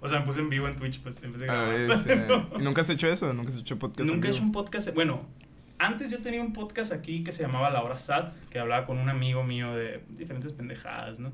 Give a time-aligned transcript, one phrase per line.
[0.00, 1.88] O sea, me puse en vivo en Twitch, pues a A la grabar.
[1.88, 2.26] vez, eh,
[2.58, 3.32] ¿y ¿Nunca has hecho eso?
[3.32, 4.08] ¿Nunca has hecho podcast?
[4.08, 4.94] en Nunca he hecho un podcast.
[4.94, 5.22] Bueno,
[5.78, 8.98] antes yo tenía un podcast aquí que se llamaba La Hora Sad, que hablaba con
[8.98, 11.32] un amigo mío de diferentes pendejadas, ¿no?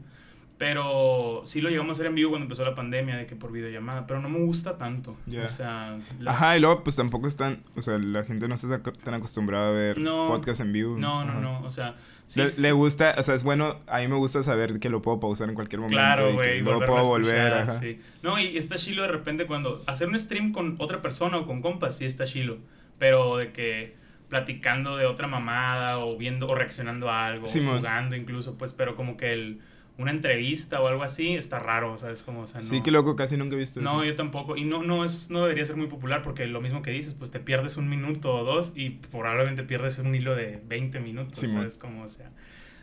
[0.62, 3.50] Pero sí lo llegamos a hacer en vivo cuando empezó la pandemia, de que por
[3.50, 5.16] videollamada, pero no me gusta tanto.
[5.44, 8.80] O sea, la- Ajá, y luego pues tampoco están, o sea, la gente no está
[8.80, 10.28] tan- acostumbrada a ver No.
[10.28, 10.96] podcast en vivo.
[10.96, 11.40] No, no, Ajá.
[11.40, 11.96] no, o sea,
[12.28, 14.88] sí, le, sí- le gusta, o sea, es bueno, a mí me gusta saber que
[14.88, 15.96] lo puedo pausar en cualquier momento.
[15.98, 17.80] Claro, güey, volverlo a puedo volver, ajá.
[17.80, 18.00] sí.
[18.22, 21.60] No, y está chilo de repente cuando hacer un stream con otra persona o con
[21.60, 22.58] compas, sí está chilo,
[22.98, 23.96] pero de que
[24.28, 27.78] platicando de otra mamada o viendo o reaccionando a algo, o Simón.
[27.78, 29.60] jugando incluso, pues, pero como que el,
[29.98, 32.22] una entrevista o algo así está raro, ¿sabes?
[32.22, 33.92] Como, o sea, no, Sí, qué loco, casi nunca he visto eso.
[33.92, 34.56] No, yo tampoco.
[34.56, 37.30] Y no, no, es, no debería ser muy popular porque lo mismo que dices, pues
[37.30, 41.56] te pierdes un minuto o dos y probablemente pierdes un hilo de 20 minutos, Simón.
[41.56, 41.78] ¿sabes?
[41.78, 42.30] Como, o sea,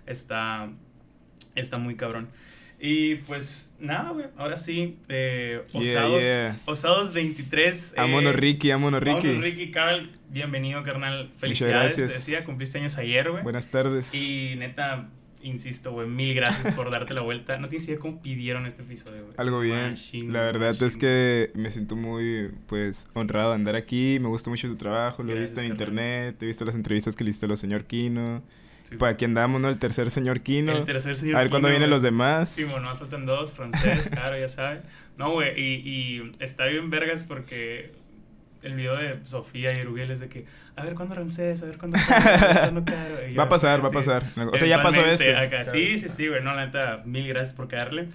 [0.06, 0.70] está,
[1.56, 2.30] está muy cabrón.
[2.82, 6.60] Y pues nada, güey, ahora sí, eh, Yeah, Osados, yeah.
[6.66, 7.92] Osados 23.
[7.92, 9.28] eh, Vámonos Ricky, vámonos Ricky.
[9.28, 11.30] vámonos, Ricky, Carl, bienvenido, carnal.
[11.40, 12.26] Felicidades, te gracias.
[12.26, 13.44] decía, cumpliste años ayer, güey.
[13.44, 14.14] Buenas tardes.
[14.16, 15.10] Y neta,
[15.42, 17.58] insisto, güey, mil gracias por darte la vuelta.
[17.58, 19.36] No tienes idea cómo pidieron este episodio, güey.
[19.38, 19.92] Algo bien.
[19.92, 24.18] Machine, la verdad es que me siento muy, pues, honrado de andar aquí.
[24.20, 25.24] Me gusta mucho tu trabajo.
[25.24, 25.88] Lo he visto en carnal.
[25.88, 26.44] internet.
[26.44, 28.44] He visto las entrevistas que le hiciste a los señor Kino.
[28.84, 29.70] Sí, Por aquí andamos, ¿no?
[29.70, 30.76] El tercer señor Kino.
[30.76, 32.50] El tercer señor a ver cuándo vienen los demás.
[32.50, 34.82] Sí, bueno, nos faltan dos, francés, claro, ya sabe.
[35.18, 37.92] No, güey, y, y está bien vergas porque
[38.62, 40.46] el video de Sofía y Erubiel es de que,
[40.80, 43.16] a ver cuándo Ramsés, a ver cuándo Caro, Caro.
[43.38, 44.24] Va a pasar, va a pasar.
[44.52, 45.36] O sea, ya pasó este.
[45.36, 45.64] acá.
[45.64, 48.08] Sí, sí, sí, güey, no, la neta, mil gracias por caerle.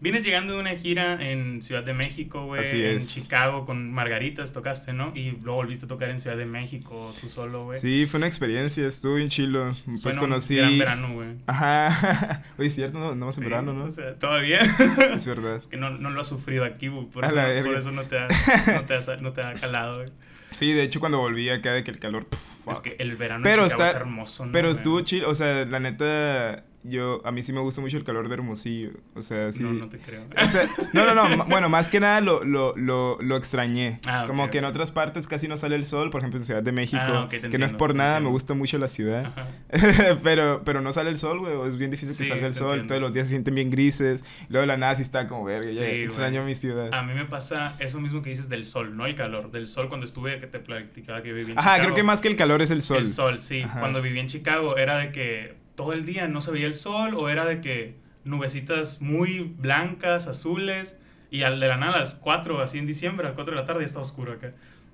[0.00, 3.14] Vienes llegando de una gira en Ciudad de México, güey, Así en es.
[3.14, 5.12] Chicago con Margaritas tocaste, ¿no?
[5.14, 7.78] Y luego volviste a tocar en Ciudad de México tú solo, güey.
[7.78, 8.84] Sí, fue una experiencia.
[8.88, 9.76] Estuvo bien chilo.
[9.86, 10.56] Pues Suena un conocí.
[10.56, 11.28] gran verano, güey.
[11.46, 12.42] Ajá.
[12.58, 13.84] Oye, es cierto, no, no más en Sí, verano, ¿no?
[13.84, 14.58] O sea, todavía.
[15.14, 15.62] Es verdad.
[15.70, 18.26] que no, no lo has sufrido aquí, güey, por, eso, por eso no te ha,
[18.74, 20.08] no te ha, no te ha calado, güey.
[20.54, 22.26] Sí, de hecho, cuando volví acá de que el calor.
[22.26, 24.52] pff, Es que el verano Pero en Chicago está- es hermoso, ¿no?
[24.52, 28.04] Pero estuvo chill, o sea, la neta, yo, a mí sí me gusta mucho el
[28.04, 29.62] calor de Hermosillo, o sea, sí.
[29.62, 30.24] No, no te creo.
[30.36, 34.00] O sea, no, no, no, bueno, más que nada lo, lo, lo, lo extrañé.
[34.08, 36.62] Ah, Como que en otras partes casi no sale el sol, por ejemplo en Ciudad
[36.62, 38.30] de México, Ah, que no es por nada, entiendo.
[38.30, 39.26] me gusta mucho la ciudad.
[39.26, 39.48] Ajá.
[40.22, 42.70] pero, pero no sale el sol, güey, es bien difícil Sí, que salga el sol,
[42.80, 42.88] entiendo.
[42.88, 45.70] todos los días se sienten bien grises, luego de la nada sí está como verga,
[45.70, 46.92] ya Sí, extraño mi ciudad.
[46.92, 49.50] A mí me pasa eso mismo que dices del sol, no el calor.
[49.50, 51.82] Del sol cuando estuve, que te platicaba que viví en Ajá, Chicago.
[51.82, 52.98] creo que más que el calor es el sol.
[52.98, 53.62] El sol, sí.
[53.62, 53.80] Ajá.
[53.80, 57.14] Cuando viví en Chicago era de que todo el día no se veía el sol
[57.14, 60.98] o era de que nubecitas muy blancas, azules
[61.30, 63.60] y al de la nada a las 4, así en diciembre, a las 4 de
[63.60, 64.52] la tarde ya está oscuro acá.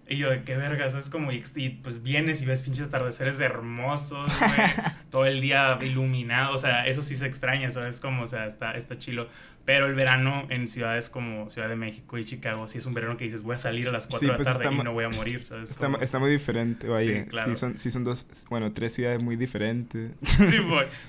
[0.09, 3.41] Y yo de qué vergas, es como, y, y, pues vienes y ves pinches atardeceres
[3.41, 4.69] hermosos, güey,
[5.11, 8.01] todo el día iluminado, o sea, eso sí se extraña, ¿sabes?
[8.01, 9.29] Como, o sea, está, está chilo.
[9.69, 13.19] Pero el verano en ciudades como Ciudad de México y Chicago, sí es un verano
[13.19, 14.95] que dices, voy a salir a las 4 Sí, de la pues tarde y no
[14.95, 15.71] voy a morir, ¿sabes?
[15.71, 17.25] Está, muy diferente, vaya.
[17.25, 17.55] Sí, claro.
[17.55, 20.13] son, sí son dos, bueno, tres ciudades muy diferentes.
[20.23, 20.57] Sí.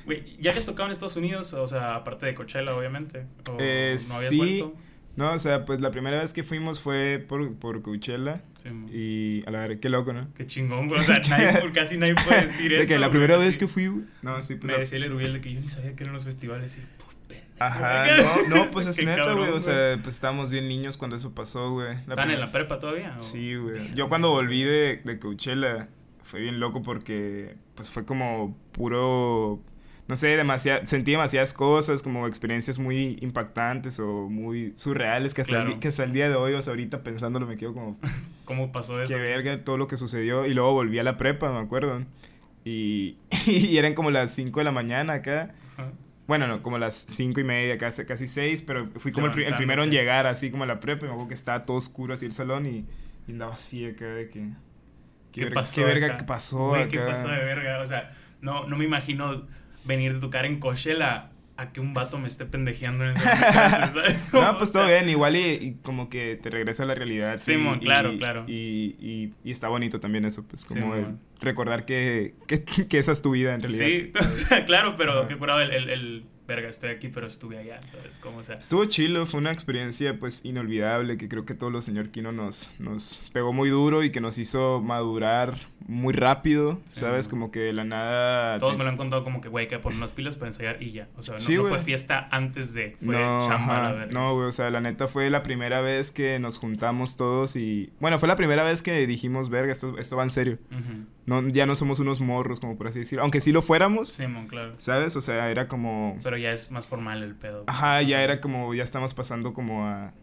[0.04, 1.54] Güey, ¿ya has tocado en Estados Unidos?
[1.54, 3.28] O sea, aparte de Coachella, obviamente.
[3.50, 4.38] ¿O Eh, no habías sí.
[4.38, 4.76] vuelto?
[5.16, 8.42] No, o sea, pues la primera vez que fuimos fue por, por Coachella.
[8.58, 8.70] Sí.
[8.92, 10.28] Y a la verdad, qué loco, ¿no?
[10.36, 11.00] Qué chingón, güey.
[11.00, 12.88] O sea, nadie, casi nadie puede decir de eso.
[12.90, 13.90] que la primera vez que fui.
[14.22, 14.66] No, sí, pues.
[14.66, 16.78] Me decía el Erubiel de que yo ni sabía que eran los festivales.
[16.78, 16.82] Y,
[17.60, 18.06] Ajá,
[18.48, 19.50] no, no, pues es Qué neta, güey.
[19.52, 21.94] O sea, pues estábamos bien niños cuando eso pasó, güey.
[21.96, 23.14] ¿Están en la prepa todavía?
[23.18, 23.20] o?
[23.20, 23.94] Sí, güey.
[23.94, 25.90] Yo cuando volví de, de Coachella
[26.24, 29.60] fue bien loco porque pues fue como puro,
[30.08, 35.54] no sé, demasiado, sentí demasiadas cosas, como experiencias muy impactantes o muy surreales que hasta,
[35.56, 35.74] el, Claro.
[35.76, 37.98] di- que hasta el día de hoy, o sea, ahorita pensándolo me quedo como,
[38.46, 39.14] ¿Cómo pasó eso?
[39.14, 40.46] qué verga todo lo que sucedió.
[40.46, 42.02] Y luego volví a la prepa, me acuerdo.
[42.66, 45.54] Y, y eran como las 5 de la mañana acá.
[45.78, 45.92] Ajá.
[46.30, 49.56] Bueno, no, como las cinco y media, casi, casi seis, pero fui como el, el
[49.56, 52.14] primero en llegar, así como a la prepa, y me acuerdo que estaba todo oscuro
[52.14, 52.86] así el salón y,
[53.28, 54.50] y andaba así acá de que...
[55.32, 55.76] ¿Qué verga- pasó?
[55.76, 56.18] ¿Qué verga acá?
[56.18, 56.92] que pasó Güey, acá?
[56.92, 57.82] ¿qué pasó de verga?
[57.82, 59.48] O sea, no, no me imagino
[59.86, 64.28] venir de tocar en Coachella a que un vato me esté pendejeando en esa ¿sabes?
[64.34, 66.96] No, pues O todo sea, bien, igual y, y como que te regresa a la
[66.96, 67.38] realidad.
[67.38, 68.46] Sí, y- mon, y- claro, claro.
[68.48, 71.20] Y, y, y está bonito también eso, pues como Sí, el mon.
[71.42, 73.86] recordar que, que, que esa es tu vida en realidad.
[73.86, 75.28] Sí, o sea, claro, pero Ajá.
[75.28, 78.20] qué curado el, el, el, verga, estoy aquí, pero estuve allá, ¿sabes?
[78.20, 81.86] Como, o sea, Estuvo chilo, fue una experiencia pues inolvidable que creo que todos los
[81.86, 85.54] señor Kino nos, nos pegó muy duro y que nos hizo madurar
[85.88, 87.28] muy rápido, Sí, ¿sabes?
[87.30, 88.60] Como que de la nada...
[88.60, 90.84] todos te- me lo han contado como que, güey, que poner unas pilas para ensayar
[90.84, 91.08] y ya.
[91.18, 94.52] O sea, no, Sí, fue fiesta antes de, fue no, chamba, la no, güey, o
[94.52, 97.92] sea, la neta fue la primera vez que nos juntamos todos y...
[98.00, 100.58] Bueno, fue la primera vez que dijimos, verga, esto, esto va en serio.
[101.26, 103.22] No, ya no somos unos morros, como por así decirlo.
[103.22, 104.74] Aunque sí lo fuéramos, Simón, claro.
[104.80, 105.16] ¿sabes?
[105.16, 106.18] O sea, era como...
[106.24, 107.64] Pero ya es más formal el pedo.
[107.68, 110.14] Ajá, ya era como, ya estamos pasando como a...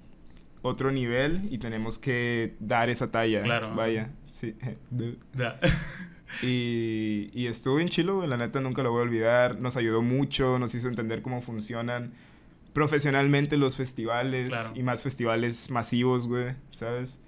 [0.63, 3.41] otro nivel y tenemos que dar esa talla.
[3.43, 3.75] Claro.
[3.75, 4.55] Vaya, sí.
[6.43, 8.27] Y, y estuvo bien chilo.
[8.27, 9.61] La neta nunca lo voy a olvidar.
[9.61, 12.13] Nos ayudó mucho, nos hizo entender cómo funcionan
[12.73, 14.69] profesionalmente los festivales Claro.
[14.75, 17.19] y más festivales masivos, güey, ¿sabes?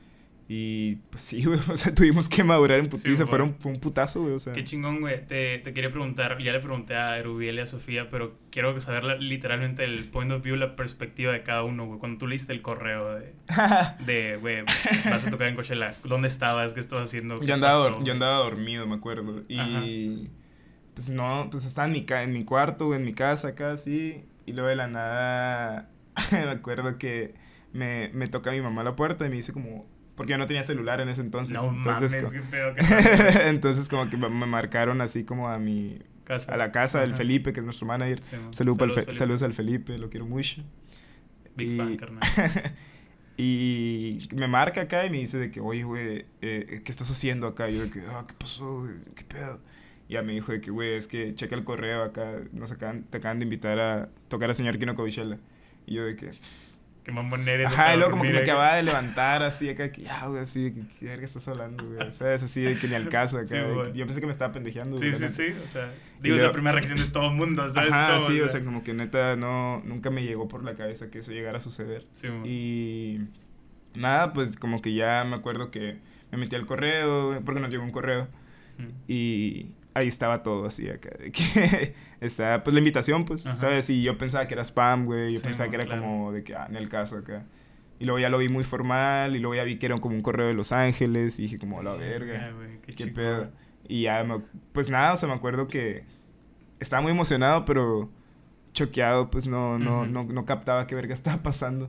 [0.50, 4.22] Y pues sí, güey, o sea, tuvimos que madurar en putiza, fueron, fue un putazo,
[4.22, 4.54] güey, o sea.
[4.54, 5.26] Qué chingón, güey.
[5.26, 9.04] Te, te quería preguntar, ya le pregunté a Erubiel y a Sofía, pero quiero saber
[9.04, 11.98] la- literalmente el point of view, la perspectiva de cada uno, güey.
[12.00, 13.34] Cuando tú leíste el correo de,
[14.06, 14.62] de, güey,
[15.04, 16.72] vas a tocar en Coachella, ¿dónde estabas?
[16.72, 17.38] ¿Qué estabas haciendo?
[17.38, 19.42] ¿Qué Yo andaba, pasó, yo andaba dormido, me acuerdo.
[19.48, 20.30] Y
[20.94, 23.72] pues no, pues estaba en mi, ca- en mi cuarto, güey, en mi casa acá,
[23.72, 24.24] así.
[24.46, 25.90] Y luego de la nada,
[26.32, 27.34] me acuerdo que
[27.74, 29.86] me, me toca mi mamá a la puerta y me dice como...
[30.18, 31.54] Porque yo no tenía celular en ese entonces.
[31.56, 32.74] No entonces, mames, qué pedo.
[32.74, 32.80] que
[33.48, 35.98] entonces como que me marcaron así como a mi...
[36.24, 36.52] casa.
[36.52, 37.16] A la casa del Ajá.
[37.18, 38.22] Felipe, que es nuestro manager.
[38.22, 38.52] Sí, man.
[38.52, 39.14] Saludos, al Fe- Felipe.
[39.14, 40.62] saludos al Felipe, lo quiero mucho.
[41.56, 42.20] Big y- fan, carnal.
[43.36, 47.46] y me marca acá y me dice de que, oye, güey, eh, ¿qué estás haciendo
[47.46, 47.70] acá?
[47.70, 48.80] Y yo de que, ah, ¿qué pasó?
[48.80, 48.94] güey?
[49.14, 49.60] ¿Qué pedo?
[50.08, 53.04] Y ya me dijo de que, güey, es que checa el correo acá, nos acaban,
[53.04, 55.38] te acaban de invitar a tocar a señor Kino Covichela.
[55.86, 56.32] Y yo de que,
[57.46, 57.66] Eres.
[57.68, 60.42] ajá, y luego como que me acaba acababa de levantar así acá, que ya, güey,
[60.42, 60.86] así, de que,
[61.18, 62.12] ¿qué estás hablando, güey?
[62.12, 62.42] ¿Sabes?
[62.42, 63.46] Así de que ni al caso acá.
[63.48, 63.92] Sí, de que- güey.
[63.94, 64.98] yo pensé que me estaba pendejeando.
[64.98, 65.54] Sí, güey, sí, sí.
[65.64, 67.90] O sea, digo, es la primera reacción de todo el mundo, ¿sabes?
[67.92, 71.10] Ajá, Todo, sí, o sea, como que neta no, nunca me llegó por la cabeza
[71.10, 72.06] que eso llegara a suceder.
[72.14, 72.28] Sí.
[72.44, 73.20] Y
[73.98, 75.96] nada, pues como que ya me acuerdo que
[76.30, 78.28] me metí al correo, porque nos llegó un correo.
[79.08, 81.10] Y ahí estaba todo así acá.
[81.18, 83.56] De que estaba, pues la invitación, pues, Ajá.
[83.56, 83.90] ¿sabes?
[83.90, 85.32] Y yo pensaba que era spam, güey.
[85.32, 86.02] Yo Sí, pensaba mo, que era claro.
[86.02, 87.44] como de que, ah, en el caso acá.
[88.00, 89.36] Y luego ya lo vi muy formal.
[89.36, 91.38] Y luego ya vi que era como un correo de Los Ángeles.
[91.38, 92.52] Y dije, como, la verga.
[92.52, 93.50] Güey, qué ¿Qué pedo?
[93.88, 94.42] Y ya, me-
[94.72, 96.04] pues nada, o sea, me acuerdo que
[96.80, 98.10] estaba muy emocionado, pero
[98.72, 100.06] choqueado, pues no, no, Ujú.
[100.10, 101.88] no, no captaba qué verga estaba pasando.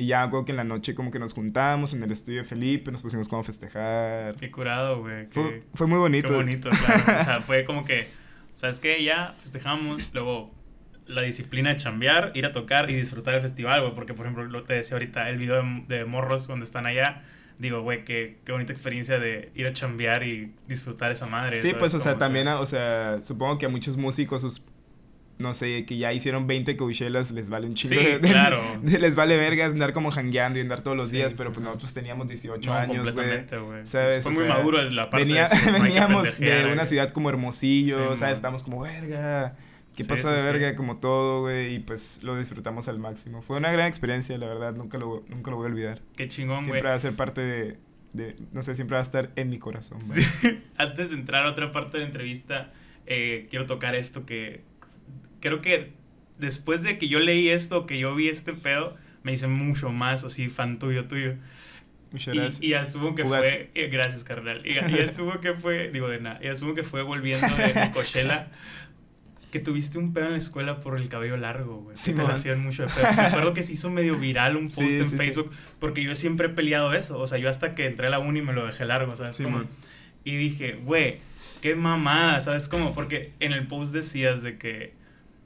[0.00, 2.44] Y ya acuerdo que en la noche como que nos juntamos en el estudio de
[2.44, 4.34] Felipe, nos pusimos como a festejar.
[4.36, 5.26] Qué curado, güey.
[5.26, 6.28] Fue, fue muy bonito.
[6.28, 7.20] qué bonito, claro.
[7.20, 8.08] O sea, fue como que,
[8.54, 9.04] ¿sabes qué?
[9.04, 10.50] Ya festejamos, luego
[11.06, 13.94] la disciplina de chambear, ir a tocar y disfrutar el festival, güey.
[13.94, 17.22] Porque, por ejemplo, lo te decía ahorita, el video de, de Morros cuando están allá,
[17.58, 21.56] digo, güey, qué, qué bonita experiencia de ir a chambear y disfrutar esa madre.
[21.56, 24.62] Sí, ¿sabes pues, o sea, también, o sea, supongo que a muchos músicos, sus-
[25.40, 28.62] no sé, que ya hicieron 20 Coachelas, les vale un chingo Sí, de, de- claro.
[28.82, 31.60] de- les vale vergas andar como jangueando y andar todos los Sí, días, pero pues
[31.62, 31.70] no.
[31.70, 33.46] nosotros teníamos 18 No, años, güey.
[33.84, 34.22] ¿Sabes?
[34.22, 37.28] Fue O muy sea, maduro la parte Venía- de que veníamos de una ciudad como
[37.30, 38.36] Hermosillo, Sí, ¿sabes?
[38.36, 39.56] Estamos como, verga,
[39.96, 40.76] ¿qué sí, de verga?
[40.76, 43.42] Como todo, güey, y pues lo disfrutamos al máximo.
[43.42, 46.02] Fue una gran experiencia, la verdad, nunca lo, nunca lo voy a olvidar.
[46.16, 46.64] Qué chingón, güey.
[46.66, 47.76] Siempre va a ser parte de,
[48.12, 50.22] de- no sé, siempre va a estar en mi corazón, güey.
[50.22, 50.60] Sí.
[50.76, 52.72] Antes de entrar a otra parte de la entrevista,
[53.06, 54.62] eh, quiero tocar esto que
[55.40, 55.92] creo que
[56.38, 60.24] después de que yo leí esto, que yo vi este pedo, me hice mucho más
[60.24, 61.34] así fan tuyo, tuyo.
[62.12, 62.62] Muchas gracias.
[62.62, 66.40] y asumo que fue, eh, gracias carnal, y, y asumo que fue, digo de nada,
[66.42, 68.48] y asumo que fue volviendo de, Coachella,
[69.52, 71.96] que tuviste un pedo en la escuela por el cabello largo, güey.
[71.96, 72.32] Sí, te man.
[72.32, 73.06] hacían mucho de pedo.
[73.16, 75.16] Me acuerdo que se hizo medio viral un post Sí, en sí, sí.
[75.18, 78.18] Facebook, porque yo siempre he peleado eso, o sea, yo hasta que entré a la
[78.18, 79.36] uni me lo dejé largo, ¿sabes?
[79.36, 79.64] Sí, Como-
[80.24, 81.18] y dije, güey,
[81.62, 82.92] qué mamada, ¿sabes cómo?
[82.94, 84.94] Porque en el post decías de que,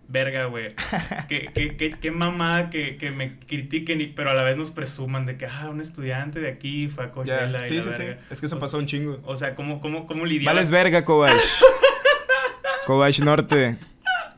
[0.08, 0.68] verga, güey,
[1.28, 4.70] qué, qué, qué, qué mamada que, que me critiquen, y- pero a la vez nos
[4.70, 8.04] presuman de que, ah, un estudiante de aquí fue a Coachella y Sí, la sí.
[8.30, 9.20] Es que eso O pasó un chingo.
[9.24, 10.56] O sea, ¿cómo, cómo, cómo lidiabas?
[10.56, 11.34] Vales verga, Cobach.
[12.86, 13.78] Cobach Norte.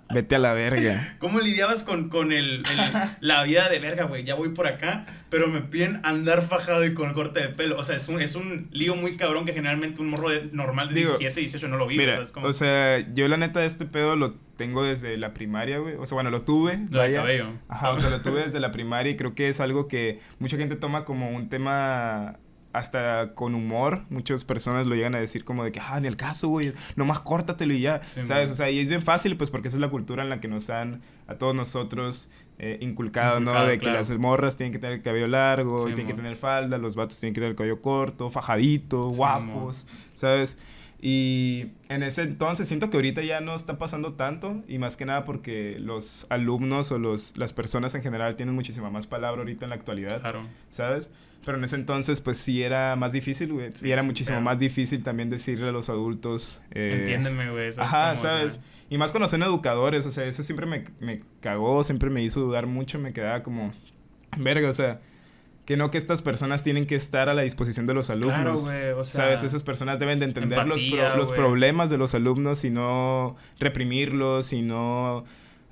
[0.09, 1.17] Vete a la verga.
[1.19, 2.65] ¿Cómo lidiabas con, con el, el-
[3.21, 4.25] la vida de verga, güey?
[4.25, 7.77] Ya voy por acá, pero me piden andar fajado y con corte de pelo.
[7.79, 10.89] O sea, es un, es un lío muy cabrón que generalmente un morro de- normal
[10.91, 12.33] de Digo, 17, 18 no lo vive, Mira, ¿sabes?
[12.33, 15.95] Como o sea, yo la neta este pedo lo tengo desde la primaria, güey.
[15.97, 16.79] O sea, bueno, lo tuve.
[16.91, 17.19] lo vaya.
[17.19, 17.53] cabello.
[17.69, 20.57] Ajá, o sea, lo tuve desde la primaria y creo que es algo que mucha
[20.57, 22.39] gente toma como un tema
[22.79, 24.05] hasta con humor.
[24.11, 27.21] Muchas personas lo llegan a decir como de que, ah, ni el caso, güey, nomás
[27.21, 28.49] córtatelo y ya, Sí, ¿sabes?
[28.51, 28.55] man.
[28.55, 30.49] O sea, y es bien fácil, pues, porque esa es la cultura en la que
[30.49, 33.53] nos han, a todos nosotros, eh, inculcado, ¿no?
[33.67, 36.79] De que las morras tienen que tener el cabello largo, Sí, tienen que tener falda,
[36.79, 40.59] los vatos tienen que tener el cabello corto, fajadito, Sí, guapos, ¿sabes?
[41.01, 45.05] Y en ese entonces siento que ahorita ya no está pasando tanto y más que
[45.05, 49.67] nada porque los alumnos o los, las personas en general tienen muchísima más palabra ahorita
[49.67, 50.43] en la actualidad, Claro.
[50.71, 51.11] ¿sabes?
[51.45, 53.71] Pero en ese entonces pues sí era más difícil, güey.
[53.75, 54.45] Sí, y era sí, muchísimo claro.
[54.47, 56.61] más difícil también decirle a los adultos...
[56.73, 57.73] eh, Entiéndeme, güey.
[57.73, 58.13] ¿sabes Ajá, cómo?
[58.13, 58.61] O sea, ¿sabes?
[58.89, 62.41] Y más cuando son educadores, o sea, eso siempre me, me cagó, siempre me hizo
[62.41, 63.73] dudar mucho, me quedaba como,
[64.39, 65.01] verga, o sea,
[65.67, 68.65] que no que estas personas tienen que estar a la disposición de los Claro, alumnos.
[68.71, 68.91] güey.
[68.93, 69.43] O sea, ¿Sabes?
[69.43, 71.37] Esas personas deben de entender los, pro- los güey.
[71.41, 75.25] problemas de los alumnos y no reprimirlos y no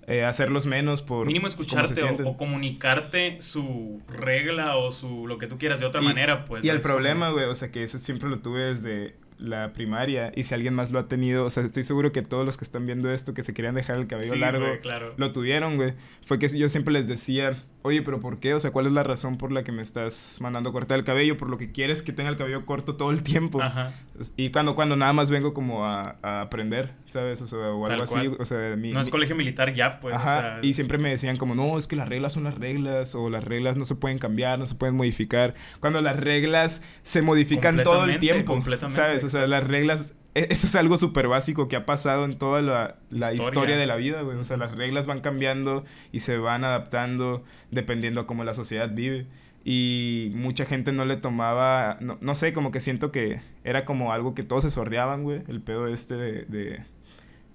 [0.07, 5.57] eh, hacerlos menos por Mínimo escucharte o, comunicarte su regla o su lo que tú
[5.57, 6.63] quieras de otra Y- manera, pues.
[6.65, 10.31] y el problema, güey, o sea, que eso siempre lo tuve desde la primaria.
[10.37, 12.65] Y si alguien más lo ha tenido, o sea, estoy seguro que todos los que
[12.65, 15.15] están viendo esto, que se querían dejar el cabello Sí, largo, güey, claro.
[15.17, 15.95] lo tuvieron, güey.
[16.27, 17.57] Fue que yo siempre les decía,
[17.87, 18.55] oye, pero ¿por qué?
[18.55, 21.37] O sea, ¿cuál es la razón por la que me estás mandando cortar el cabello?
[21.37, 23.61] Por lo que quieres que tenga el cabello corto todo el tiempo.
[23.63, 23.93] Ajá.
[24.37, 27.43] Y cuando, cuando nada más vengo como a, a aprender, ¿sabes?
[27.43, 28.27] O sea, o algo así.
[28.39, 30.15] O sea, mi, No es mi- colegio militar ya, pues.
[30.15, 32.55] Ajá, o sea, y siempre me decían como, no, es que las reglas son las
[32.59, 35.55] reglas, o las reglas no se pueden cambiar, no se pueden modificar.
[35.81, 39.25] Cuando las reglas se modifican todo el tiempo, completamente, ¿sabes?
[39.25, 42.97] O sea, las reglas, eso es algo súper básico que ha pasado en toda la,
[43.11, 43.49] la Historia.
[43.49, 43.77] historia.
[43.77, 44.37] de la vida, güey.
[44.37, 48.91] O sea, las reglas van cambiando y se van adaptando dependiendo a cómo la sociedad
[48.93, 49.27] vive.
[49.65, 54.13] Y mucha gente no le tomaba, no, no sé, como que siento que era como
[54.13, 56.83] algo que todos se sordeaban, güey, el pedo este de, de,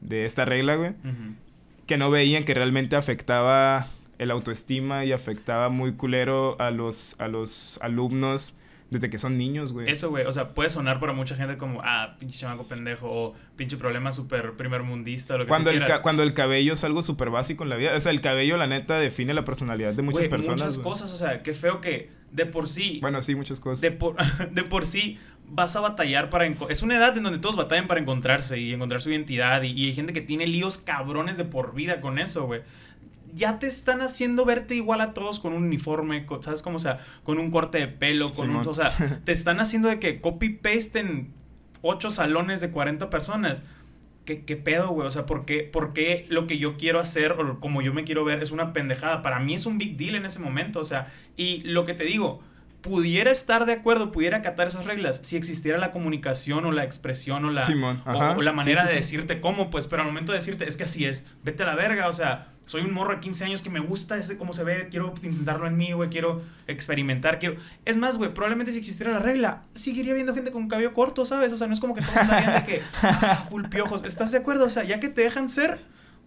[0.02, 0.94] de esta regla, güey
[1.90, 3.88] que no veían que realmente afectaba
[4.20, 8.59] el autoestima y afectaba muy culero a los, a los alumnos
[8.89, 9.89] desde que son niños, güey.
[9.89, 13.34] Eso, güey, o sea, puede sonar para mucha gente como, ah, pinche chamaco pendejo, o
[13.55, 16.00] pinche problema súper primermundista, lo que Cuando tú el, quieras.
[16.01, 17.96] cuando el cabello es algo súper básico en la vida.
[17.96, 20.62] O sea, el cabello, la neta, define la personalidad de muchas Güey, personas.
[20.62, 20.84] Muchas güey.
[20.84, 23.81] cosas, o sea, qué feo que de por sí, Bueno, sí, muchas cosas.
[23.81, 24.15] de, por,
[24.51, 25.17] de por sí
[25.51, 26.46] vas a batallar para...
[26.69, 29.88] Es una edad en donde todos batallan para encontrarse y encontrar su identidad y, y
[29.88, 32.62] hay gente que tiene líos cabrones de por vida con eso, güey.
[33.34, 36.78] Ya te están haciendo verte igual a todos con un uniforme, co- ¿sabes cómo?
[36.78, 38.68] O sea, con un corte de pelo, con un...
[38.68, 38.92] O sea,
[39.26, 41.34] te están haciendo de que copy-paste en
[41.82, 43.62] ocho salones de 40 personas.
[44.26, 45.08] ¿Qué, qué pedo, güey?
[45.08, 48.04] O sea, ¿por qué, por qué lo que yo quiero hacer o como yo me
[48.04, 49.22] quiero ver es una pendejada?
[49.24, 52.04] Para mí es un big deal en ese momento, o sea, y lo que te
[52.04, 52.42] digo,
[52.82, 57.44] pudiera estar de acuerdo, pudiera acatar esas reglas si existiera la comunicación o la expresión
[57.46, 60.38] o la, Simón, o- la manera sí, de decirte cómo, pues, pero al momento de
[60.40, 63.20] decirte, es que así es, vete a la verga, o sea, soy un morro de
[63.20, 66.42] 15 años que me gusta ese cómo se ve, quiero intentarlo en mí, güey, quiero
[66.68, 67.56] experimentar, quiero...
[67.84, 71.52] Es más, güey, probablemente si existiera la regla, seguiría viendo gente con cabello corto, ¿sabes?
[71.52, 74.38] O sea, no es como que todos andarían de que, ah, full piojos, ¿estás de
[74.38, 74.66] acuerdo?
[74.66, 75.80] O sea, ya que te dejan ser,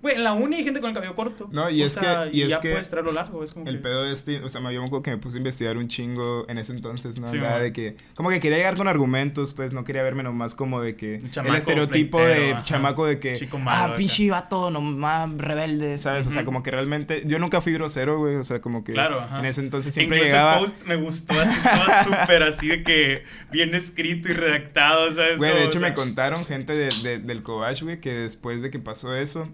[0.02, 1.48] güey, en la uni hay gente con el cabello corto.
[1.52, 3.66] No, y O es sea, que- y es ya que puedes traerlo largo, es como
[3.66, 3.82] El que...
[3.82, 6.72] pedo este, o sea, me- acuerdo que me puse a investigar un chingo en ese
[6.72, 7.28] entonces, ¿no?
[7.28, 7.60] Sí, man.
[7.62, 10.96] de que, como que quería llegar con argumentos, pues no quería verme nomás como de
[10.96, 12.64] que Un el chamaco estereotipo pleitero, de ajá.
[12.64, 13.94] chamaco de que, Chico malo ah, acá".
[13.96, 16.26] pinche vato nomás rebelde, ¿sabes?
[16.26, 19.20] O sea, como que realmente, yo nunca fui grosero, güey, o sea, como que Claro,
[19.20, 19.38] ajá.
[19.38, 20.54] en ese entonces siempre Incluso llegaba...
[20.54, 25.38] el post me gustó, así estaba súper así de que bien escrito y redactado, ¿sabes?
[25.38, 28.70] Güey, de hecho o me contaron gente de, de- del Cobach, güey, que después de
[28.70, 29.48] que pasó eso,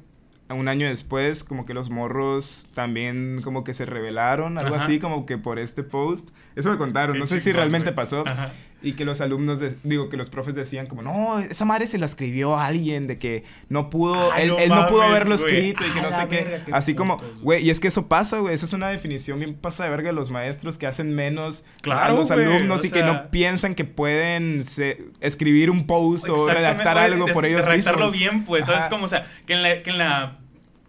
[0.55, 4.85] un año después, como que los morros también como que se rebelaron, algo Ajá.
[4.85, 6.31] así, como que por este post.
[6.57, 7.97] Eso me contaron, qué no sé si realmente güey.
[7.97, 8.27] pasó.
[8.27, 8.53] Ajá.
[8.81, 11.99] Y que los alumnos, de- digo, que los profes decían como, no, esa madre se
[11.99, 15.35] la escribió a alguien, de que no pudo, Ay, él, no él no pudo haberlo
[15.35, 16.45] escrito y que A no sé qué.
[16.45, 17.65] verga, qué Así como, güey.
[17.67, 20.13] y es que eso pasa, güey, eso es una definición bien pasa de verga de
[20.15, 23.85] los maestros que hacen menos Claro, a los alumnos o y que no piensan que
[23.85, 28.19] pueden se- escribir un post o redactar algo por ellos redactarlo mismos.
[28.19, 28.85] bien, pues, ¿sabes?
[28.89, 29.83] Como, o sea, que en la...
[29.83, 30.39] Que en la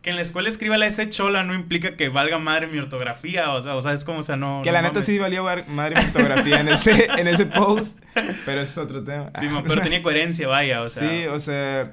[0.01, 3.51] que en la escuela escriba la S chola no implica que valga madre mi ortografía,
[3.51, 4.61] o sea, o sea, es como, o sea, no...
[4.63, 5.05] Que no la neta mames.
[5.05, 7.99] sí valía madre mi fotografía en ese, en ese post,
[8.45, 9.31] pero eso es otro tema.
[9.39, 11.09] Sí, pero tenía coherencia, vaya, o sea...
[11.09, 11.91] Sí, o sea,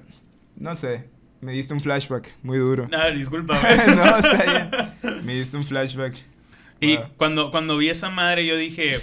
[0.56, 1.08] no sé,
[1.40, 2.88] me diste un flashback muy duro.
[2.96, 3.96] Ah, disculpa, güey.
[3.96, 4.42] no, está
[5.02, 5.24] bien.
[5.24, 6.14] Me diste un flashback.
[6.80, 7.06] Y Wow.
[7.16, 9.00] cuando, cuando vi esa madre, yo dije,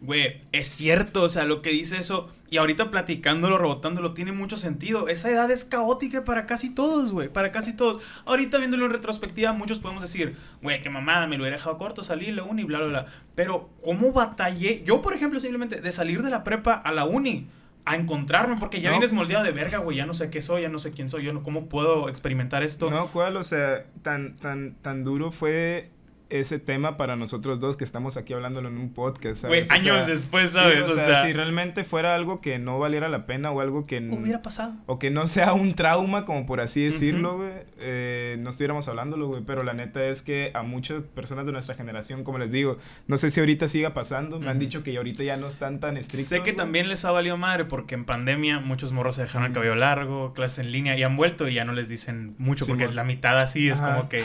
[0.00, 2.30] güey, es cierto, o sea, lo que dice eso.
[2.50, 5.08] Y ahorita platicándolo, rebotándolo, tiene mucho sentido.
[5.08, 8.00] Esa edad es caótica para casi todos, güey, para casi todos.
[8.26, 12.04] Ahorita viéndolo en retrospectiva, muchos podemos decir, güey, qué mamada, me lo hubiera dejado corto,
[12.04, 13.06] salí de la uni, bla, bla, bla.
[13.34, 14.82] Pero, ¿cómo batallé?
[14.84, 17.48] Yo, por ejemplo, simplemente de salir de la prepa a la uni.
[17.86, 18.94] A encontrarme, porque ya No.
[18.96, 19.98] vienes moldeado de verga, güey.
[19.98, 22.62] Ya no sé qué soy, ya no sé quién soy, yo no, cómo puedo experimentar
[22.62, 22.90] esto.
[22.90, 23.36] No, ¿cuál?
[23.36, 25.90] O sea, tan, tan, tan duro fue
[26.40, 30.50] ese tema para nosotros dos que estamos aquí hablándolo en un podcast, años sea, después,
[30.50, 30.82] sí, ¿sabes?
[30.82, 33.84] o, O sea, sea, si realmente fuera algo que no valiera la pena o algo
[33.84, 33.98] que...
[33.98, 34.74] n- hubiera pasado.
[34.86, 37.50] O que no sea un trauma, como por así decirlo, güey.
[37.78, 39.42] eh, no estuviéramos hablándolo, güey.
[39.46, 43.16] Pero la neta es que a muchas personas de nuestra generación, como les digo, no
[43.18, 44.40] sé si ahorita siga pasando.
[44.40, 46.28] Me han dicho que ahorita ya no están tan estrictos.
[46.28, 49.52] Sé que también les ha valido madre porque en pandemia muchos morros se dejaron el
[49.52, 52.82] cabello largo, clases en línea y han vuelto y ya no les dicen mucho porque
[52.84, 52.96] Simón.
[52.96, 53.94] la mitad así es Ajá.
[53.96, 54.22] como que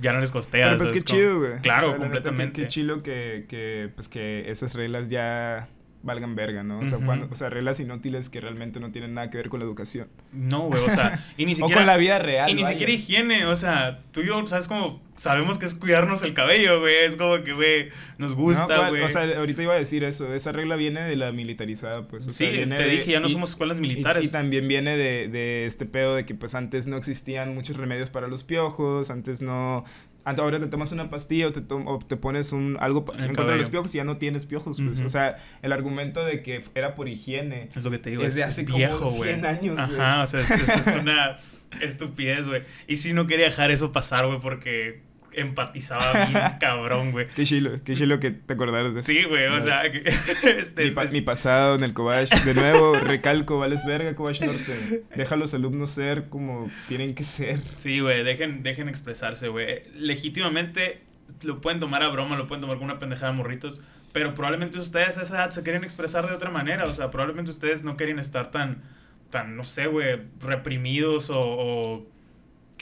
[0.00, 0.66] ya no les costea.
[0.66, 1.60] Pero pues qué Como- chido, güey.
[1.62, 2.62] Claro, O sea, qué- completamente.
[2.62, 5.68] Qué, chido que, que, pues, que esas reglas ya
[6.04, 6.80] valgan verga, ¿no?
[6.80, 9.60] O sea, cuando- o sea, reglas inútiles que realmente no tienen nada que ver con
[9.60, 10.08] la educación.
[10.32, 11.76] No, güey, o sea, y ni o siquiera...
[11.80, 12.50] con la vida real.
[12.50, 12.72] Y ni vaya.
[12.72, 15.00] siquiera higiene, o sea, tú y yo, ¿sabes cómo?
[15.16, 16.96] Sabemos que es cuidarnos el cabello, güey.
[17.04, 19.02] Es como que, güey, nos No, gusta, güey.
[19.02, 20.34] o sea, ahorita iba a decir eso.
[20.34, 22.26] Esa regla viene de la militarizada, pues.
[22.26, 24.24] O sí, sea, viene te de- dije, ya no y- somos escuelas y- militares.
[24.24, 28.10] Y, también viene de, de este pedo de que pues antes no existían muchos remedios
[28.10, 29.84] para los piojos, antes no...
[30.24, 33.58] Ahora te tomas una pastilla o te, o te pones un, algo En contra de
[33.58, 34.80] los piojos y ya no tienes piojos.
[34.80, 35.00] Pues.
[35.00, 38.28] O sea, el argumento de que era por higiene Es lo que te digo, es
[38.28, 39.30] es, de hace como viejo, güey.
[39.32, 39.78] 100 años.
[39.78, 41.36] Ajá, o sea, es, es- es una
[41.80, 42.62] estupidez, güey.
[42.86, 45.00] Y sí, no quería dejar eso pasar, güey, porque
[45.34, 47.26] empatizaba bien cabrón, güey.
[47.34, 49.06] Qué chilo, qué chilo que te acordaras de eso.
[49.10, 50.02] Sí, güey, o sea, que-
[50.58, 55.04] este, Mi, pa- mi pasado en el Cobach, de nuevo, recalco, vales verga, Cobach Norte.
[55.16, 57.60] Deja a los alumnos ser como tienen que ser.
[57.76, 59.82] Sí, güey, dejen, dejen expresarse, güey.
[59.94, 61.00] Legítimamente
[61.42, 63.80] lo pueden tomar a broma, lo pueden tomar con una pendejada de morritos,
[64.12, 67.50] pero probablemente ustedes a esa edad se querían expresar de otra manera, o sea, probablemente
[67.50, 68.82] ustedes no querían estar tan,
[69.30, 72.06] tan no sé, güey, reprimidos o,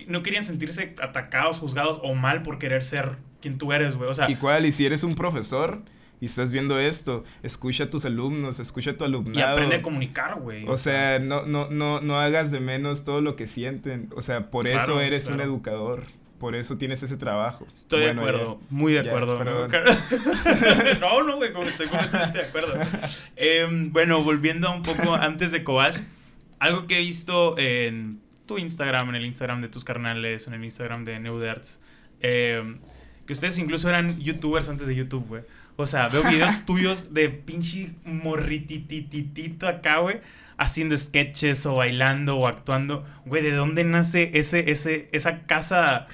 [0.08, 4.08] no querían sentirse atacados, juzgados o mal por querer ser quien tú eres, güey.
[4.10, 4.66] O sea, ¿Y cuál?
[4.66, 5.82] Y si eres un profesor
[6.20, 9.38] y estás viendo esto, escucha a tus alumnos, escucha a tu alumnado.
[9.38, 10.66] y aprende a comunicar, güey.
[10.68, 14.10] O sea, no, no, no, no hagas de menos todo lo que sienten.
[14.14, 16.02] O sea, por eso Claro, eres un educador.
[16.38, 17.66] Por eso tienes ese trabajo.
[17.74, 19.38] Estoy Bueno, de acuerdo, muy de ya, acuerdo.
[21.00, 22.74] no, no, güey, como estoy completamente de acuerdo.
[23.36, 25.96] Em, bueno, volviendo un poco antes de Cobach,
[26.58, 30.64] algo que he visto en tu Instagram, en el Instagram de tus carnales, en el
[30.64, 31.80] Instagram de Neuderts,
[32.20, 32.78] em,
[33.26, 35.42] que ustedes incluso eran youtubers antes de YouTube, güey.
[35.76, 40.20] O sea, veo videos tuyos de pinche morritititito acá, güey,
[40.58, 43.06] haciendo sketches o bailando o actuando.
[43.24, 46.08] Güey, ¿de dónde nace ese, ese, esa casa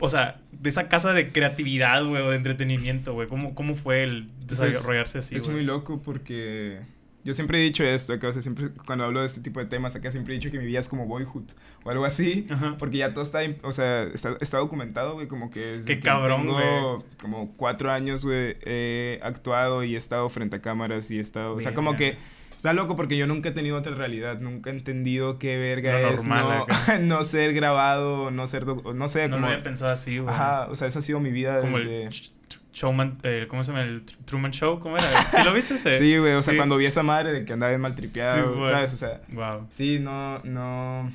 [0.00, 3.28] o sea, de esa casa de creatividad, güey, o de entretenimiento, güey.
[3.28, 6.80] ¿Cómo, ¿Cómo fue el Pues es- desarrollarse así, es muy loco porque
[7.24, 9.66] yo siempre he dicho esto, acá, o sea, siempre cuando hablo de este tipo de
[9.66, 11.44] temas, acá siempre he dicho que mi vida es como boyhood
[11.84, 12.76] o algo así, Ajá.
[12.78, 16.42] porque ya todo está, o sea, está, está documentado, güey, como que Qué que cabrón,
[16.42, 21.20] tengo como cuatro años, güey, he actuado y he estado frente a cámaras y he
[21.20, 22.16] estado, o sea, como que
[22.56, 26.08] está loco porque yo nunca he tenido otra realidad, nunca he entendido qué verga Lo
[26.10, 29.90] es normal no, no ser grabado, no ser, no sé, No como, lo había pensado
[29.92, 30.32] así, güey.
[30.32, 32.04] ajá, o sea, esa ha sido mi vida Como desde...
[32.04, 32.30] el
[32.72, 33.82] Showman, eh, ¿cómo se llama?
[33.84, 35.06] El Tr- Truman Show, ¿cómo era?
[35.24, 35.92] ¿Sí lo viste ese?
[35.98, 36.56] Sí, güey, o sea, Sí.
[36.56, 38.70] cuando vi a esa madre de que andaba bien mal tripeado, Sí.
[38.70, 38.94] ¿sabes?
[38.94, 39.66] O sea, Wow.
[39.70, 41.12] sí, no, no,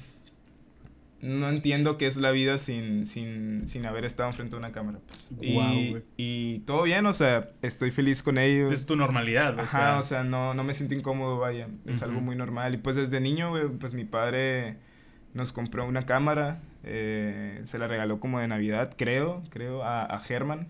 [1.21, 4.99] no entiendo qué es la vida sin, sin, sin haber estado enfrente de una cámara,
[5.08, 5.34] pues.
[5.41, 6.03] Y, Guau, güey.
[6.15, 8.71] y todo bien, o sea, estoy feliz con ellos.
[8.71, 9.99] Es tu normalidad, o Ajá, sea.
[9.99, 12.75] o sea, no, no me siento incómodo, vaya, es algo muy normal.
[12.75, 14.77] Y pues desde niño, güey, pues mi padre
[15.34, 20.21] nos compró una cámara, eh, se la regaló como de Navidad, creo, creo, a, a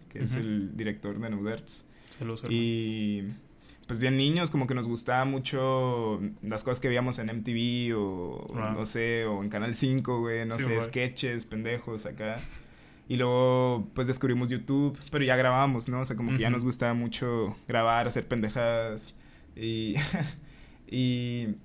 [0.09, 1.87] que es el director de Neuderts.
[2.17, 2.43] Saludos.
[2.49, 3.23] Y
[3.87, 8.45] pues bien niños, como que nos gustaba mucho las cosas que veíamos en MTV o
[8.49, 8.71] Wow.
[8.73, 12.37] no sé, o en Canal 5, güey, no Sí, sé, sketches, pendejos acá.
[13.07, 16.01] Y luego pues descubrimos YouTube, pero ya grabábamos, ¿no?
[16.01, 19.17] O sea, como que ya nos gustaba mucho grabar, hacer pendejadas.
[19.55, 19.95] Y,
[20.89, 21.55] y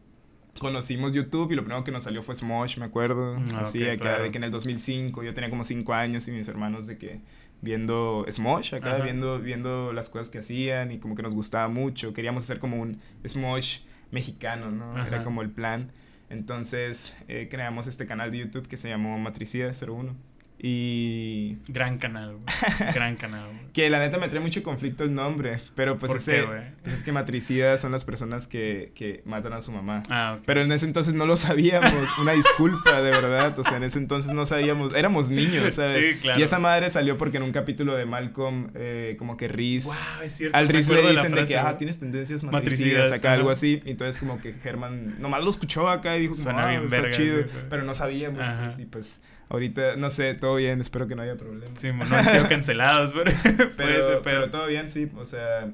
[0.58, 3.36] conocimos YouTube y lo primero que nos salió fue Smosh, me acuerdo.
[3.54, 4.22] Ah, Así, acá, claro.
[4.24, 7.20] de que en el 2005 yo tenía como 5 años y mis hermanos de que
[7.60, 9.04] viendo Smosh acá, Ajá.
[9.04, 12.12] viendo, viendo las cosas que hacían y como que nos gustaba mucho.
[12.12, 14.96] Queríamos hacer como un Smosh mexicano, ¿no?
[14.96, 15.06] Ajá.
[15.08, 15.90] Era como el plan.
[16.28, 20.14] Entonces eh, creamos este canal de YouTube que se llamó Matricida 01.
[20.64, 22.92] Y Gran canal, güey.
[22.94, 23.72] Gran canal, güey.
[23.72, 26.46] que la neta me trae mucho conflicto el nombre, pero pues ¿Por ese, qué,
[26.84, 30.04] pues es que matricidas son las personas que, que matan a su mamá.
[30.08, 30.38] Ah.
[30.46, 33.98] Pero en ese entonces no lo sabíamos, una disculpa, de verdad, o sea, en ese
[33.98, 36.06] entonces no sabíamos, éramos niños, ¿sabes?
[36.06, 36.38] Sí, claro.
[36.38, 40.22] Y esa madre salió porque en un capítulo de Malcolm, eh, como que Riz, Wow,
[40.22, 40.56] es cierto.
[40.56, 43.82] al Riz le dicen de, frase, que, ah, tienes tendencias Matricidas, matricidas, acá, algo así,
[43.84, 47.00] y entonces como que Germán nomás lo escuchó acá y dijo, Suena ah, bien está
[47.00, 49.22] verga, chido, sí, pero no sabíamos, pues, y pues,
[49.52, 51.76] ahorita, no sé, todo bien, espero que no haya problema.
[51.76, 53.30] Sí, no han sido cancelados, pero.
[53.76, 55.10] pero, ser, pero todo bien, sí.
[55.16, 55.70] O sea,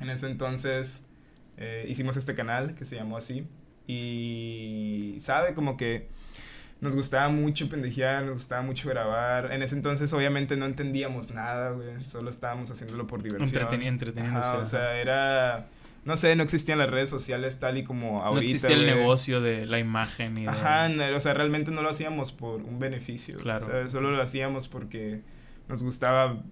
[0.00, 1.06] en ese entonces
[1.58, 3.46] eh, hicimos este canal que se llamó así.
[3.86, 5.52] Y, ¿sabe?
[5.54, 6.08] Como que
[6.80, 9.52] nos gustaba mucho pendejear, nos gustaba mucho grabar.
[9.52, 12.00] En ese entonces, obviamente, no entendíamos nada, güey.
[12.02, 13.68] Solo estábamos haciéndolo por diversión.
[13.68, 15.68] Entreteni- entreteniéndose, Ajá, o sea, era...
[16.04, 19.40] No sé, no existían las redes sociales tal y como ahorita, no existía el negocio
[19.42, 20.48] de la imagen y de...
[20.48, 23.36] Ajá, no, o sea, realmente no lo hacíamos por un beneficio.
[23.38, 23.64] Claro.
[23.64, 25.20] O sea, solo lo hacíamos porque
[25.68, 26.42] nos gustaba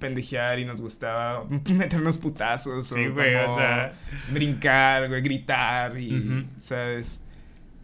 [0.00, 2.88] pendejear y nos gustaba meternos putazos.
[2.88, 3.92] Sí, o güey, o sea-
[4.32, 6.46] Brincar, güey, gritar y, Ujú.
[6.58, 7.22] ¿sabes?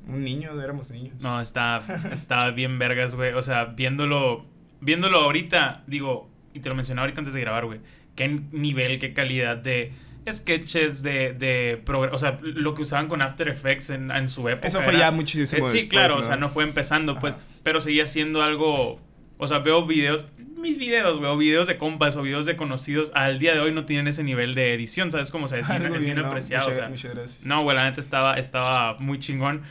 [0.08, 1.14] Un niño, éramos niños.
[1.20, 1.82] No, está,
[2.12, 3.32] está bien vergas, güey.
[3.34, 4.44] O sea, viéndolo,
[4.80, 7.80] viéndolo ahorita, digo, y te lo mencioné ahorita antes de grabar, güey.
[8.16, 9.92] Qué nivel, qué calidad de
[10.30, 14.68] sketches de, de o sea, lo que usaban con After Effects en, en su época.
[14.68, 17.44] Eso fue era- ya muchísimo Sí, después, claro, o sea, no fue empezando, pues, Ajá.
[17.62, 19.00] pero seguía siendo algo,
[19.38, 23.10] o sea, veo videos, mis videos, güey, o videos de compas o videos de conocidos,
[23.14, 25.30] al día de hoy no tienen ese nivel de edición, ¿sabes?
[25.30, 26.88] Como, o sea, es bien, es no, apreciado, muchas- o sea.
[26.88, 27.46] muchas gracias.
[27.46, 29.62] No, güey, la neta estaba, estaba muy chingón.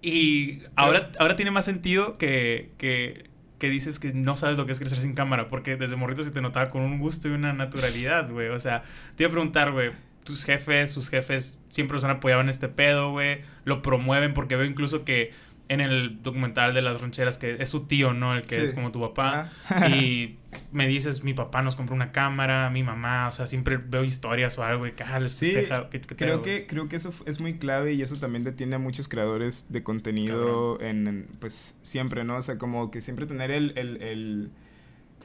[0.00, 3.27] Y ahora, ahora tiene más sentido que, que,
[3.58, 6.30] que dices que no sabes lo que es crecer sin cámara, porque desde morrito se
[6.30, 8.48] te notaba con un gusto y una naturalidad, güey.
[8.48, 8.82] O sea,
[9.16, 9.90] te iba a preguntar, güey,
[10.24, 14.56] tus jefes, sus jefes siempre los han apoyado en este pedo, güey, lo promueven, porque
[14.56, 15.32] veo incluso que
[15.68, 18.34] en el documental de las rancheras que es su tío, ¿no?
[18.34, 18.60] El que Sí.
[18.62, 19.50] es como tu papá.
[19.90, 20.36] Y
[20.72, 24.58] me dices, mi papá nos compró una cámara, mi mamá, o sea, siempre veo historias
[24.58, 27.12] o algo y que ah, les Sí, festeja, ¿qué- qué Creo que, creo que eso
[27.26, 31.78] es muy clave y eso también detiene a muchos creadores de contenido en, en, pues,
[31.82, 32.36] siempre, ¿no?
[32.36, 34.50] O sea, como que siempre tener el, el, el,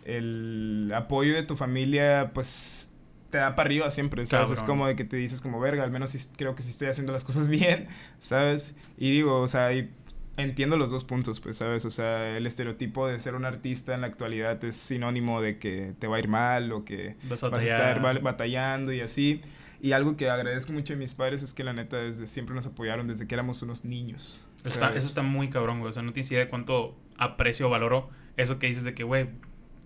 [0.06, 2.90] el apoyo de tu familia, pues,
[3.30, 4.52] te da para arriba siempre, ¿sabes?
[4.52, 7.14] Es como de que te dices como, verga, al menos creo que sí estoy haciendo
[7.14, 7.88] las cosas bien,
[8.20, 8.76] ¿sabes?
[8.98, 9.90] Y digo, o sea, y
[10.38, 11.86] entiendo los dos puntos, pues, ¿sabes?
[11.86, 15.94] O sea, el estereotipo de ser un artista en la actualidad es sinónimo de que
[16.00, 17.98] te va a ir mal o que Vas a vas a batallar.
[17.98, 19.42] estar ba- batallando y así.
[19.82, 22.66] Y algo que agradezco mucho a mis padres es que la neta desde siempre nos
[22.66, 24.46] apoyaron desde que éramos unos niños.
[24.64, 24.98] Eso está, ¿sabes?
[25.00, 25.90] eso está muy cabrón, güey.
[25.90, 29.04] O sea, no tienes idea de cuánto aprecio o valoro eso que dices de que,
[29.04, 29.28] güey,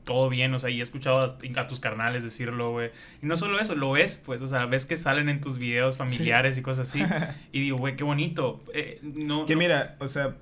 [0.08, 0.52] todo bien.
[0.56, 2.90] O sea, y he escuchado a, tus carnales decirlo, güey.
[3.22, 4.42] Y no solo eso, lo ves, pues.
[4.42, 7.04] O sea, ves que salen en tus videos familiares y cosas así.
[7.52, 8.64] y digo, güey, qué bonito.
[8.74, 10.36] Eh, no, que no- mira, o sea,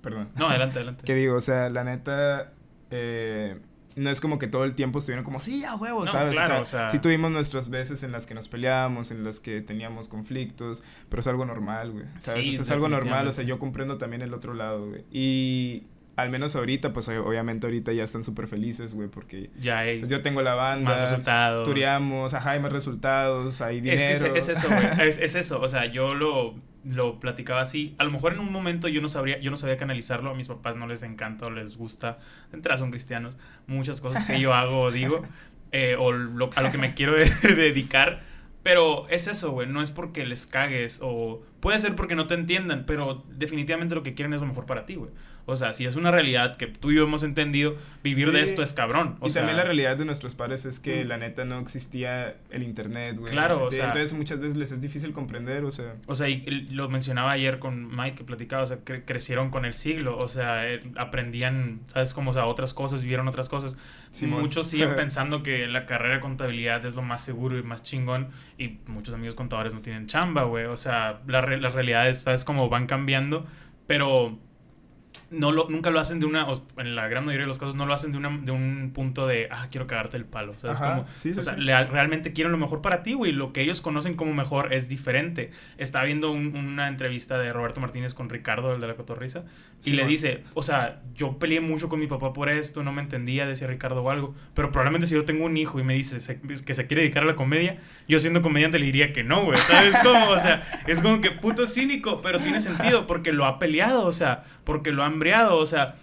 [0.00, 0.28] perdón.
[0.36, 1.02] No, adelante, adelante.
[1.06, 2.52] que digo, o sea, la neta,
[2.90, 3.58] eh,
[3.96, 6.34] no es como que todo el tiempo estuvieron como, sí, a huevo, No, ¿sabes?
[6.34, 9.24] claro, o sea, o sea- sí tuvimos nuestras veces en las que nos peleábamos, en
[9.24, 12.44] las que teníamos conflictos, pero es algo normal, güey, ¿sabes?
[12.44, 15.04] Sí, O sea, es algo normal, o sea, yo comprendo también el otro lado, güey.
[15.10, 15.86] Y
[16.18, 20.00] al menos ahorita, pues ob- obviamente ahorita ya están súper felices, güey, porque Ya hay
[20.00, 21.64] pues yo tengo la banda, más resultados.
[21.66, 24.32] tureamos, ajá, hay más resultados, hay Es, dinero.
[24.34, 24.86] que es, es eso, güey.
[25.08, 25.60] Es, es eso.
[25.60, 26.54] O sea, yo lo,
[26.84, 27.94] lo platicaba así.
[27.98, 30.30] A lo mejor en un momento yo no sabría, yo no sabía canalizarlo.
[30.30, 32.18] A mis papás no les encanta o les gusta.
[32.50, 33.36] De entrada son cristianos.
[33.66, 35.22] Muchas cosas que yo hago o digo.
[35.72, 38.22] eh, o lo- a lo que me quiero de- dedicar.
[38.64, 39.68] Pero es eso, güey.
[39.68, 41.00] No es porque les cagues.
[41.02, 42.84] O puede ser porque no te entiendan.
[42.86, 45.10] Pero definitivamente lo que quieren es lo mejor para ti, güey.
[45.50, 48.50] O sea, si es una realidad que tú y yo hemos entendido, vivir de Sí.
[48.50, 49.14] esto es cabrón.
[49.20, 51.08] O y sea, también la realidad de nuestros padres es que Mm.
[51.08, 53.32] la neta no existía el internet, güey.
[53.34, 53.84] no Claro, o existía.
[53.84, 55.94] sea- Entonces muchas veces les es difícil comprender, o sea...
[56.06, 59.64] O sea, y lo mencionaba ayer con Mike que platicaba, o sea, cre- crecieron con
[59.64, 60.64] el siglo, o sea,
[61.08, 62.12] aprendían, ¿sabes?
[62.12, 63.78] Como, o sea, otras cosas, vivieron otras cosas.
[64.10, 64.40] Simón.
[64.42, 68.28] Muchos siguen pensando que la carrera de contabilidad es lo más seguro y más chingón
[68.58, 70.66] y muchos amigos contadores no tienen chamba, güey.
[70.66, 72.44] O sea, la re- las realidades, ¿sabes?
[72.44, 73.46] Como van cambiando,
[73.86, 74.38] pero
[75.30, 76.46] no lo, nunca lo hacen de una,
[76.78, 79.26] en la gran mayoría de los casos no lo hacen de, una, de un punto
[79.26, 81.60] de, ah, quiero cagarte el palo, o sea, es como, sí, sí, o sea, sí.
[81.60, 84.88] le- realmente quieren lo mejor para ti, güey, lo que ellos conocen como mejor es
[84.88, 85.50] diferente.
[85.76, 89.44] Estaba viendo un- una entrevista de Roberto Martínez con Ricardo, el de la cotorriza,
[89.84, 93.00] y le dice, o sea, yo peleé mucho con mi papá por esto, no me
[93.02, 96.18] entendía, decía Ricardo o algo, pero probablemente si yo tengo un hijo y me dice
[96.20, 99.44] se- que se quiere dedicar a la comedia, yo siendo comediante le diría que no,
[99.44, 100.30] güey, ¿sabes cómo?
[100.30, 104.12] O sea, es como que puto cínico, pero tiene sentido porque lo ha peleado, o
[104.12, 105.94] sea, porque lo ha hambreado, o sea,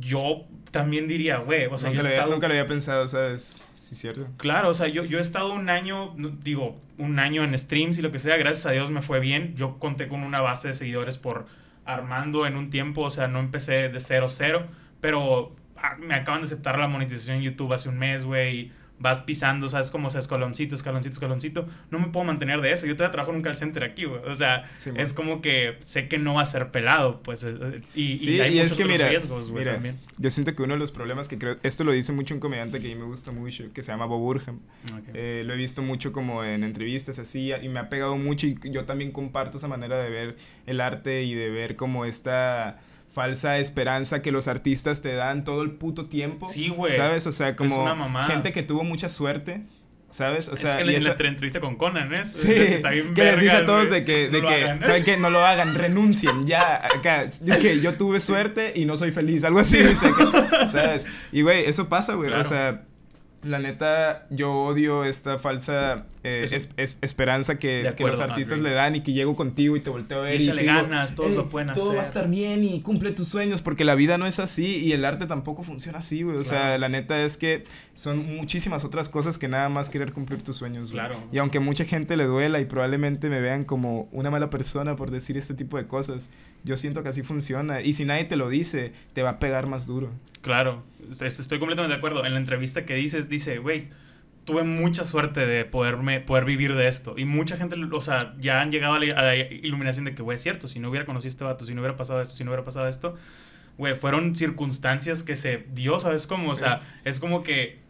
[0.00, 2.32] yo también diría, güey, o sea, nunca, yo lo he había, estado...
[2.34, 3.62] nunca lo había pensado, ¿sabes?
[3.76, 4.26] Sí, cierto.
[4.36, 8.02] Claro, o sea, yo, yo he estado un año, digo, un año en streams y
[8.02, 9.54] lo que sea, gracias a Dios me fue bien.
[9.56, 11.46] Yo conté con una base de seguidores por
[11.86, 14.66] Armando en un tiempo, o sea, no empecé de cero cero,
[15.00, 18.72] pero ah, me acaban de aceptar la monetización en YouTube hace un mes, güey.
[18.98, 19.90] Vas pisando, ¿sabes?
[19.90, 21.66] Como sea, escaloncito, escaloncito, escaloncito.
[21.90, 22.86] No me puedo mantener de eso.
[22.86, 24.20] Yo todavía trabajo en un call center aquí, güey.
[24.24, 27.44] O sea, Sí, es como que sé que no va a ser pelado, pues.
[27.44, 29.98] eh, eh, Y, Sí, y hay y muchos es que mira, riesgos, güey, mira, también.
[30.16, 32.78] yo siento que uno de los problemas que creo, esto lo dice mucho un comediante
[32.80, 34.60] que a mí me gusta mucho, que se llama Bob Burham.
[35.12, 38.58] Eh, lo he visto mucho como en entrevistas así y me ha pegado mucho y
[38.64, 42.78] yo también comparto esa manera de ver el arte y de ver como esta
[43.16, 46.46] falsa esperanza que los artistas te dan todo el puto tiempo.
[46.46, 46.94] Sí, güey.
[46.94, 47.26] ¿Sabes?
[47.26, 49.62] O sea, como una gente que tuvo mucha suerte,
[50.10, 50.50] ¿sabes?
[50.50, 52.26] O sea, es que y la esa- entre- entrevista con Conan, ¿eh?
[52.26, 54.82] Sí, Está bien que les dice a todos de que, de No lo que hagan.
[54.82, 55.16] ¿saben qué?
[55.16, 57.30] No lo hagan, renuncien, ya, acá,
[57.62, 61.06] que yo tuve suerte y no soy feliz, algo así, dice que, ¿sabes?
[61.32, 62.42] Y, güey, eso pasa, güey, Claro.
[62.42, 62.82] o sea,
[63.44, 68.96] la neta, yo odio esta falsa eh, es- es- esperanza que, los artistas le dan
[68.96, 71.34] y que llego contigo y te volteo a ver Y y, te digo, ganas, todos
[71.36, 72.08] lo pueden Todo va a hacer".
[72.08, 75.26] estar bien y cumple tus sueños, porque la vida no es así y el arte
[75.26, 79.48] tampoco funciona así, güey, o sea, la neta es que son muchísimas otras cosas que
[79.48, 81.04] nada más querer cumplir tus sueños, güey.
[81.06, 81.22] Claro.
[81.32, 85.10] Y aunque mucha gente le duela y probablemente me vean como una mala persona por
[85.10, 86.30] decir este tipo de cosas,
[86.64, 87.80] yo siento que así funciona.
[87.80, 90.10] Y si nadie te lo dice, te va a pegar más duro.
[90.42, 92.24] Claro, est- estoy completamente de acuerdo.
[92.26, 93.88] En la entrevista que dices, dice, güey,
[94.46, 97.18] tuve mucha suerte de poderme, poder vivir de esto.
[97.18, 100.42] Y mucha gente, o sea, ya han llegado a la, iluminación de que, güey, es
[100.42, 102.52] cierto, si no hubiera conocido a este vato, si no hubiera pasado esto, si no
[102.52, 103.16] hubiera pasado esto,
[103.76, 106.52] güey, fueron circunstancias que se dio, ¿sabes cómo?
[106.52, 107.80] O sea, es como que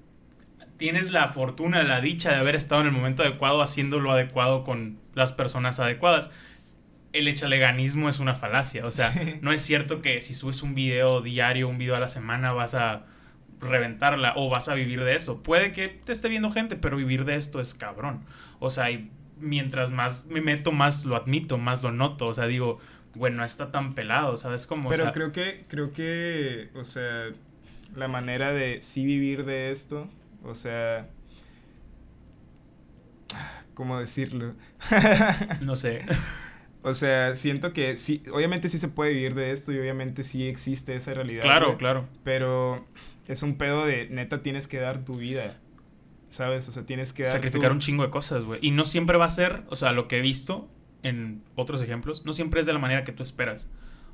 [0.79, 4.65] tienes la fortuna, la dicha de haber estado en el momento adecuado haciendo lo adecuado
[4.65, 6.31] con las personas adecuadas.
[7.13, 11.21] El echaleganismo es una falacia, o sea, no es cierto que si subes un video
[11.21, 13.05] diario, un video a la semana, vas a
[13.61, 15.43] reventarla o vas a vivir de eso.
[15.43, 18.25] Puede que te esté viendo gente, pero vivir de esto es cabrón.
[18.59, 22.27] O sea, y mientras más me meto, más lo admito, más lo noto.
[22.27, 22.79] O sea, digo,
[23.15, 24.91] bueno, no está tan pelado, ¿sabes cómo?
[24.91, 27.27] Pero creo que, creo que, o sea,
[27.95, 30.09] la manera de sí vivir de esto,
[30.43, 31.09] o sea,
[33.75, 34.55] ¿cómo decirlo?
[35.61, 36.05] no sé.
[36.83, 40.47] O sea, siento que sí, obviamente sí se puede vivir de esto y obviamente sí
[40.47, 41.43] existe esa realidad.
[41.43, 42.09] Claro, claro.
[42.23, 42.87] Pero
[43.29, 45.59] es un pedo de neta tienes que dar tu vida.
[46.29, 46.69] ¿Sabes?
[46.69, 48.59] O sea, tienes que dar sacrificar un chingo de cosas, güey.
[48.63, 50.69] Y no siempre va a ser, o sea, lo que he visto
[51.03, 53.71] en otros ejemplos, no siempre es de la manera que tú esperas.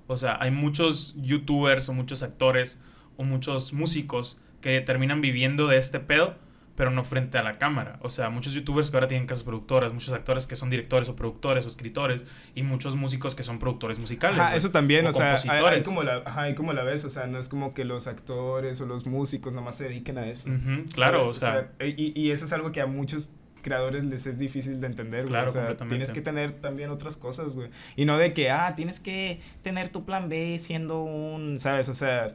[0.09, 2.83] O sea, hay muchos youtubers o muchos actores
[3.17, 6.37] o muchos músicos que terminan viviendo de este pedo
[6.77, 7.99] pero no frente a la cámara.
[8.01, 11.17] O sea, muchos youtubers que ahora tienen casas productoras, muchos actores que son directores o
[11.17, 14.41] productores o escritores, y muchos músicos que son productores musicales.
[14.41, 17.39] Ajá, eso también, o, sea, hay, como la, ajá, como la ves, o sea, no
[17.39, 20.51] es como que los actores o los músicos nomás se dediquen a eso.
[20.95, 23.29] claro, o sea, y, y, eso es algo que a muchos
[23.63, 27.55] creadores les es difícil de entender, Claro, o sea, tienes que tener también otras cosas,
[27.55, 27.71] güey.
[27.97, 31.89] Y no de que, ah, tienes que tener tu plan B siendo un, ¿sabes?
[31.89, 32.35] O sea,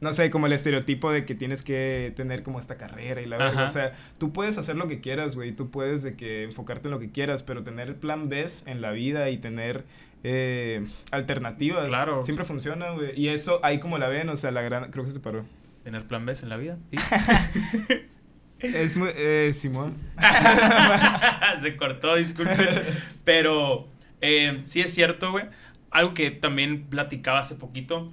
[0.00, 3.36] no sé, como el estereotipo de que tienes que tener como esta carrera y la
[3.36, 3.64] verdad.
[3.66, 5.52] O sea, tú puedes hacer lo que quieras, güey.
[5.52, 8.80] Tú puedes de que enfocarte en lo que quieras, pero tener el plan B en
[8.80, 9.84] la vida y tener
[10.24, 11.88] eh, alternativas.
[11.88, 12.22] Claro.
[12.22, 13.18] Siempre funciona, güey.
[13.18, 14.90] Y eso ahí como la ven, o sea, la gran.
[14.90, 15.44] Creo que se paró.
[15.84, 16.78] Tener plan B en la vida.
[18.58, 19.10] es muy.
[19.14, 19.96] Eh, Simón.
[21.60, 22.84] se cortó, disculpe.
[23.24, 23.86] Pero
[24.22, 25.44] eh, sí es cierto, güey.
[25.90, 28.12] Algo que también platicaba hace poquito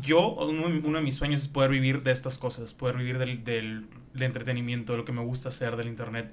[0.00, 3.88] yo, uno, de mis sueños es poder vivir de estas cosas, poder vivir del, del,
[4.18, 6.32] entretenimiento, de lo que me gusta hacer, del internet.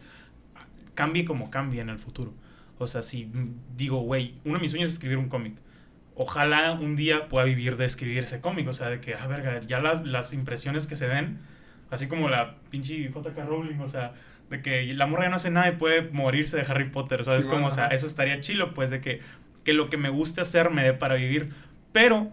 [0.94, 2.34] Cambie como cambie en el futuro.
[2.78, 3.32] O sea, si
[3.76, 5.56] digo, güey, uno de mis sueños es escribir un cómic.
[6.16, 8.68] Ojalá un día pueda vivir de escribir ese cómic.
[8.68, 11.40] O sea, de que, ah, verga, ya las, las impresiones que se den,
[11.90, 14.14] así como la pinche JK Rowling, o sea,
[14.50, 17.48] de que la morra ya no hace nada y puede morirse de Harry Potter, ¿sabes?
[17.48, 19.22] como, o sea, eso estaría chilo, pues, de que,
[19.64, 21.50] que lo que me guste hacer me dé para vivir.
[21.92, 22.32] Pero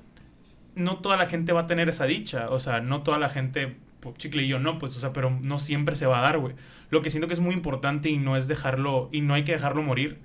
[0.75, 2.51] no toda la gente va a tener esa dicha.
[2.51, 5.31] O sea, no toda la gente, pues, chicle y yo no, pues, o sea, pero
[5.43, 6.55] no siempre se va a dar, güey.
[6.91, 9.53] Lo que siento que es muy importante y no es dejarlo, y no hay que
[9.53, 10.19] dejarlo morir,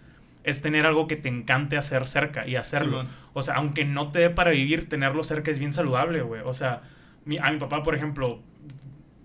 [0.43, 3.05] es tener algo que te encante hacer cerca y hacerlo.
[3.33, 6.41] o sea, aunque no te dé para vivir, tenerlo cerca es bien saludable, güey.
[6.45, 6.83] O sea,
[7.41, 8.39] a mi papá, por ejemplo,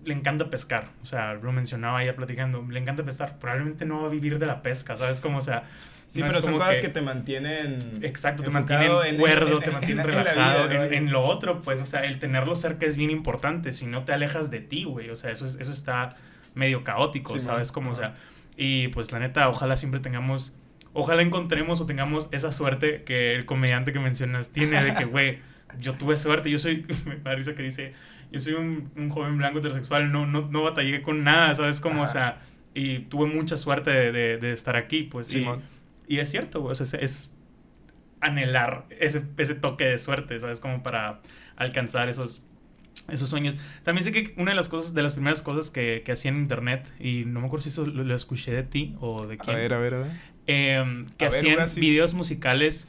[0.03, 0.89] le encanta pescar.
[1.03, 3.37] O sea, lo mencionaba ahí platicando, le encanta pescar.
[3.39, 5.21] Probablemente no va a vivir de la pesca, ¿sabes?
[5.21, 5.63] Como, o sea,
[6.11, 7.99] Sí, pero son cosas que, te mantienen.
[8.01, 10.69] Exacto, te mantienen cuerdo, te mantienen relajado.
[10.69, 13.71] en, lo otro, pues, o sea, el tenerlo cerca es bien importante.
[13.71, 15.09] Si no te alejas de ti, güey.
[15.09, 16.17] O sea, eso, es, eso está
[16.53, 17.71] medio caótico, ¿sabes?
[17.71, 18.15] Como, o sea.
[18.57, 20.53] Y pues la neta, ojalá siempre tengamos.
[20.91, 25.39] Ojalá encontremos o tengamos esa suerte que el comediante que mencionas tiene de que, güey,
[25.79, 26.51] yo tuve suerte.
[26.51, 26.85] Yo soy.
[27.05, 27.93] Me parece que dice.
[28.33, 31.79] Yo soy un, un, joven blanco heterosexual, no, no, no batallé con nada, ¿sabes?
[31.79, 32.41] Como, o sea.
[32.73, 35.27] Y tuve mucha suerte de, de, de estar aquí, pues.
[35.27, 35.47] sí y
[36.19, 37.35] es cierto, o sea, es,
[38.21, 40.59] anhelar ese, ese toque de suerte, ¿sabes?
[40.59, 41.21] Como para
[41.55, 42.43] alcanzar esos,
[43.09, 43.55] esos sueños.
[43.83, 46.37] También sé que una de las cosas, de las primeras cosas que, que hacía en
[46.37, 49.55] internet, y no me acuerdo si eso lo, escuché de ti o de quién.
[49.55, 50.11] A ver, a ver, a ver.
[50.47, 52.87] Em, que hacían videos musicales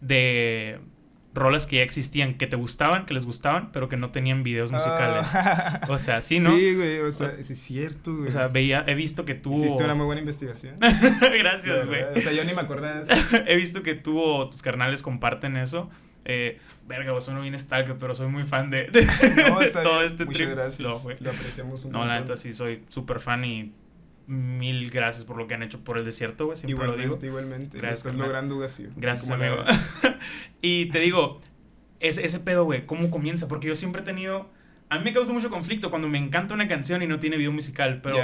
[0.00, 0.80] de
[1.34, 4.72] rolas que ya existían, que te gustaban, que les gustaban, pero que no tenían videos
[4.72, 5.28] musicales.
[5.34, 5.80] Ah.
[5.88, 6.54] O sea, sí, ¿no?
[6.54, 8.28] Sí, güey, o sea, es cierto, güey.
[8.28, 9.54] O sea, veía, he visto que tú...
[9.54, 10.76] Hiciste una muy buena investigación.
[11.38, 12.02] Gracias, güey.
[12.16, 13.14] O sea, yo ni me acordaba de eso.
[13.46, 15.90] he visto que tú o tus carnales comparten eso.
[16.24, 18.88] Eh, verga, vos no bien stalker, pero soy muy fan de,
[19.36, 21.04] no, todo este Muchas gracias.
[21.20, 23.72] lo apreciamos un No, la neta sí, soy súper fan y
[24.26, 26.56] mil gracias por lo que han hecho por el desierto, güey.
[26.56, 27.26] Siempre igualmente, lo digo.
[27.26, 27.98] Igualmente, Gracias.
[27.98, 28.88] Estás logrando así.
[28.96, 29.56] Gracias, amigo.
[30.62, 31.40] y te digo,
[32.00, 33.48] ese, ese pedo, güey, ¿cómo comienza?
[33.48, 34.50] Porque yo siempre he tenido...
[34.88, 37.52] A mí me causa mucho conflicto cuando me encanta una canción y no tiene video
[37.52, 38.18] musical, pero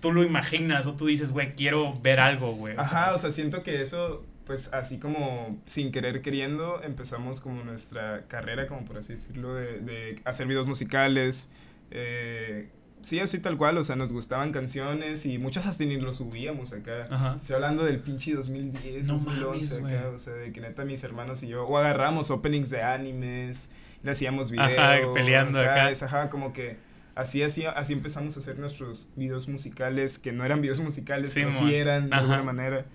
[0.00, 2.74] tú lo imaginas o tú dices, güey, quiero ver algo, güey.
[2.76, 8.26] Ajá, o sea, siento que eso, pues así como sin querer queriendo, empezamos como nuestra
[8.28, 11.52] carrera, como por así decirlo, de, de hacer videos musicales.
[11.90, 12.68] Eh,
[13.04, 16.72] Sí, así tal cual, o sea, nos gustaban canciones y muchas hasta ni lo subíamos
[16.72, 17.06] acá.
[17.10, 17.34] Ajá.
[17.36, 21.48] Estoy hablando del pinche 2010, 2011 acá, o sea, de que neta mis hermanos y
[21.48, 23.70] yo, o agarramos openings de animes,
[24.02, 24.72] le hacíamos videos.
[24.78, 25.88] Ajá, peleando acá.
[25.88, 26.78] Ajá, como que
[27.14, 31.40] así, así, así empezamos a hacer nuestros videos musicales, que no eran videos musicales, Sí,
[31.40, 32.22] pero sí eran de Ajá.
[32.22, 32.86] alguna manera.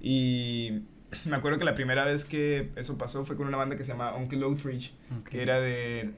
[0.00, 0.80] Y
[1.26, 3.92] me acuerdo que la primera vez que eso pasó fue con una banda que se
[3.92, 4.92] llama Uncle Outreach,
[5.28, 6.10] que era de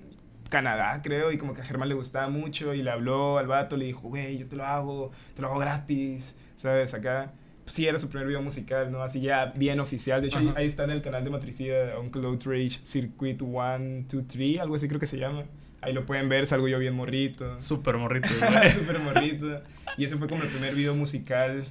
[0.51, 3.77] Canadá, creo, y como que a Germán le gustaba mucho y le habló al vato,
[3.79, 6.93] le dijo, güey, yo te lo hago, te lo hago gratis, ¿sabes?
[6.93, 7.33] Acá,
[7.65, 9.03] pues, sí, era su primer video musical, ¿no?
[9.03, 10.21] Así ya bien oficial.
[10.21, 10.59] De hecho, ahí, Ajá.
[10.59, 14.89] ahí está en el canal de Matricida, Uncle Outrage Circuit 1, 2, 3, algo así
[14.89, 15.45] creo que se llama.
[15.81, 17.59] Ahí lo pueden ver, salgo yo bien morrito.
[17.61, 18.71] Súper morrito, güey.
[18.71, 19.63] Súper morrito.
[19.97, 21.65] Y ese fue como el primer video musical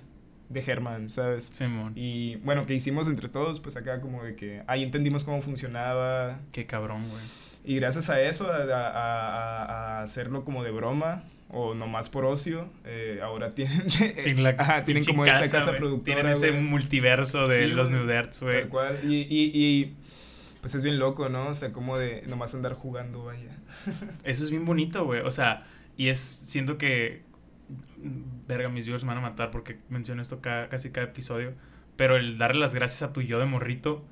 [0.50, 1.46] de Germán, ¿sabes?
[1.46, 1.94] Simón.
[1.96, 6.40] Y bueno, que hicimos entre todos, pues acá como de que ahí entendimos cómo funcionaba,
[6.52, 7.22] Qué cabrón, güey.
[7.64, 9.66] Y gracias a eso, a, a- a-
[10.00, 14.86] a hacerlo como de broma o nomás por ocio, eh, ahora tienen, En la ajá,
[14.86, 15.78] tienen como esta casa güey.
[15.78, 16.16] productora.
[16.22, 18.02] Tienen ese multiverso de Sí, los güey.
[18.02, 18.54] Nuderts, güey.
[18.62, 19.00] Tal cual.
[19.04, 19.96] Y, y, y,
[20.62, 21.48] pues es bien loco, ¿no?
[21.48, 23.50] O sea, como de nomás andar jugando, vaya.
[24.24, 25.22] Eso es bien bonito, güey.
[25.22, 25.66] O sea,
[25.98, 27.24] y es, siento que,
[28.48, 31.54] verga, mis viewers me van a matar porque menciono esto cada, casi cada episodio,
[31.96, 34.04] pero el darle las gracias a tu yo de morrito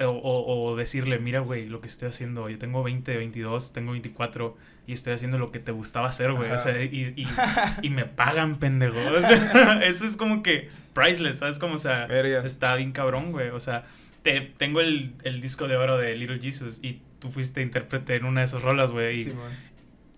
[0.00, 3.92] o, o- o decirle, mira, güey, lo que estoy haciendo, yo tengo 20, 22, tengo
[3.92, 4.56] 24
[4.86, 6.50] y estoy haciendo lo que te gustaba hacer, güey.
[6.50, 7.26] O sea, y, y,
[7.86, 8.98] y me pagan, pendejo.
[8.98, 11.58] O sea, eso es como que priceless, ¿sabes?
[11.58, 12.44] Como, o sea, Verga.
[12.46, 13.48] está bien cabrón, güey.
[13.48, 13.84] O sea,
[14.22, 18.24] te, tengo el, el disco de oro de Little Jesus y tú fuiste intérprete en
[18.26, 19.20] una de esas rolas, güey.
[19.20, 19.50] Y Simón.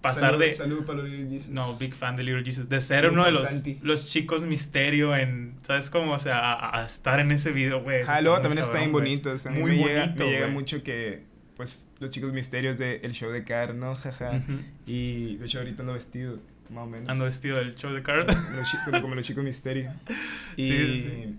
[0.01, 0.51] Pasar Salud- de...
[0.53, 1.51] Salud para los Little Jesus.
[1.51, 2.69] No, big fan de Little Jesus.
[2.69, 3.79] De ser Salud uno de los, Santi.
[3.83, 5.55] los chicos misterio en...
[5.63, 6.13] ¿Sabes cómo?
[6.13, 8.03] O sea, a, a estar en ese video, güey.
[8.07, 9.31] Ah, luego también está bien bonito.
[9.33, 11.23] o sea, Muy me llega, bonito, me llega mucho que,
[11.57, 13.95] pues, los chicos misterios del show de Car, ¿no?
[13.97, 14.41] Jaja.
[14.87, 16.39] Y de hecho ahorita ando vestido,
[16.71, 17.09] más o menos.
[17.09, 18.27] Ando vestido del show de Card.
[18.27, 19.93] Como los chi- como, como los chicos misterio.
[20.57, 21.35] Y Sí, sí, sí.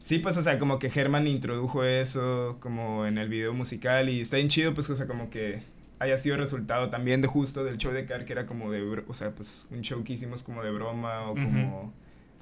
[0.00, 4.20] sí, pues, o sea, como que Germán introdujo eso como en el video musical y
[4.20, 5.62] está bien chido, pues, o sea, como que
[6.02, 9.14] haya sido resultado también de justo del show de Car, que era como de, o
[9.14, 11.92] sea, pues, un show que hicimos como de broma o como...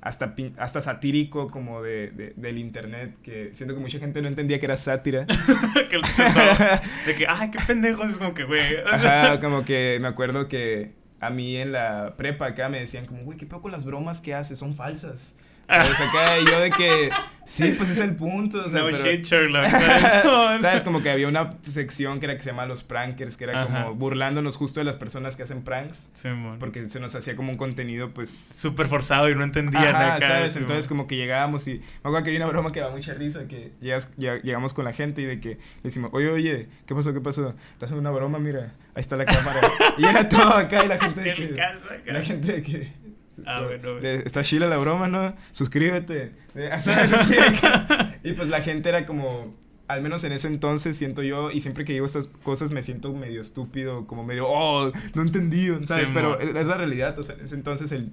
[0.02, 4.28] Hasta, pin- hasta satírico como de, de- del internet, que siento que mucha gente no
[4.28, 5.26] entendía que era sátira.
[5.90, 5.98] que
[7.06, 8.04] de que, ay, qué pendejo.
[8.04, 8.78] Es como que, güey.
[8.90, 13.24] Ajá, como que me acuerdo que a mí en la prepa acá me decían como,
[13.24, 15.36] güey, qué pedo con las bromas que haces, son falsas.
[15.70, 16.00] ¿Sabes?
[16.00, 17.10] Acá y yo de que,
[17.44, 18.64] sí, pues es el punto.
[18.64, 19.66] O sea, no pero- shit, Sherlock.
[19.66, 20.60] ¿sabes?
[20.62, 20.82] ¿Sabes?
[20.84, 23.84] Como que había una sección que era que se llama Los Prankers, que era Ajá.
[23.84, 26.10] como burlándonos justo de las personas que hacen pranks.
[26.14, 26.58] Simón.
[26.58, 28.30] Porque se nos hacía como un contenido, pues...
[28.30, 30.52] Súper forzado y no entendían Ajá, acá, ¿sabes?
[30.52, 30.64] Simón.
[30.64, 31.74] Entonces como que llegábamos y...
[31.78, 34.84] Me acuerdo que había una broma que daba mucha risa, que llegas- lleg- llegamos con
[34.84, 37.12] la gente y de que le decimos, oye, oye, ¿qué pasó?
[37.14, 37.48] ¿Qué pasó?
[37.50, 39.60] Estás haciendo una broma, mira, ahí está la cámara.
[39.98, 41.54] y era todo acá y la gente de que...
[41.54, 42.12] caso acá.
[42.12, 42.99] La gente de que...
[43.46, 44.06] Ah, bueno, güey.
[44.24, 45.34] Está chila la broma, ¿no?
[45.52, 46.32] Suscríbete.
[46.54, 47.12] De- ¿sabes?
[47.12, 49.54] Así que- y pues la gente era como...
[49.88, 53.12] Al menos en ese entonces siento yo, y siempre que digo estas cosas me siento
[53.12, 56.06] medio estúpido, como medio, oh, no entendí, ¿sabes?
[56.06, 58.12] Sí, Pero es, es la realidad, o sea, en ese entonces el,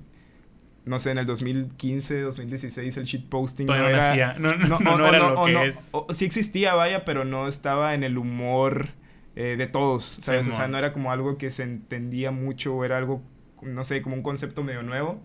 [0.86, 4.00] no sé, en el 2015, 2016 el shitposting no era...
[4.40, 5.90] No, no, no, o- o era no- lo que no- es.
[5.92, 8.88] o- sí existía, vaya, pero no estaba en el humor
[9.36, 10.48] eh, de todos, ¿sabes?
[10.48, 13.22] o sea, no era como algo que se entendía mucho o era algo,
[13.62, 15.22] no sé, como un concepto medio nuevo.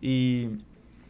[0.00, 0.48] Y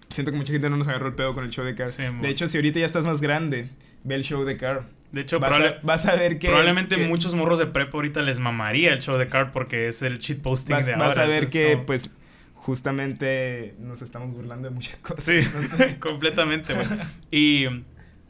[0.08, 1.90] siento que mucha gente no nos agarró el pedo con el show de Car.
[1.90, 3.68] De hecho, si ahorita ya estás más grande,
[4.04, 4.84] ve el show de Car.
[5.12, 6.46] De hecho, Vas, probable- a, vas a ver que...
[6.48, 10.02] probablemente que- muchos morros de prepa ahorita les mamaría el show de Card porque es
[10.02, 11.22] el cheat posting Vas, de vas ahora.
[11.24, 12.10] a ver que, como- pues,
[12.54, 15.24] justamente nos estamos burlando de muchas cosas.
[15.24, 15.98] Sí, no sé.
[16.00, 16.86] completamente, güey.
[17.30, 17.66] Y,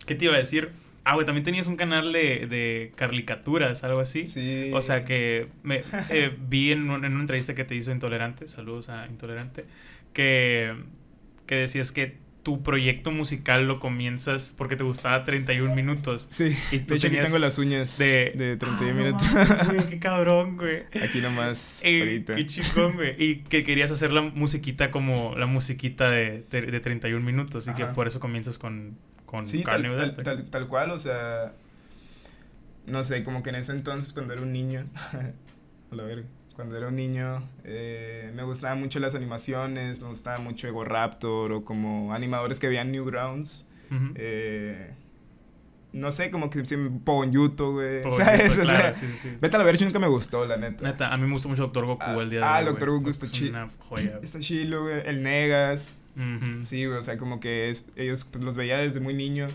[0.06, 0.70] ¿qué te iba a decir?
[1.10, 4.24] Ah, güey, también tenías un canal de, de caricaturas, algo así.
[4.26, 4.70] Sí.
[4.72, 8.46] O sea que me eh, vi en, un- en una entrevista que te hizo Intolerante,
[8.46, 9.64] saludos a Intolerante,
[10.12, 10.72] que,
[11.46, 16.26] que decías que tu proyecto musical lo comienzas porque te gustaba 31 minutos.
[16.30, 19.66] Sí, Y de tú hecho aquí tenías tengo las uñas de- de, 31 Ah, minutos.
[19.74, 20.84] güey, qué cabrón, güey.
[21.02, 22.36] Aquí nomás, Eh, ahorita.
[22.36, 23.14] qué chingón, güey.
[23.22, 27.68] Y que querías hacer la musiquita como la musiquita de, de, de 31 minutos.
[27.68, 27.92] Y que Ajá.
[27.92, 28.96] por eso comienzas con,
[29.30, 31.52] con Sí, tal, tal, tal, tal cual, o sea,
[32.86, 34.86] no sé, como que en ese entonces cuando era un niño,
[35.92, 40.38] a la verga, cuando era un niño, eh, me gustaban mucho las animaciones, me gustaba
[40.38, 43.68] mucho Ego Raptor o como animadores que veían Newgrounds.
[43.92, 44.14] Ujú.
[44.16, 44.94] Eh,
[45.92, 48.02] no sé, como que siempre pongo en YouTube, güey.
[48.02, 48.40] Por ¿Sabes?
[48.40, 49.36] ejemplo, O sea, claro, sí, sí, sí.
[49.40, 50.82] Vete a la nunca me gustó, la neta.
[50.82, 52.88] Neta, a mí me gusta mucho Doctor Goku Ah, el día de ah, hoy, Dr.
[52.88, 52.98] güey.
[52.98, 53.70] Goku está Es chido.
[54.22, 55.02] Está chilo, güey.
[55.06, 55.99] El Negas.
[56.62, 59.48] Sí, güey, o sea, como que es, ellos pues, los veía desde muy niño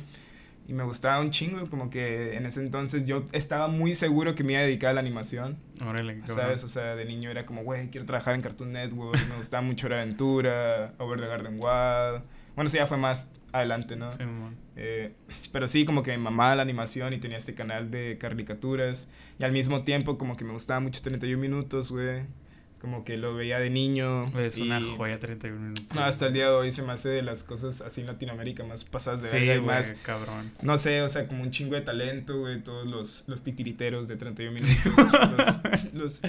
[0.68, 4.44] y me gustaba un chingo, como que en ese entonces yo estaba muy seguro que
[4.44, 6.64] me iba a dedicar a la animación, Órale, ¿sabes?
[6.64, 9.88] O sea, de niño era como, güey, quiero trabajar en Cartoon Network, me gustaba mucho
[9.90, 12.24] de Aventura, Over the Garden Wall.
[12.56, 14.12] Bueno, sí, ya fue más adelante, ¿no?
[14.12, 14.56] Sí, mon.
[14.76, 15.14] Eh,
[15.52, 19.44] pero sí, como que me mamaba la animación y tenía este canal de caricaturas y
[19.44, 22.24] al mismo tiempo como que me gustaba mucho 31 minutos, güey.
[22.86, 24.32] Como que lo veía de niño.
[24.40, 25.88] Es una y- joya 31 minutos.
[25.96, 28.64] No, hasta el día de hoy se me hace de las cosas así en Latinoamérica
[28.64, 30.52] más pasadas de Sí, verga y más, cabrón.
[30.62, 34.18] no sé, o sea, como un chingo de talento, güey, todos los, los titiriteros de
[34.18, 34.84] 31 minutos.
[35.94, 36.22] los, los-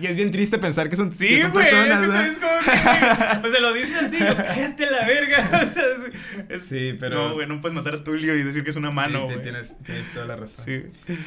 [0.00, 3.50] que es bien triste pensar que son, que Sí, son personas, es, como que, o
[3.52, 6.14] sea, lo dices así, yo, cállate la verga, o sea, es,
[6.48, 8.90] es- Sí, pero- No, güey, no puedes matar a Tulio y decir que es una
[8.90, 10.64] mano, Sí, tienes, tienes toda la razón.
[10.64, 10.82] Sí.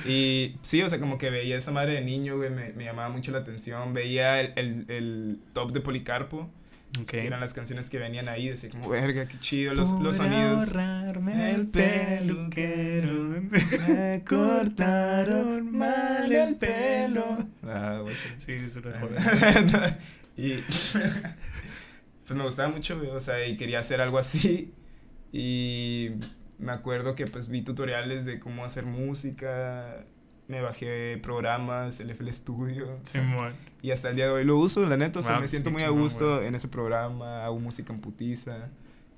[0.10, 3.10] Y sí, o sea, como que veía esa madre de niño, güey, me, me llamaba
[3.10, 3.94] mucho la atención.
[3.94, 6.50] Veía el, el, el top de Policarpo,
[7.00, 7.08] Ok.
[7.08, 10.68] que eran las canciones que venían ahí, decía como, verga, qué chido los, los sonidos.
[10.68, 13.14] el peluquero,
[13.50, 17.48] me cortaron mal el pelo.
[17.64, 18.04] Ah.
[18.38, 19.98] Sí, es una joya.
[20.38, 20.54] y
[22.28, 24.74] pues me gustaba mucho, o sea, y quería hacer algo así.
[25.32, 26.12] Y
[26.60, 30.06] me acuerdo que pues vi tutoriales de cómo hacer música,
[30.48, 33.00] me bajé programas, el FL Studio.
[33.04, 33.54] Simón.
[33.82, 35.84] Y hasta el día de hoy lo uso, la neta, o sea, me siento muy
[35.84, 38.70] a gusto en ese programa, hago música en putiza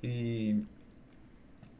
[0.02, 0.62] y...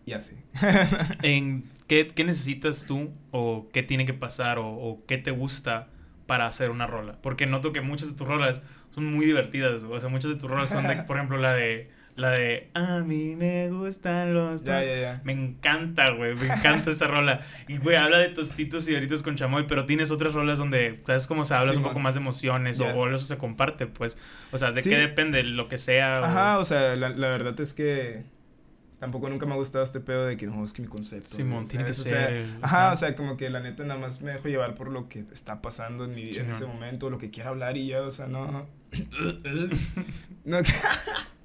[0.05, 0.37] Y así.
[1.23, 5.89] ¿En qué, qué necesitas tú o qué tiene que pasar o, o qué te gusta
[6.27, 7.19] para hacer una rola?
[7.23, 10.49] Porque noto que muchas de tus rolas son muy divertidas, o sea, muchas de tus
[10.49, 14.77] rolas son de, por ejemplo, la de la de a mí me gustan los ya,
[14.79, 14.87] dos".
[14.87, 15.21] ya, ya.
[15.25, 17.43] Me encanta, güey, me encanta esa rola.
[17.69, 21.27] Y, güey, habla de tostitos y doritos con chamoy, pero tienes otras rolas donde, ¿sabes
[21.27, 24.17] cómo se habla un poco más de emociones o, o eso se comparte, pues?
[24.51, 24.89] O sea, ¿de Sí.
[24.91, 25.43] qué depende?
[25.45, 26.25] Lo que sea.
[26.25, 28.25] Ajá, o sea, la, la verdad es que
[28.99, 31.29] tampoco nunca me ha gustado este pedo de que no, es que mi concepto.
[31.37, 32.07] Simón, tiene que ¿sabes?
[32.13, 34.49] O sea, ser el- Ajá, o sea, como que la neta nada más me dejo
[34.49, 37.51] llevar por lo que está pasando en mi vida en ese momento, lo que quiera
[37.51, 38.67] hablar y ya, o sea, no...
[40.47, 40.59] no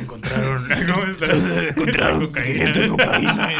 [0.00, 1.68] Encontraron, ¿cómo está?
[1.68, 2.72] Encontraron Cocaína.
[2.72, 3.52] 500 cocaína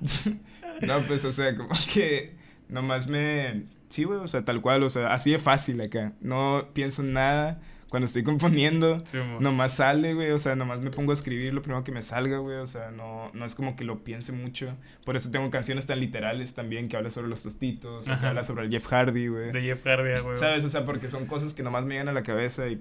[0.00, 0.42] en-
[0.86, 2.34] No, pues, o sea, como que
[2.68, 3.64] nomás me...
[3.88, 6.12] Sí, güey, o sea, tal cual, o sea, así de fácil acá.
[6.20, 8.98] No pienso en nada cuando estoy componiendo.
[9.04, 9.42] Simón.
[9.42, 12.38] Nomás sale, güey, o sea, nomás me pongo a escribir lo primero que me salga,
[12.38, 14.74] güey, o sea, no, no es como que lo piense mucho.
[15.04, 18.42] Por eso tengo canciones tan literales también que habla sobre los tostitos, o que habla
[18.44, 19.52] sobre el Jeff Hardy, güey.
[19.52, 20.36] De Jeff Hardy, güey.
[20.36, 20.64] ¿Sabes?
[20.64, 22.80] O sea, porque son cosas que nomás me llegan a la cabeza y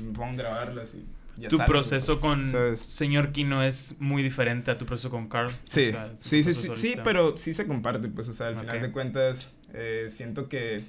[0.00, 1.04] me pongo a grabarlas y
[1.40, 2.80] ya Tu sale, proceso con ¿Sabes?
[2.80, 5.48] Señor Kino es muy diferente a tu proceso con Carl.
[5.48, 8.80] O Sí, sea, sí, sí, sí, pero sí se comparte, pues, o sea, al final
[8.82, 10.84] de cuentas, eh, siento que,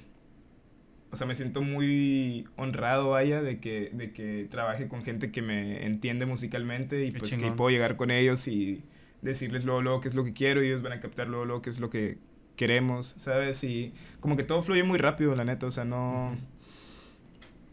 [1.10, 5.42] o sea, me siento muy honrado, vaya, de que, de que trabaje con gente que
[5.42, 7.50] me entiende musicalmente y Qué pues chingón.
[7.52, 8.82] que puedo llegar con ellos y
[9.22, 11.62] decirles luego, luego qué es lo que quiero y ellos van a captar luego, luego
[11.62, 12.18] qué es lo que
[12.56, 13.62] queremos, ¿sabes?
[13.64, 16.36] Y como que todo fluye muy rápido, la neta, o sea, no,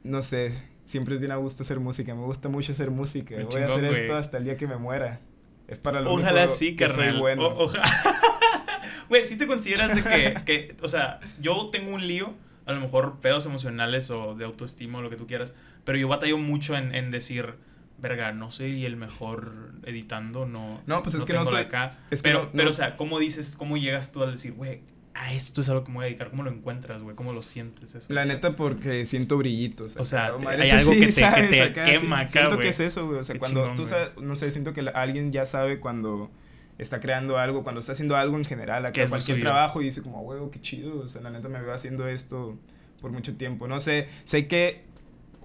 [0.03, 0.53] no sé,
[0.86, 3.86] siempre es bien a gusto hacer música, me gusta mucho hacer música, voy a hacer
[3.86, 5.19] esto hasta el día que me muera.
[5.67, 7.11] Es para lo Ojalá único sí, que carnal.
[7.11, 7.47] soy bueno.
[7.47, 7.82] O- oja-
[9.09, 12.34] Güey, si te consideras de que, que, o sea, yo tengo un lío,
[12.65, 15.53] a lo mejor pedos emocionales o de autoestima o lo que tú quieras,
[15.84, 17.55] pero yo batallo mucho en, en decir,
[17.97, 20.82] verga, no soy el mejor editando, no.
[20.86, 21.99] No, pues es que no soy- acá.
[22.09, 24.82] es que pero, no- pero, o sea, ¿cómo dices, cómo llegas tú al decir, güey,
[25.24, 26.30] a esto es a lo que me voy a dedicar?
[26.32, 27.15] ¿Cómo lo encuentras, güey?
[27.15, 28.11] ¿Cómo lo sientes eso?
[28.11, 29.95] La O sea, neta, porque siento brillitos.
[29.97, 31.49] O sea, te- hay algo que te- que ¿sabes?
[31.49, 33.19] te Acá, quema sí, acá, Siento que es eso, güey.
[33.19, 35.80] O sea, Qué cuando chingón, tú sabes, no sé, siento que la- alguien ya sabe
[35.80, 36.32] cuando
[36.80, 40.01] está creando algo, cuando está haciendo algo en general, Que acá cualquier trabajo y dice
[40.01, 40.99] como, huevo, qué chido.
[41.01, 42.57] O sea, la neta me veo haciendo esto
[42.99, 43.67] por mucho tiempo.
[43.67, 44.82] No sé, sé que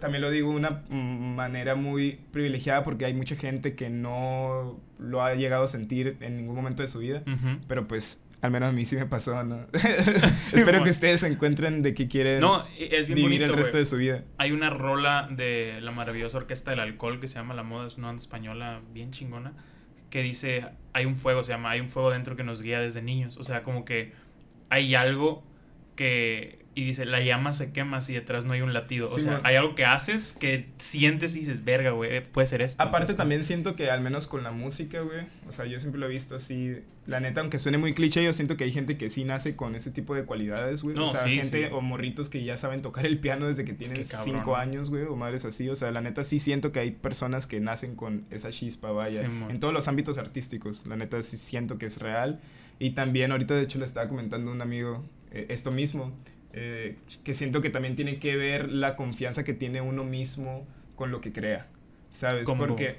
[0.01, 5.23] también lo digo de una manera muy privilegiada porque hay mucha gente que no lo
[5.23, 7.23] ha llegado a sentir en ningún momento de su vida.
[7.69, 9.67] Pero pues, al menos a mí sí me pasó, ¿no?
[9.73, 13.87] Espero que ustedes encuentren de qué quieren No, es bien vivir bonito, el resto de
[13.87, 14.25] su vida.
[14.39, 17.97] Hay una rola de la maravillosa orquesta del alcohol que se llama La Moda, es
[17.97, 19.53] una banda española bien chingona,
[20.11, 23.03] que dice, hay un fuego, se llama, hay un fuego dentro que nos guía desde
[23.03, 23.37] niños.
[23.39, 24.13] O sea, como que
[24.69, 25.43] hay algo
[25.95, 26.66] que...
[26.77, 29.07] Y dice, la llama se quema si detrás no hay un latido.
[29.07, 29.41] O Sí, sea, mon.
[29.47, 32.83] hay algo que haces que sientes y dices, verga, güey, puede ser esto.
[32.83, 33.17] Aparte ¿sabes?
[33.17, 36.11] también siento que al menos con la música, güey, o sea, yo siempre lo he
[36.11, 39.25] visto así, la neta, aunque suene muy cliché, yo siento que hay gente que sí
[39.25, 40.95] nace con ese tipo de cualidades, güey.
[40.95, 41.73] No, o sea, sí, gente sí.
[41.73, 45.17] o morritos que ya saben tocar el piano desde que tienen cinco años, güey, o
[45.17, 45.71] madres así.
[45.71, 49.23] O sea, la neta sí siento que hay personas que nacen con esa chispa, vaya,
[49.25, 50.85] en todos los ámbitos artísticos.
[50.87, 52.39] La neta sí siento que es real.
[52.79, 56.13] Y también ahorita, de hecho, le estaba comentando a un amigo eh, esto mismo,
[56.57, 61.11] eh, que siento que también tiene que ver la confianza que tiene uno mismo con
[61.11, 61.69] lo que crea,
[62.11, 62.45] ¿sabes?
[62.47, 62.99] Porque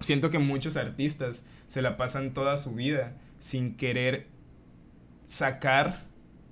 [0.00, 4.26] siento que muchos artistas se la pasan toda su vida sin querer
[5.24, 6.04] sacar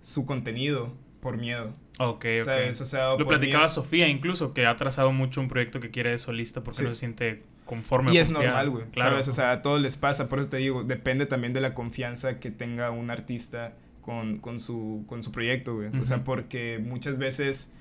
[0.03, 2.71] su contenido por miedo, Ok, ok.
[2.71, 3.69] O sea, Lo platicaba miedo.
[3.69, 6.85] Sofía incluso, que ha trazado mucho un proyecto que quiere de solista porque Sí.
[6.85, 8.13] no se siente conforme.
[8.13, 8.57] Y es confiado.
[8.57, 8.85] normal, güey.
[8.91, 9.11] Claro.
[9.13, 9.29] ¿Sabes?
[9.29, 10.29] O sea, a todos les pasa.
[10.29, 13.75] Por eso te digo, depende también de la confianza que tenga un artista
[14.05, 15.89] con, con, su, con su proyecto, güey.
[15.99, 17.73] O sea, porque muchas veces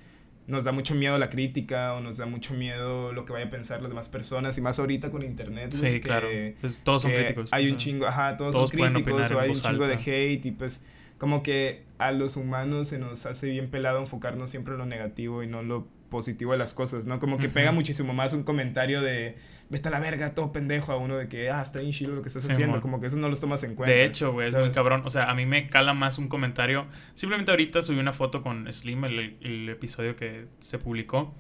[0.48, 3.50] nos da mucho miedo la crítica o nos da mucho miedo lo que vaya a
[3.50, 5.72] pensar las demás personas y más ahorita con internet.
[5.72, 6.30] Sí, que- claro.
[6.62, 7.50] Pues, todos son críticos.
[7.52, 10.46] Hay o un chingo, ajá, todos, todos son críticos o hay un chingo de hate
[10.46, 10.86] y pues
[11.18, 15.44] como que a los humanos se nos hace bien pelado enfocarnos siempre en lo negativo
[15.44, 17.20] y no en lo positivo de las cosas, ¿no?
[17.20, 19.36] Como que pega muchísimo más un comentario de
[19.74, 22.22] vete a la verga, todo pendejo, a uno de que, ah, está bien chido lo
[22.22, 23.94] que estás Sí, haciendo, como que eso no los tomas en cuenta.
[23.94, 25.02] De hecho, güey, es muy cabrón.
[25.04, 26.86] O sea, a mí me cala más un comentario.
[27.16, 31.34] Simplemente ahorita subí una foto con Slim, el, el episodio que se publicó.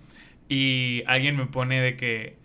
[0.49, 2.37] Y alguien me pone de que.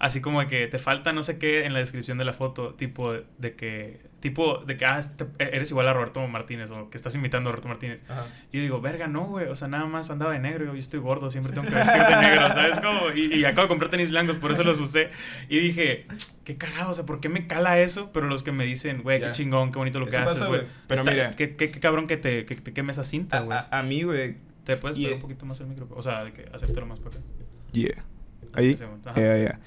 [0.00, 2.74] Así como de que te falta no sé qué en la descripción de la foto.
[2.74, 4.00] Tipo de que.
[4.20, 6.70] Tipo de que ah, este- eres igual a Roberto Martínez.
[6.72, 8.02] O que estás imitando a Roberto Martínez.
[8.08, 8.26] Ajá.
[8.50, 9.46] Y yo digo, verga, no, güey.
[9.46, 10.64] O sea, nada más andaba de negro.
[10.64, 12.80] Yo estoy gordo, siempre tengo que vestir de negro, ¿sabes?
[12.80, 15.10] Como, y, y acabo de comprar tenis blancos, por eso los usé.
[15.48, 16.06] Y dije,
[16.44, 18.10] qué cagado, o sea, ¿por qué me cala eso?
[18.12, 20.62] Pero los que me dicen, güey, qué chingón, qué bonito lo que Eso haces, güey.
[20.88, 21.30] Pero Está- mira.
[21.32, 23.56] Qué, qué, qué cabrón que te, que te queme esa cinta, A, güey.
[23.56, 25.86] a- a mí, güey, ¿Te puedes y- pegar un poquito más el micro?
[25.92, 27.24] O sea, de que hacértelo más para acá.
[27.72, 28.04] yeah.
[28.52, 28.76] Ahí.
[29.04, 29.58] Ajá, sí.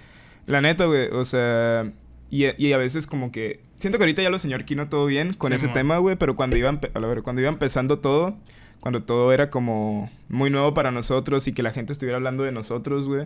[0.46, 1.90] La neta, güey, o sea,
[2.30, 3.62] y, y a veces como que...
[3.82, 6.36] Siento que ahorita ya lo señor Kino todo bien con Sí, ese tema, güey, pero
[6.36, 6.72] cuando iba,
[7.24, 8.38] cuando iba empezando todo,
[8.80, 12.52] cuando todo era como muy nuevo para nosotros y que la gente estuviera hablando de
[12.52, 13.26] nosotros, güey,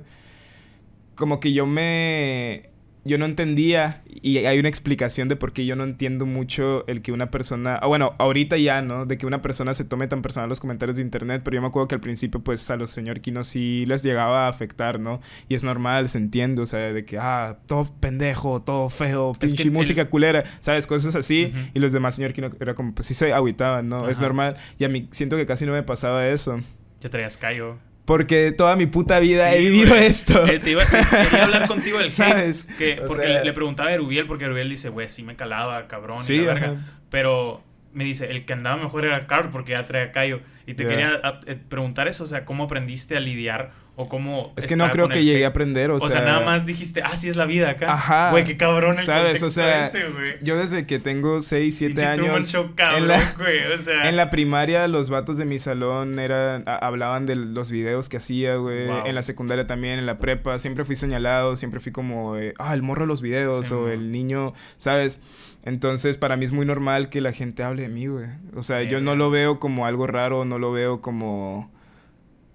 [1.16, 2.70] como que yo me...
[3.08, 7.04] Yo no entendía y hay una explicación de por qué yo no entiendo mucho el
[7.04, 7.76] que una persona...
[7.80, 9.06] Ah, bueno, ahorita ya, ¿no?
[9.06, 11.68] De que una persona se tome tan personal los comentarios de internet, pero yo me
[11.68, 15.22] acuerdo que al principio pues a los señor Kino sí les llegaba a afectar, ¿no?
[15.48, 19.38] Y es normal, se entiende, o sea, de que, ah, todo pendejo, todo feo, Es
[19.38, 20.88] pinche que música el- culera, ¿sabes?
[20.88, 21.54] Cosas así.
[21.76, 24.10] Y los demás señor Kino era como, pues sí se agüitaban, ¿no?
[24.10, 24.56] Es normal.
[24.80, 26.60] Y a mí siento que casi no me pasaba eso.
[27.02, 27.78] Ya traías callo.
[28.06, 30.06] Porque toda mi puta vida Sí, he vivido güey.
[30.06, 30.46] esto.
[30.46, 30.98] Eh, te iba, te-
[31.28, 32.12] quería hablar contigo del.
[32.12, 32.64] ¿Sabes?
[32.78, 35.88] Que, porque sea- le, le preguntaba a Erubiel, porque Erubiel dice, güey, sí me calaba,
[35.88, 36.18] cabrón.
[36.20, 36.76] y Sí, la verga.
[37.10, 40.42] Pero me dice, el que andaba mejor era Carl, porque ya traía callo.
[40.68, 43.72] Y te quería a- eh, preguntar eso, o sea, ¿cómo aprendiste a lidiar?
[43.98, 44.52] O cómo...
[44.58, 47.16] Es que no creo que llegué a aprender, o, O sea, nada más dijiste, ah,
[47.16, 47.94] sí es la vida acá.
[47.94, 48.32] Ajá.
[48.32, 49.42] Güey, qué cabrón el ¿Sabes?
[49.42, 50.04] O sea, ese.
[50.42, 52.52] Yo desde que tengo 6, 7 Pinche Truman años...
[52.52, 53.60] Show, cabrón, en la- güey.
[53.74, 54.10] O sea...
[54.10, 58.18] En la primaria los vatos de mi salón eran a- hablaban de los videos que
[58.18, 58.88] hacía, güey.
[58.88, 59.06] Wow.
[59.06, 60.60] En la secundaria también, en la prepa.
[60.60, 63.88] Siempre fui señalado, siempre fui como, eh, ah, el morro de los videos Sí, o
[63.88, 65.22] el niño, ¿sabes?
[65.64, 68.28] Entonces, para mí es muy normal que la gente hable de mí, güey.
[68.56, 71.72] O sea, yo no lo veo como algo raro, no lo veo como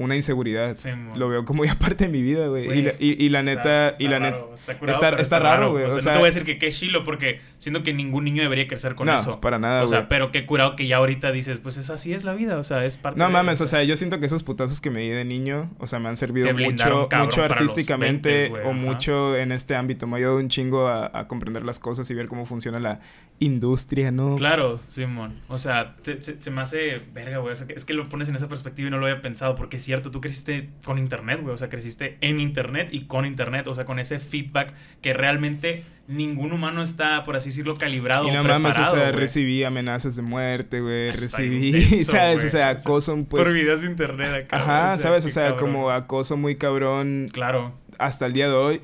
[0.00, 0.74] una inseguridad.
[0.74, 2.66] Sí, lo veo como ya parte de mi vida, güey.
[2.78, 4.36] Y, la- y- y la está- neta, está y la neta...
[4.38, 6.58] raro, está, curado, está- raro, güey, O sea, o no te voy a decir que
[6.58, 9.40] qué chilo, porque siento que ningún niño debería crecer con no, eso.
[9.40, 12.24] para nada, o sea, pero qué curado que ya ahorita dices, pues es así es
[12.24, 14.42] la vida, o sea, es parte No de- mames, o sea, yo siento que esos
[14.42, 18.50] putazos que me di de niño, o sea, me han servido mucho, mucho artísticamente 20s,
[18.50, 18.72] güey, o ajá.
[18.78, 20.06] mucho en este ámbito.
[20.06, 23.00] Me ha ayudado un chingo a, a comprender las cosas y ver cómo funciona la
[23.38, 24.36] industria, ¿no?
[24.36, 25.40] Claro, Simón.
[25.48, 27.52] O sea, se, se- se me hace verga, güey.
[27.52, 29.76] O sea, es que lo pones en esa perspectiva y no lo había pensado, porque
[29.78, 31.52] es cierto, tú creciste con internet, güey.
[31.52, 33.66] O sea, creciste en internet y con internet.
[33.66, 34.72] O sea, con ese feedback
[35.02, 38.28] que realmente ningún humano está, por así decirlo, calibrado.
[38.28, 41.10] Y no mames, o sea, recibí amenazas de muerte, güey.
[41.10, 42.44] Recibí, intenso, ¿sabes?
[42.44, 43.42] O sea, acoso, pues.
[43.42, 44.56] Por videos de internet acá.
[44.56, 45.26] Ajá, ¿sabes?
[45.26, 45.72] O sea, cabrón.
[45.72, 47.74] como acoso muy cabrón Claro.
[47.98, 48.80] hasta el día de hoy.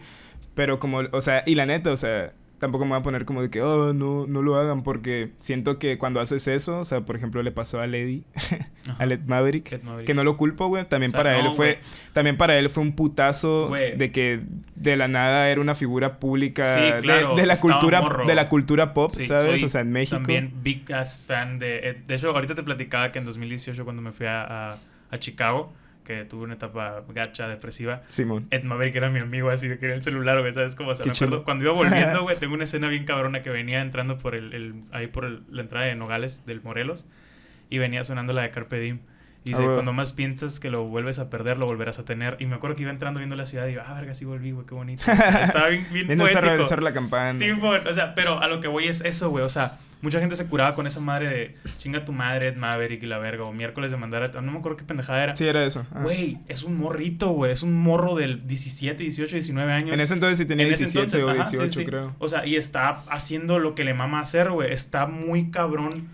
[0.57, 3.43] Pero como, o sea, y la neta, o sea, tampoco me voy a poner como
[3.43, 7.03] de que, oh, no, no lo hagan, porque siento que cuando haces eso, o sea,
[7.03, 8.25] por ejemplo, le pasó a Lady,
[8.99, 11.79] a Led Maverick, que no lo culpo, güey, también O sea, para él fue,
[12.13, 14.41] también para él fue un putazo de que
[14.75, 18.27] de la nada era una figura pública Sí, de- claro, de, la cultura, morro.
[18.27, 19.63] de la cultura pop, Sí, ¿sabes?
[19.63, 20.17] O sea, en México.
[20.17, 21.79] También big ass fan de.
[21.89, 21.97] Ed.
[22.07, 24.79] De hecho, ahorita te platicaba que en 2018, cuando me fui a, a,
[25.11, 25.73] a Chicago,
[26.07, 28.47] que tuve una etapa gacha, depresiva, Simón.
[28.51, 30.91] Ed Maverick era mi amigo, así de que era el celular, güey, ¿sabes cómo?
[30.91, 33.51] O sea, Qué me acuerdo, cuando iba volviendo, güey, tengo una escena bien cabrona que
[33.51, 37.07] venía entrando por el, el- ahí por el- la entrada de Nogales del Morelos
[37.69, 39.01] y venía sonando la de Carpe Diem.
[39.45, 42.37] Y dice, Ah, cuando más piensas que lo vuelves a perder, lo volverás a tener.
[42.41, 44.51] Y me acuerdo que iba entrando viendo la ciudad y digo, ah, verga, sí volví,
[44.51, 45.05] güey, qué bonito.
[45.11, 46.63] Estaba bien, bien Viendo el cerro, poético.
[46.65, 47.39] el cerro la campana.
[47.39, 49.45] Sí, bueno, o sea, pero a lo que voy es eso, güey.
[49.45, 53.03] O sea, mucha gente se curaba con esa madre de chinga tu madre, Ed Maverick
[53.03, 53.45] y la verga.
[53.45, 54.41] O miércoles de mandar a...
[54.41, 55.37] No me acuerdo qué pendejada era.
[55.37, 55.87] Sí, era eso.
[55.93, 56.03] Ah.
[56.03, 57.53] Güey, es un morrito, güey.
[57.53, 59.95] Es un morro del 17, 18, 19 años.
[59.95, 61.85] En ese entonces sí tenía En ese 17 o entonces, ajá, 18, sí, sí.
[61.85, 62.15] creo.
[62.19, 64.73] O sea, y está haciendo lo que le mama hacer, güey.
[64.73, 66.09] Está muy cabrón.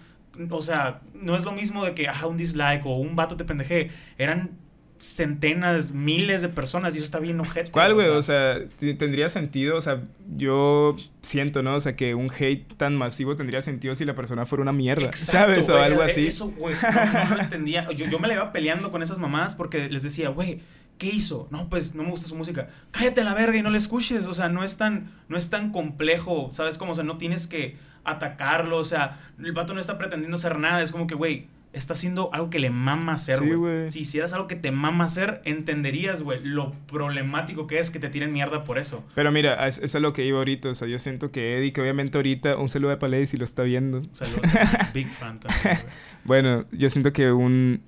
[0.51, 3.45] O sea, no es lo mismo de que, ajá, un dislike o un vato te
[3.45, 3.91] pendeje.
[4.17, 4.62] Eran
[5.03, 7.71] centenas, miles de personas y eso está bien ojete.
[7.71, 8.09] ¿Cuál, güey?
[8.09, 10.03] O sea, tendría sentido, o sea,
[10.37, 11.75] yo siento, ¿no?
[11.75, 15.07] O sea, que un hate tan masivo tendría sentido si la persona fuera una mierda,
[15.07, 15.69] Exacto, ¿sabes?
[15.69, 16.27] O algo eh, así.
[16.27, 17.91] Eso, güey, no, no lo entendía.
[17.93, 20.61] Yo, yo me la iba peleando con esas mamás porque les decía, güey,
[20.99, 21.49] ¿qué hizo?
[21.51, 22.69] No, pues no me gusta su música.
[22.93, 24.27] Cállate a la verga y no le escuches.
[24.27, 26.79] O sea, no es tan, no es tan complejo, ¿sabes?
[26.79, 28.79] Como, o sea, no tienes que atacarlo.
[28.79, 30.81] O sea, el vato no está pretendiendo hacer nada.
[30.81, 33.89] Es como que, güey, está haciendo algo que le mama hacer, güey.
[33.89, 38.09] si hicieras algo que te mama hacer, entenderías, güey, lo problemático que es que te
[38.09, 39.05] tiren mierda por eso.
[39.15, 40.69] Pero mira, es, es a lo que iba ahorita.
[40.69, 43.45] O sea, yo siento que Eddie, que obviamente ahorita, un saludo de Palais si lo
[43.45, 44.03] está viendo.
[44.13, 44.43] Saludos.
[44.95, 45.79] Big fan también.
[46.25, 47.83] Bueno, yo siento que un,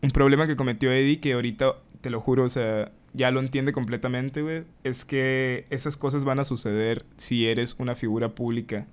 [0.00, 3.72] un problema que cometió Eddie, que ahorita, te lo juro, o sea, ya lo entiende
[3.72, 8.86] completamente, güey, es que esas cosas van a suceder si eres una figura pública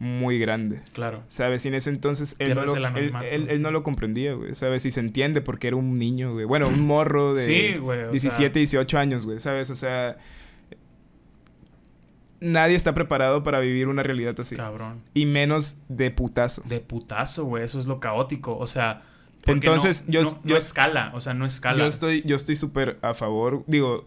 [0.00, 0.80] muy grande.
[0.92, 1.22] Claro.
[1.28, 1.64] ¿Sabes?
[1.64, 3.26] Y en ese entonces él, no lo, él, anonimato.
[3.26, 4.54] él- él no lo comprendía, güey.
[4.54, 4.84] ¿Sabes?
[4.86, 6.44] Y se entiende porque era un niño, güey.
[6.44, 9.40] Bueno, un morro de Sí, güey, o 17, 18 años, güey.
[9.40, 9.70] ¿Sabes?
[9.70, 10.16] O sea,
[12.40, 14.56] nadie está preparado para vivir una realidad así.
[14.56, 15.02] Cabrón.
[15.14, 16.62] Y menos de putazo.
[16.66, 17.64] De putazo, güey.
[17.64, 18.56] Eso es lo caótico.
[18.56, 19.02] O sea.
[19.46, 21.10] Entonces, no, yo- no- yo- escala.
[21.14, 21.78] O sea, no escala.
[21.78, 23.64] Yo estoy, yo estoy súper a favor.
[23.66, 24.06] Digo,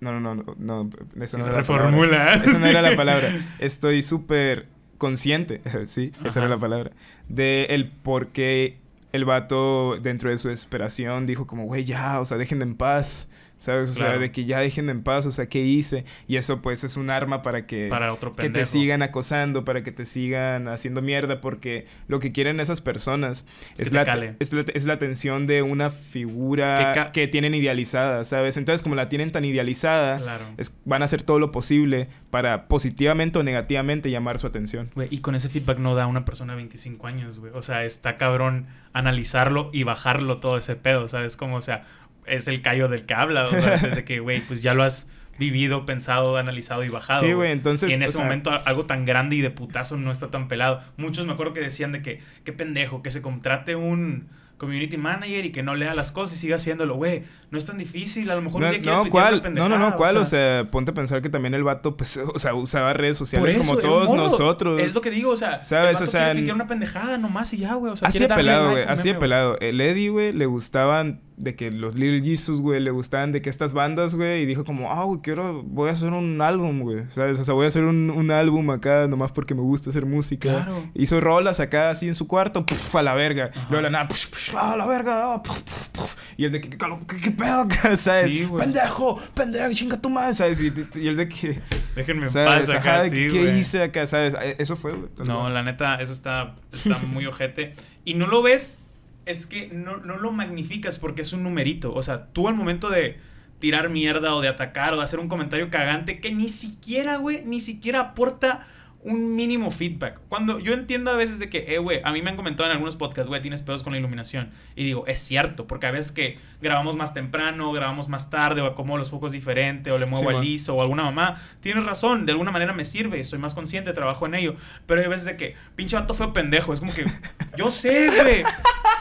[0.00, 0.90] no, no, no, no,
[1.26, 2.10] Sí, no era la reformula.
[2.18, 2.44] palabra.
[2.44, 3.28] Esa no era la palabra.
[3.58, 4.66] Estoy súper
[4.98, 6.92] consciente, sí, esa era la palabra,
[7.28, 8.78] de el por qué
[9.12, 13.28] el vato dentro de su desesperación dijo como, güey, ya, o sea, déjenme en paz.
[13.58, 13.90] ¿Sabes?
[13.90, 16.04] O sea, de que ya déjenme en paz, o sea, ¿qué hice?
[16.28, 19.82] Y eso pues es un arma para que, Para otro que te sigan acosando, para
[19.82, 23.46] que te sigan haciendo mierda, porque lo que quieren esas personas
[23.78, 24.02] Es la,
[24.40, 28.56] es, la, es la atención de una figura Que tienen idealizada, ¿sabes?
[28.56, 30.44] Entonces, como la tienen tan idealizada, Claro.
[30.58, 34.90] es- van a hacer todo lo posible para positivamente o negativamente llamar su atención.
[34.94, 37.52] Güey, y con ese feedback no da una persona de 25 años, güey.
[37.54, 41.36] O sea, está cabrón analizarlo y bajarlo todo ese pedo, ¿sabes?
[41.36, 41.84] Como, o sea,
[42.26, 45.08] es el callo del que habla, o sea, desde que, güey, pues ya lo has
[45.38, 47.20] vivido, pensado, analizado y bajado.
[47.20, 50.10] Sí, güey, entonces, Y en ese sea- momento algo tan grande y de putazo no
[50.10, 50.80] está tan pelado.
[50.96, 55.44] Muchos me acuerdo que decían de que, qué pendejo, que se contrate un community manager
[55.44, 57.24] y que no lea las cosas y siga haciéndolo, güey.
[57.50, 59.42] No es tan difícil, a lo mejor No, un día quiere no, una ¿cuál?
[59.54, 60.16] No, no, no, ¿cuál?
[60.16, 63.54] O sea, ponte a pensar que también el vato, pues, o sea, usaba redes sociales
[63.54, 64.80] como todos nosotros.
[64.80, 65.88] Es lo que digo, o sea, ¿Sabes?
[65.88, 67.92] el vato O sea, quiere n- tuitear una pendejada nomás y ya, güey.
[67.92, 68.84] O sea, Así pelado, güey.
[68.84, 69.58] Así pelado.
[69.60, 73.50] El Eddie, güey, le gustaban de que los Little Jesus, güey, le gustaban de que
[73.50, 77.04] estas bandas, güey, y dijo como, ah, güey, quiero, voy a hacer un álbum, güey,
[77.10, 77.38] ¿sabes?
[77.38, 80.50] O sea, voy a hacer un, un álbum acá nomás porque me gusta hacer música.
[80.50, 80.82] Claro.
[80.94, 83.50] Hizo rolas acá así en su cuarto, puf, a la verga.
[83.52, 83.66] Ajá.
[83.68, 86.16] Luego de la nada, puf, puf, a la verga, ah, puf.
[86.38, 88.30] Y el de que, ¿qué, qué, pedo acá, ¿sabes?
[88.30, 90.60] Sí, pendejo, pendejo, chinga tu madre, ¿sabes?
[90.60, 91.62] Y, y el de que,
[91.94, 94.34] Déjenme en paz acá, sí, ¿qué hice acá, ¿sabes?
[94.40, 95.10] Eh, Eso fue, güey.
[95.26, 97.74] No, la neta, eso está, está muy ojete.
[98.04, 98.78] Y no lo ves,
[99.26, 101.92] es que no, no lo magnificas porque es un numerito.
[101.92, 103.18] O sea, tú al momento de
[103.58, 107.42] tirar mierda o de atacar o de hacer un comentario cagante que ni siquiera, güey,
[107.44, 108.66] ni siquiera aporta
[109.06, 110.20] un mínimo feedback.
[110.28, 112.72] Cuando yo entiendo a veces de que, eh, güey, a mí me han comentado en
[112.72, 114.50] algunos podcasts, güey, tienes pedos con la iluminación.
[114.74, 118.66] Y digo, es cierto, porque a veces que grabamos más temprano, grabamos más tarde, o
[118.66, 120.42] acomodo los focos diferente, o le muevo Simón.
[120.42, 121.40] al ISO, o alguna mamá.
[121.60, 124.56] Tienes razón, de alguna manera me sirve, soy más consciente, trabajo en ello.
[124.86, 127.04] Pero hay veces de que, pinche vato feo pendejo, es como que,
[127.56, 128.42] yo sé, güey.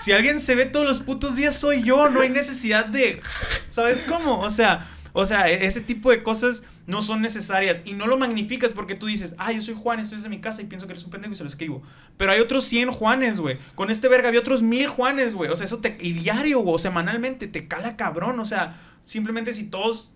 [0.03, 3.21] Si alguien se ve todos los putos días, soy yo, no hay necesidad de.
[3.69, 4.39] ¿Sabes cómo?
[4.39, 4.87] O sea.
[5.17, 8.95] O sea, e- ese tipo de cosas no son necesarias y no lo magnificas porque
[8.95, 11.09] tú dices, ah, yo soy Juan, estoy desde mi casa y pienso que eres un
[11.11, 11.81] pendejo y se lo escribo.
[12.17, 13.57] Pero hay otros 100 Juanes, güey.
[13.75, 15.49] Con este verga había otros 1000 Juanes, güey.
[15.49, 15.97] O sea, eso te.
[16.01, 18.41] Y diario, o semanalmente, te cala cabrón.
[18.41, 20.11] O sea, simplemente si todos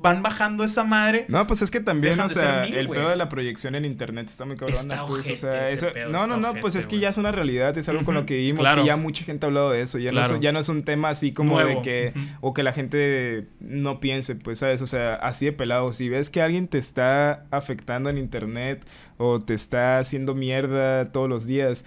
[0.00, 1.26] van bajando esa madre.
[1.28, 4.28] No, pues es que también, o sea, mil, el pedo de la proyección en internet
[4.28, 7.10] está muy Está pues, o sea, eso, pedo, no, no, no, pues es que ya
[7.10, 8.82] es una realidad, es algo con lo que vivimos, claro.
[8.82, 10.84] y ya mucha gente ha hablado de eso, ya, no, es, ya no es un
[10.84, 14.82] tema así como de que, o que la gente no piense, pues, ¿sabes?
[14.82, 18.86] O sea, así de pelado, si ves que alguien te está afectando en internet
[19.18, 21.84] o te está haciendo mierda todos los días,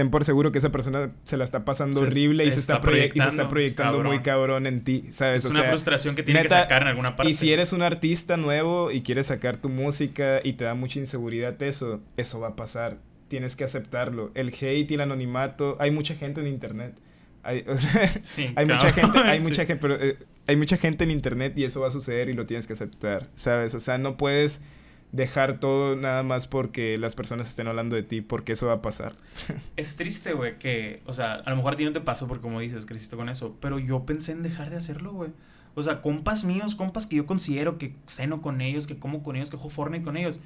[0.00, 2.76] ten por seguro que esa persona se la está pasando Se horrible y se está
[2.76, 4.66] está, proye- y se está proyectando, proyectando muy cabrón.
[4.66, 5.42] en ti, ¿sabes?
[5.44, 7.30] Es O una sea, frustración que tiene neta, que sacar en alguna parte.
[7.30, 10.98] y si eres un artista nuevo y quieres sacar tu música y te da mucha
[11.00, 12.96] inseguridad eso, eso va a pasar.
[13.28, 14.30] Tienes que aceptarlo.
[14.34, 16.94] El hate y el anonimato, hay mucha gente en internet.
[17.42, 19.48] Hay, o sea, Sí, hay mucha gente, hay sí.
[19.48, 22.32] mucha gente, pero eh, hay mucha gente en internet y eso va a suceder y
[22.32, 23.74] lo tienes que aceptar, ¿sabes?
[23.74, 24.64] O sea, no puedes
[25.12, 28.82] dejar todo nada más porque las personas estén hablando de ti, porque eso va a
[28.82, 29.14] pasar.
[29.76, 32.42] Es triste, güey, que, o sea, a lo mejor a ti no te pasó porque
[32.42, 35.30] como dices, creciste con eso, pero yo pensé en dejar de hacerlo, güey.
[35.74, 39.36] O sea, compas míos, compas que yo considero que ceno con ellos, que como con
[39.36, 40.40] ellos, que juego Fortnite con ellos,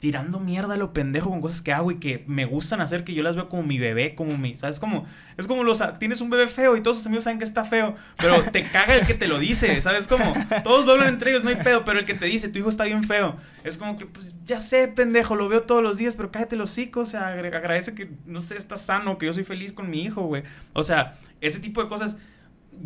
[0.00, 3.14] tirando mierda a lo pendejo con cosas que hago y que me gustan hacer, que
[3.14, 4.78] yo las veo como mi bebé, como mi, ¿sabes?
[4.78, 7.64] Como, es como los, tienes un bebé feo y todos tus amigos saben que está
[7.64, 10.06] feo, pero te caga el que te lo dice, ¿sabes?
[10.06, 12.60] Como, todos lo hablan entre ellos, no hay pedo, pero el que te dice, tu
[12.60, 15.96] hijo está bien feo, es como que, pues, ya sé, pendejo, lo veo todos los
[15.96, 19.32] días, pero cállate los hocico, o sea, agradece que, no sé, estás sano, que yo
[19.32, 20.44] soy feliz con mi hijo, güey.
[20.74, 22.18] O sea, ese tipo de cosas,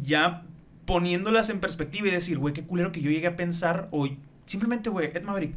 [0.02, 0.44] ya
[0.86, 4.08] poniéndolas en perspectiva y decir, güey, qué culero que yo llegué a pensar, o
[4.46, 5.54] simplemente, güey, Ed Maverick,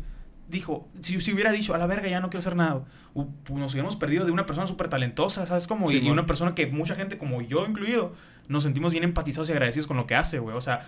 [0.47, 2.83] dijo, si, si hubiera dicho, a la verga, ya no quiero hacer nada,
[3.13, 5.67] u- pues nos hubiéramos perdido de una persona súper talentosa, ¿sabes?
[5.67, 8.13] Como, y, y una persona que mucha gente, como yo incluido,
[8.47, 10.55] nos sentimos bien empatizados y agradecidos con lo que hace, güey.
[10.55, 10.85] O sea,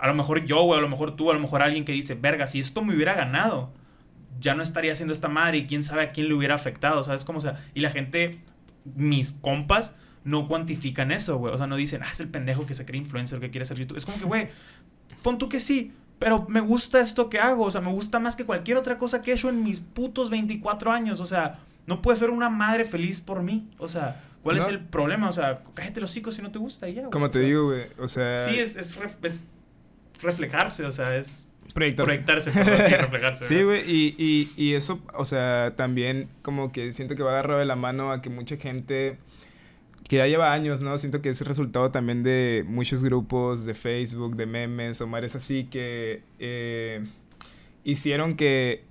[0.00, 2.14] a lo mejor yo, güey, a lo mejor tú, a lo mejor alguien que dice,
[2.14, 3.70] verga, si esto me hubiera ganado,
[4.40, 7.24] ya no estaría haciendo esta madre y quién sabe a quién le hubiera afectado, ¿sabes?
[7.24, 8.30] Como, o sea, y la gente,
[8.96, 11.52] mis compas, no cuantifican eso, güey.
[11.52, 13.76] O sea, no dicen, ah, es el pendejo que se cree influencer, que quiere ser
[13.78, 13.98] YouTube.
[13.98, 14.48] Es como que, güey,
[15.22, 17.64] pon tú que sí, pero me gusta esto que hago.
[17.64, 20.30] O sea, me gusta más que cualquier otra cosa que he hecho en mis putos
[20.30, 21.18] 24 años.
[21.20, 23.68] O sea, no puede ser una madre feliz por mí.
[23.78, 25.28] O sea, ¿cuál es el problema?
[25.28, 27.10] O sea, cállate los hocico si no te gusta y ya, güey.
[27.10, 28.40] Como O te sea, digo, güey, o sea...
[28.40, 29.40] Sí, es, es, ref- es
[30.22, 32.04] reflejarse, o sea, es proyectarse.
[32.06, 33.44] proyectarse, perdón, sí, reflejarse.
[33.44, 37.60] Sí, güey, y, y, y eso, o sea, también como que siento que va agarrado
[37.60, 39.18] de la mano a que mucha gente
[40.10, 40.98] que ya lleva años, ¿no?
[40.98, 45.36] Siento que es el resultado también de muchos grupos de Facebook, de memes o mares
[45.36, 47.04] así que eh,
[47.84, 48.82] hicieron que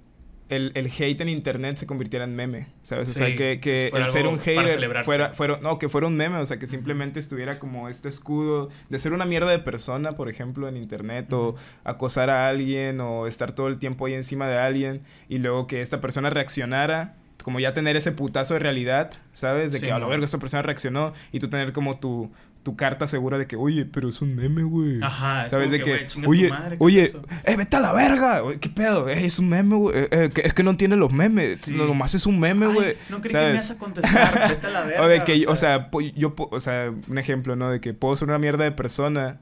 [0.47, 3.09] el, el hate en internet se convirtiera en meme, ¿sabes?
[3.09, 6.37] O sea, que, que el ser un hater fuera, fuera, no, que fuera un meme,
[6.37, 10.29] o sea, que simplemente estuviera como este escudo de ser una mierda de persona, por
[10.29, 14.57] ejemplo, en internet, o acosar a alguien, o estar todo el tiempo ahí encima de
[14.57, 19.71] alguien, y luego que esta persona reaccionara, como ya tener ese putazo de realidad, ¿sabes?
[19.71, 22.31] De Sí, que a lo verga esta persona reaccionó, y tú tener como tu,
[22.63, 25.01] tu carta segura de que, oye, pero es un meme, güey.
[25.01, 25.71] Ajá, es ¿Sabes?
[25.71, 27.13] De que, que, oye, madre, ¿qué oye,
[27.45, 29.07] eh, vete a la verga, ¿qué pedo?
[29.07, 31.75] Eh, es un meme, güey, eh, eh, que- es que no entiende los memes, Sí.
[31.75, 32.95] no, nomás es un meme, güey.
[33.09, 33.47] no creí que ¿sabes?
[33.47, 35.01] me ibas a contestar, vete a la verga.
[35.05, 37.71] o de que, o sea, po- yo, po- o sea, un ejemplo, ¿no?
[37.71, 39.39] De que puedo ser una mierda de persona,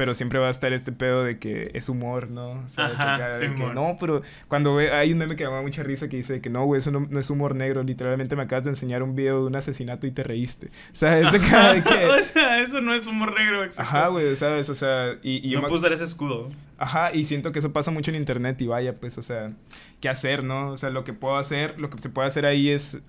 [0.00, 2.66] pero siempre va a estar este pedo de que es humor, ¿no?
[2.70, 2.98] ¿Sabes?
[2.98, 6.08] Ajá, de que, no, pero cuando ve, hay un meme que me da mucha risa
[6.08, 8.70] que dice que no, güey, eso no, no es humor negro, literalmente me acabas de
[8.70, 10.70] enseñar un video de un asesinato y te reíste.
[10.92, 11.26] ¿Sabes?
[11.34, 13.82] Acá de que- o sea, eso no es humor negro, exacto.
[13.82, 14.70] Ajá, güey, ¿sabes?
[14.70, 16.48] O sea, y, y yo no me- puedo usar ese escudo.
[16.78, 19.52] Ajá, y siento que eso pasa mucho en internet y vaya, pues, o sea,
[20.00, 20.70] ¿qué hacer, no?
[20.70, 23.02] O sea, lo que puedo hacer, lo que se puede hacer ahí es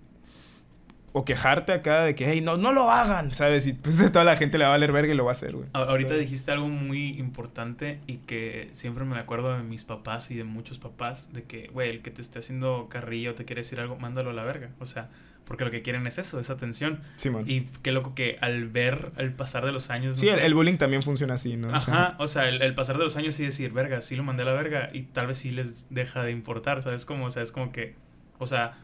[1.13, 3.67] o quejarte acá de que, hey, no, no lo hagan, ¿sabes?
[3.67, 5.55] Y pues toda la gente le va a valer verga y lo va a hacer,
[5.55, 5.67] güey.
[5.73, 6.25] Ahorita ¿sabes?
[6.25, 10.79] dijiste algo muy importante y que siempre me acuerdo de mis papás y de muchos
[10.79, 14.29] papás, de que, güey, el que te esté haciendo carrillo te quiere decir algo, mándalo
[14.29, 14.69] a la verga.
[14.79, 15.09] O sea,
[15.43, 17.01] porque lo que quieren es eso, es atención.
[17.17, 17.43] Simón.
[17.45, 20.15] Y qué loco que al ver, al pasar de los años...
[20.15, 21.75] no Sí, el, sé, el bullying también funciona así, ¿no?
[21.75, 24.43] Ajá, o sea, el, el pasar de los años sí decir, verga, sí lo mandé
[24.43, 27.05] a la verga y tal vez sí les deja de importar, ¿sabes?
[27.05, 27.95] Como, o sea, es como que,
[28.37, 28.77] o sea,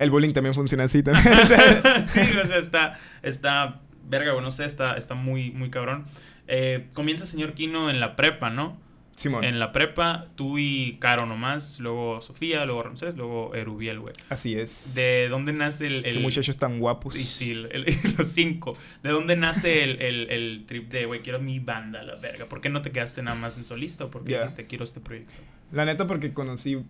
[0.00, 1.24] El bullying también funciona así también.
[2.06, 6.06] sí, o sea, está, está, verga, güey, no sé, está, está muy, muy cabrón.
[6.48, 8.76] Eh, comienza señor Kino en la prepa, ¿no?
[9.14, 14.14] Simón, En la prepa, tú y Caro nomás, luego Sofía, luego Ramsés, luego Erubiel, güey.
[14.30, 14.94] así es.
[14.94, 16.02] ¿De dónde nace el...
[16.04, 17.20] Qué el muchachos tan guapos.
[17.20, 18.78] y sí, el- el- los cinco.
[19.02, 22.46] ¿De dónde nace el, el, el trip de, güey, quiero mi banda, la verga?
[22.46, 24.06] ¿Por qué no te quedaste nada más en solista?
[24.06, 25.34] ¿O por qué dijiste, quiero este proyecto?
[25.70, 26.82] La neta porque conocí...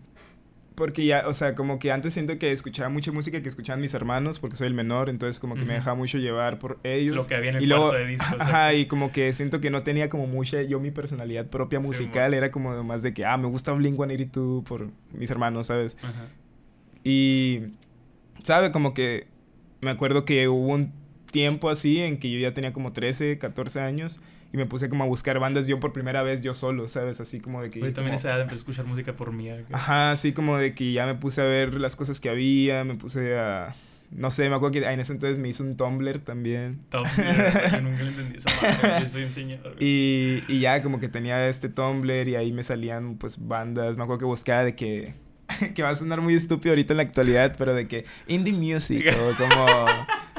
[0.74, 3.92] Porque ya, o sea, como que antes siento que escuchaba mucha música que escuchaban mis
[3.92, 7.16] hermanos, porque soy el menor, entonces como que me dejaba mucho llevar por ellos.
[7.16, 8.40] Lo que había en el y luego, de discos.
[8.40, 12.32] Ajá, y como que siento que no tenía como mucha, yo mi personalidad propia musical,
[12.32, 15.98] era como más de que, ah, me gusta Blink-182 por mis hermanos, ¿sabes?
[16.02, 16.28] Ajá.
[17.04, 17.60] Y,
[18.42, 18.72] ¿sabe?
[18.72, 19.26] Como que
[19.80, 20.92] me acuerdo que hubo un
[21.30, 24.20] tiempo así en que yo ya tenía como 13, 14 años
[24.52, 27.20] y me puse como a buscar bandas yo por primera vez yo solo, ¿sabes?
[27.20, 27.78] Así como de que...
[27.80, 29.48] Güey, también como- esa edad empecé a escuchar música por mí.
[29.48, 29.64] acá.
[29.72, 32.94] Ajá, así como de que ya me puse a ver las cosas que había, me
[32.96, 33.74] puse a...
[34.10, 36.80] No sé, me acuerdo que en ese entonces me hizo un Tumblr también.
[36.88, 39.00] Top, yo nunca le entendí esa madre.
[39.04, 39.76] Yo soy enseñador.
[39.78, 43.96] Y, y ya como que tenía este Tumblr y ahí me salían pues bandas.
[43.96, 45.14] Me acuerdo que buscaba de que...
[45.76, 49.06] que va a sonar muy estúpido ahorita en la actualidad, pero de que indie music
[49.16, 49.66] o como...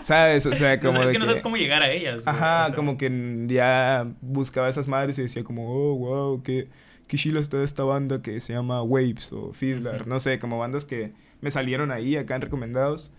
[0.01, 0.45] ¿Sabes?
[0.45, 2.23] O sea, No como sabes de que no sabes cómo llegar a ellas.
[2.23, 2.35] güey.
[2.35, 6.69] Ajá, O sea, como que ya buscaba esas madres y decía como, oh, wow, qué,
[7.07, 10.85] qué chila está esta banda que se llama Waves o Fiddler, no sé, como bandas
[10.85, 13.13] que me salieron ahí acá en recomendados.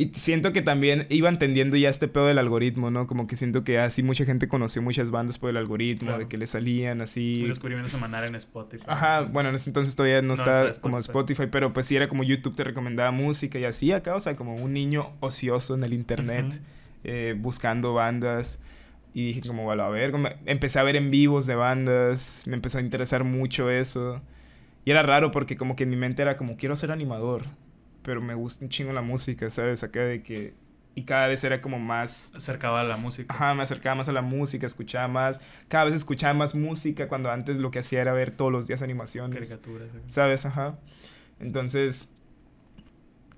[0.00, 3.08] Y siento que también iba entendiendo ya este pedo del algoritmo, ¿no?
[3.08, 6.18] Como que siento que así mucha gente conoció muchas bandas por el algoritmo, Claro.
[6.22, 7.40] de que le salían así.
[7.42, 8.84] Un descubrimiento semanal en Spotify.
[8.86, 11.48] Ajá, bueno, en ese entonces todavía no, No, estaba como Spotify.
[11.50, 14.54] Pero pues sí era como YouTube te recomendaba música y así acá, o sea, como
[14.54, 16.46] un niño ocioso en el internet
[17.02, 18.62] eh, buscando bandas.
[19.14, 22.54] Y dije como, bueno, a ver, como- empecé a ver en vivos de bandas, me
[22.54, 24.20] empezó a interesar mucho eso.
[24.84, 27.46] Y era raro porque como que en mi mente era como, quiero ser animador,
[28.08, 29.84] pero me gusta un chingo la música, ¿sabes?
[29.84, 30.54] Acá de que...
[30.94, 32.32] Y cada vez era como más...
[32.34, 33.34] Acercaba a la música.
[33.34, 35.42] Ajá, me acercaba más a la música, escuchaba más...
[35.68, 38.80] Cada vez escuchaba más música cuando antes lo que hacía era ver todos los días
[38.80, 39.34] animaciones.
[39.34, 39.94] Caricaturas.
[39.94, 40.04] acá.
[40.06, 40.46] ¿Sabes?
[40.46, 40.78] Ajá.
[41.38, 42.08] Entonces,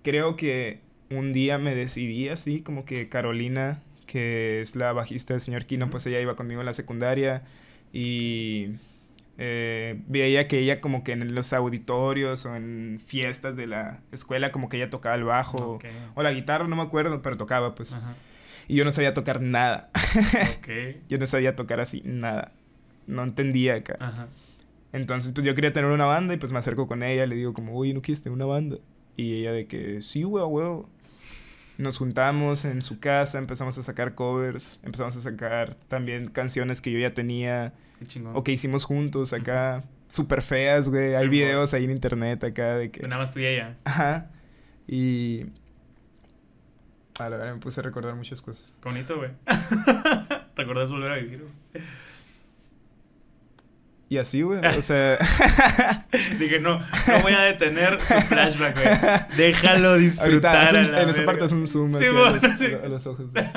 [0.04, 5.40] creo que un día me decidí así, como que Carolina, que es la bajista del
[5.40, 7.42] señor Kino, pues ella iba conmigo en la secundaria
[7.92, 8.76] y
[9.42, 14.52] Eh, veía que ella como que en los auditorios o en fiestas de la escuela
[14.52, 15.78] como que ella tocaba el bajo
[16.14, 17.94] o la guitarra, no me acuerdo, pero tocaba pues.
[17.94, 18.16] Ajá.
[18.68, 19.90] Y yo no sabía tocar nada.
[21.08, 22.52] Yo no sabía tocar así nada.
[23.06, 23.96] No entendía acá.
[23.98, 24.28] Ajá.
[24.92, 27.54] Entonces, pues yo quería tener una banda y pues me acerco con ella, le digo
[27.54, 28.76] como, oye, ¿no quieres tener una banda?
[29.16, 30.88] Y ella de que, sí, a huevo.
[31.80, 36.92] Nos juntamos en su casa, empezamos a sacar covers, empezamos a sacar también canciones que
[36.92, 37.72] yo ya tenía
[38.34, 41.14] o que hicimos juntos acá, súper feas, güey.
[41.14, 43.00] Hay videos ahí en internet acá de que...
[43.02, 43.76] Nada más tú y ella.
[43.84, 44.30] Ajá.
[44.86, 45.46] Y...
[47.18, 48.74] A la verdad me puse a recordar muchas cosas.
[48.82, 49.30] Bonito, güey.
[50.56, 51.84] ¿Recuerdas volver a vivir, güey?
[54.10, 55.16] Y así, güey, o sea...
[56.38, 58.88] Dije, no, no voy a detener su flashback, güey.
[59.38, 60.56] Déjalo disfrutar.
[60.56, 61.26] Ahorita a haz un- la en esa verga.
[61.26, 62.66] parte es un zoom Sí, a, los, sí.
[62.84, 63.32] a los ojos.
[63.32, 63.44] güey.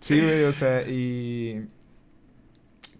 [0.00, 1.64] Sí, güey, o sea, y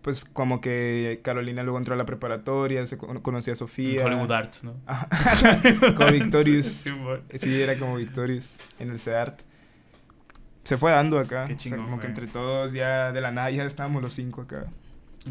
[0.00, 4.06] pues como que Carolina luego entró a la preparatoria, se con- conocía a Sofía.
[4.06, 4.74] Hollywood Arts, ¿no?
[5.96, 6.84] Como Victorious.
[7.34, 9.40] Sí, era como Victorious en el CEART.
[10.62, 11.44] Se fue dando acá.
[11.44, 14.14] Qué o sea, chingón, como que entre todos ya de la nada ya estábamos los
[14.14, 14.64] cinco acá.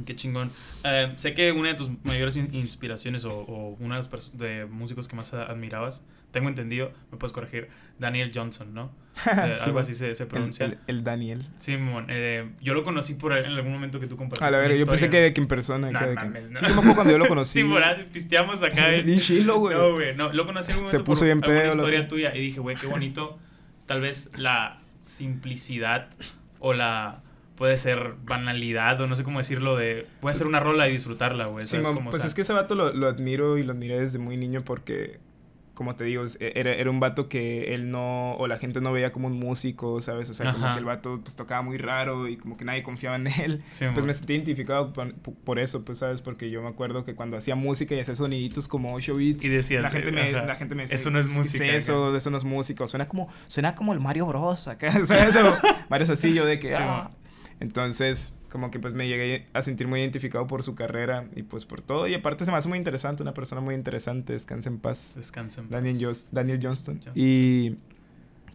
[0.06, 0.52] Qué chingón.
[0.84, 4.32] Eh, sé que una de tus mayores in- inspiraciones o, o una de las pers-
[4.34, 7.70] de músicos que más admirabas, tengo entendido, me puedes corregir,
[8.00, 8.92] Daniel Johnson, ¿no?
[9.28, 10.66] Eh, Sí, algo así se, se El, pronuncia.
[10.66, 11.46] el- el Daniel.
[11.60, 14.44] Simón, eh, yo lo conocí por en algún momento que tú compartiste.
[14.46, 15.92] A la verga, yo pensé que de que en persona.
[15.92, 16.60] No acá de que- mames, no.
[16.60, 17.62] Sí, yo acuerdo cuando yo lo conocí.
[17.62, 18.92] Sí, por ahí pisteamos acá.
[18.96, 19.04] eh.
[19.04, 19.78] Bien chilo, güey.
[19.78, 20.34] No, güey, no.
[20.34, 22.60] Lo conocí en algún Se momento puso por bien alguna pedo, historia tuya y dije,
[22.60, 23.38] güey, qué bonito.
[23.86, 26.10] Tal vez la simplicidad
[26.60, 27.22] o la...
[27.56, 30.08] Puede ser banalidad o no sé cómo decirlo de...
[30.22, 31.66] Puede ser una rola y disfrutarla, güey.
[31.66, 34.38] o pues sea, es que ese vato lo, lo admiro y lo admiré desde muy
[34.38, 35.20] niño porque,
[35.76, 38.92] como te digo, es- era, era un vato que él no, o la gente no
[38.92, 40.32] veía como un músico, ¿sabes?
[40.32, 43.18] O sea, como que el vato pues tocaba muy raro y como que nadie confiaba
[43.18, 43.64] en él.
[43.94, 46.22] Pues me sentí identificado por, por eso, pues, ¿sabes?
[46.24, 49.50] Porque yo me acuerdo que cuando hacía música y hacía soniditos como 8 bits, Y
[49.50, 52.30] decías, la, gente me, la gente me decía, eso no es "¿Qué música, eso, eso
[52.32, 54.68] no es música, o suena como, suena como el Mario Bros.
[54.68, 55.36] acá, ¿sabes?
[55.36, 57.12] O así, yo de que, Sí, "Ah".
[57.64, 61.66] Entonces, como que pues me llegué a sentir muy identificado por su carrera y pues
[61.66, 62.08] por todo.
[62.10, 65.16] Y aparte se me hace muy interesante, una persona muy interesante, descansa en paz.
[65.70, 66.96] Daniel, Jos- Daniel Johnston.
[66.96, 67.14] Johnston.
[67.16, 67.78] Y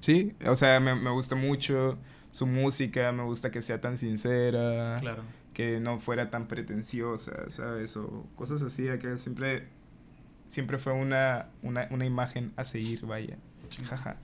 [0.01, 1.97] sí, o sea, me, me gusta mucho
[2.33, 5.23] su música, me gusta que sea tan sincera, Claro.
[5.55, 7.97] que no fuera tan pretenciosa, ¿sabes?
[7.97, 9.69] O cosas así, que siempre,
[10.49, 13.39] siempre fue una, una, una imagen a seguir, vaya.
[13.89, 14.17] Jaja.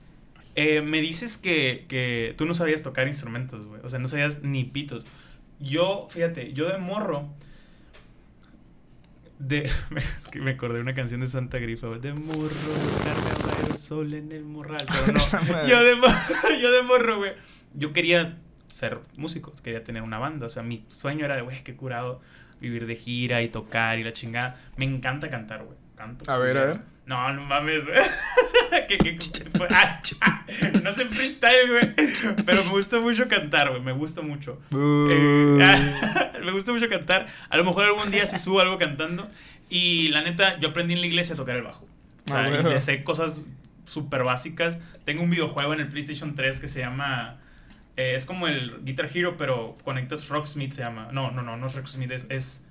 [0.55, 3.81] Eh, me dices que, que tú no sabías tocar instrumentos, güey.
[3.83, 5.05] O sea, no sabías ni pitos.
[5.59, 7.29] Yo, fíjate, yo de morro.
[9.37, 9.63] De,
[10.17, 11.99] es que me acordé de una canción de Santa Grifa, güey.
[11.99, 12.49] De morro,
[13.03, 14.85] cargaba el sol en el morral.
[14.87, 15.67] Pero no.
[15.67, 16.15] yo, de morro,
[16.61, 17.33] yo de morro, güey.
[17.73, 18.29] Yo quería
[18.69, 20.45] ser músico, quería tener una banda.
[20.45, 22.21] O sea, mi sueño era de, güey, qué curado
[22.61, 24.57] vivir de gira y tocar y la chingada.
[24.77, 25.77] Me encanta cantar, güey.
[25.95, 26.31] Canto.
[26.31, 26.94] A ver, a ver.
[27.05, 27.97] No, no mames, güey.
[28.87, 29.67] ¿Qué- qué- qué fue?
[29.69, 30.45] Ah, ah,
[30.83, 31.93] no sé freestyle, güey.
[32.45, 33.81] Pero me gusta mucho cantar, güey.
[33.81, 34.59] Me gusta mucho.
[34.71, 37.27] Eh, ah, me gusta mucho cantar.
[37.49, 39.29] A lo mejor algún día sí subo algo cantando.
[39.69, 41.85] Y la neta, yo aprendí en la iglesia a tocar el bajo.
[41.85, 43.43] O sea, Ah, y le sé cosas
[43.85, 44.79] súper básicas.
[45.03, 47.37] Tengo un videojuego en el PlayStation 3 que se llama...
[47.97, 51.09] eh, es como el Guitar Hero, pero conectas Rocksmith se llama.
[51.11, 52.25] No, no, no, no es Rocksmith, es...
[52.31, 52.64] es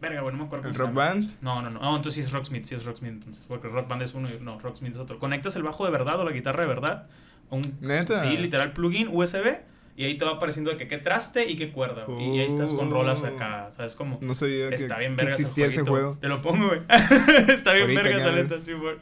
[0.00, 0.94] verga, güey, no me acuerdo ¿El cómo se Rock.
[0.94, 1.30] Band?
[1.40, 1.80] No, no, no.
[1.80, 3.12] No, entonces sí es Rocksmith, sí es Rocksmith.
[3.12, 5.18] Entonces, porque Rock Band es uno y no, Rocksmith es otro.
[5.18, 7.06] Conectas el bajo de verdad o la guitarra de verdad.
[7.50, 8.20] Un, ¿Neta?
[8.22, 9.58] Sí, literal plugin USB.
[9.96, 12.04] Y ahí te va apareciendo de que qué traste y qué cuerda.
[12.06, 12.36] güey.
[12.36, 13.68] Y ahí estás con rolas acá.
[13.72, 14.18] ¿Sabes cómo?
[14.22, 15.90] No sabía que, Está bien que verga ese existía ese jueguito.
[15.92, 16.18] juego.
[16.20, 16.80] Te lo pongo, güey.
[17.48, 18.94] Está bien Ahorita verga, la neta, sí, güey.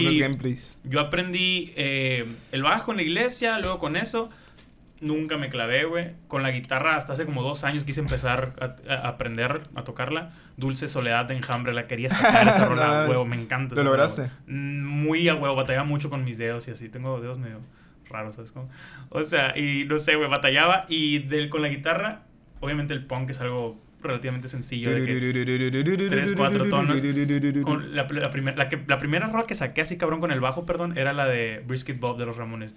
[0.00, 0.78] Unos Y gameplays.
[0.82, 4.30] yo aprendí eh, el bajo en la iglesia, luego con eso.
[5.00, 6.12] Nunca me clavé, güey.
[6.26, 10.32] Con la guitarra hasta hace como dos años quise empezar a, a aprender a tocarla.
[10.56, 13.74] Dulce Soledad de Enjambre, la quería sacar esa rola a huevo, me encanta.
[13.74, 14.30] ¿Lo lograste?
[14.46, 16.88] Muy a huevo, batallaba mucho con mis dedos y así.
[16.88, 17.60] Tengo dedos medio
[18.08, 18.70] raros, ¿sabes cómo?
[19.10, 20.86] O sea, y no sé, güey, batallaba.
[20.88, 22.22] Y del, con la guitarra,
[22.60, 24.90] obviamente el punk es algo relativamente sencillo.
[24.90, 27.02] De que tres, cuatro tonos.
[27.02, 30.96] La, la, la, que, la, primera rola que saqué así, cabrón, con el bajo, perdón,
[30.96, 32.76] era la de Brisket Bob de los Ramones.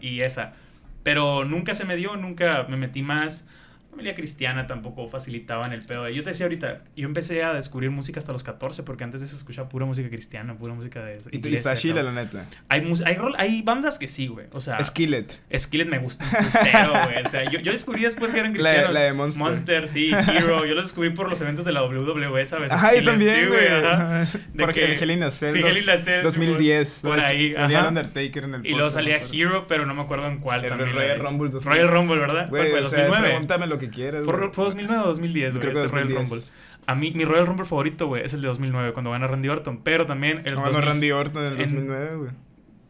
[0.00, 0.54] Y esa.
[1.02, 3.46] Pero nunca se me dio, nunca me metí más.
[3.90, 6.08] Familia cristiana tampoco facilitaba en el pedo.
[6.08, 9.26] Yo te decía ahorita, yo empecé a descubrir música hasta los 14, porque antes de
[9.26, 12.46] eso escuchaba pura música cristiana, pura música de Y, y iglesia, está chila, la neta.
[12.68, 14.46] Hay, hay, rol- hay bandas que sí, güey.
[14.52, 15.40] O sea, Skillet.
[15.56, 17.22] Skillet me gusta un putero, güey.
[17.24, 18.92] O sea, yo, yo descubrí después que eran La- cristianos.
[18.92, 19.42] la de Monster.
[19.44, 20.64] Monster, sí, Hero.
[20.64, 22.70] Yo los descubrí por los eventos de la WWE, ¿sabes?
[22.70, 23.64] Ajá, yo también, sí, güey.
[23.68, 24.26] De
[24.58, 27.00] Porque que- el Hell in a Cell, Sí, Hell in a Cell, 2010.
[27.02, 27.88] por ahí, Salía ajá.
[27.88, 29.18] Undertaker en el Y luego salía.
[29.32, 30.92] Hero, pero no me acuerdo en cuál El también.
[30.92, 31.68] Royal la Rumble 2000.
[31.72, 32.48] Royal Rumble, ¿verdad?
[32.48, 32.90] ¿Cuál Güey, fue?
[32.90, 33.20] sea, ¿2009?
[33.22, 34.24] pregúntame lo lo que quieras.
[34.24, 34.50] ¿Fue, güey.
[34.52, 35.60] fue 2009 o 2010, güey?
[35.60, 36.30] Creo que ese Royal 2010.
[36.30, 36.52] Rumble.
[36.86, 39.80] A mí, mi Royal Rumble favorito, güey, es el de 2009, cuando gana Randy Orton.
[39.82, 42.30] Pero también el No, ganó 2000 Randy Orton en el en 2009, güey.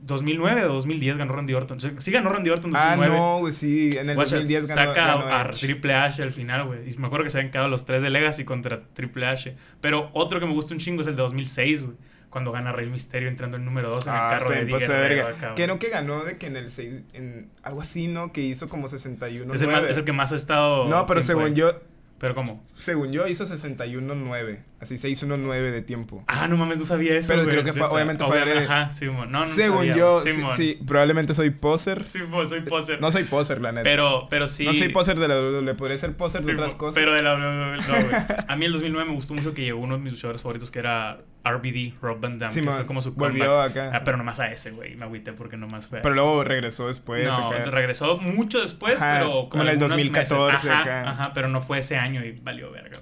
[0.01, 1.81] 2009 o 2010 ganó Randy Orton.
[1.81, 3.17] Sí, ganó Randy Orton en Ah, 2009.
[3.19, 3.91] no, güey, sí.
[3.99, 5.51] En el Guacha, 2010 ganó, saca ganó a, a.
[5.51, 6.89] Triple H al final, güey.
[6.89, 9.57] Y me acuerdo que se habían quedado los tres de Legacy contra Triple H.
[9.81, 11.97] Pero otro que me gusta un chingo es el de 2006, güey.
[12.31, 15.25] Cuando gana Rey Misterio entrando en número 2 en el Ah, carro está de Guerrero
[15.25, 15.29] verga.
[15.31, 15.75] acá, Que güey.
[15.75, 18.33] no que ganó de que en el 6, en algo así, ¿no?
[18.33, 20.89] Que hizo como 61 es, el más- es el que más ha estado.
[20.89, 21.55] No, pero según ahí.
[21.55, 21.81] yo,
[22.21, 22.63] Pero ¿cómo?
[22.77, 26.25] según yo hizo 61.9, así 619 de tiempo.
[26.27, 27.29] Ah, no mames, no sabía eso.
[27.29, 29.07] Pero güey, creo que fue- obviamente fue Obvia- de- Ajá, sí.
[29.07, 32.05] No, no según sabía, yo, sí, sí, sí, probablemente soy poser.
[32.09, 32.19] Sí,
[32.49, 33.01] soy poser.
[33.01, 33.85] No soy poser, la neta.
[33.85, 34.65] pero, pero sí.
[34.65, 36.95] No soy poser de la WWE, podría ser poser Sí, de otras cosas.
[37.01, 38.15] Pero de la WWE, no, güey.
[38.49, 40.81] A mí el 2009 me gustó mucho que llegó uno de mis luchadores favoritos que
[40.81, 41.21] era
[41.51, 42.53] RBD, Rob Van Damme.
[42.53, 43.71] Sí, que man, fue como su volvió comeback.
[43.71, 43.91] acá.
[43.95, 44.95] Ah, pero nomás a ese, güey.
[44.97, 47.27] Me agüité porque nomás fue Pero luego regresó después.
[47.27, 47.65] no, acá.
[47.71, 50.71] regresó mucho después, Ajá, pero como en el algunos 2014 meses.
[50.71, 51.11] Ajá, acá.
[51.11, 52.99] Ajá, pero no fue ese año y valió verga.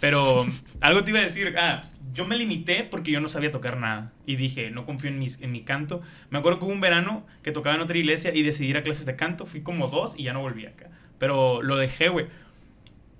[0.00, 0.44] Pero
[0.80, 4.12] algo te iba a decir, ah, yo me limité porque yo no sabía tocar nada.
[4.26, 6.02] Y dije, no confío en, mis, en mi canto.
[6.30, 8.82] Me acuerdo que hubo un verano que tocaba en otra iglesia y decidí ir a
[8.82, 9.46] clases de canto.
[9.46, 10.88] Fui como dos y ya no volví acá.
[11.18, 12.26] Pero lo dejé, güey.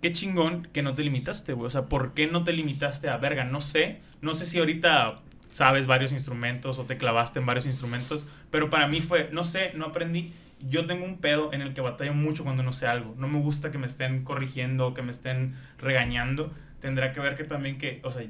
[0.03, 1.66] Qué chingón que no te limitaste, güey.
[1.66, 3.44] O sea, ¿por qué no te limitaste a verga?
[3.44, 4.01] No sé.
[4.20, 5.20] No sé si ahorita
[5.51, 8.26] sabes varios instrumentos o te clavaste en varios instrumentos.
[8.51, 10.32] Pero para mí fue, no sé, no aprendí.
[10.61, 13.14] Yo tengo un pedo en el que batallo mucho cuando no sé algo.
[13.18, 16.53] No me gusta que me estén corrigiendo, que me estén regañando.
[16.80, 18.26] Tendrá que ver que también que, o sea,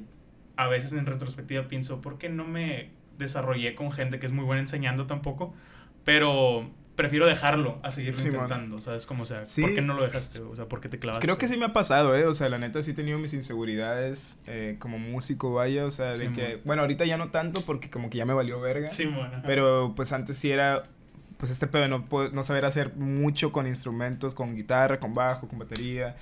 [0.55, 4.43] a veces en retrospectiva pienso, ¿por qué no me desarrollé con gente que es muy
[4.43, 5.53] buena enseñando tampoco?
[6.03, 8.33] Pero prefiero dejarlo a seguir Sí, man.
[8.41, 9.05] intentando, ¿sabes?
[9.05, 9.61] Como, o sea, Sí.
[9.61, 10.39] ¿por qué no lo dejaste?
[10.41, 11.25] O sea, ¿por qué te clavaste?
[11.25, 12.25] Creo que sí me ha pasado, ¿eh?
[12.25, 15.85] O sea, la neta sí he tenido mis inseguridades eh, como músico, vaya.
[15.85, 16.59] O sea, de Sí, que...
[16.65, 18.89] Bueno, ahorita ya no tanto porque como que ya me valió verga.
[18.89, 19.41] Sí, bueno.
[19.45, 20.83] Pero pues antes sí era...
[21.37, 25.47] Pues este pedo de no, no saber hacer mucho con instrumentos, con guitarra, con bajo,
[25.47, 26.15] con batería.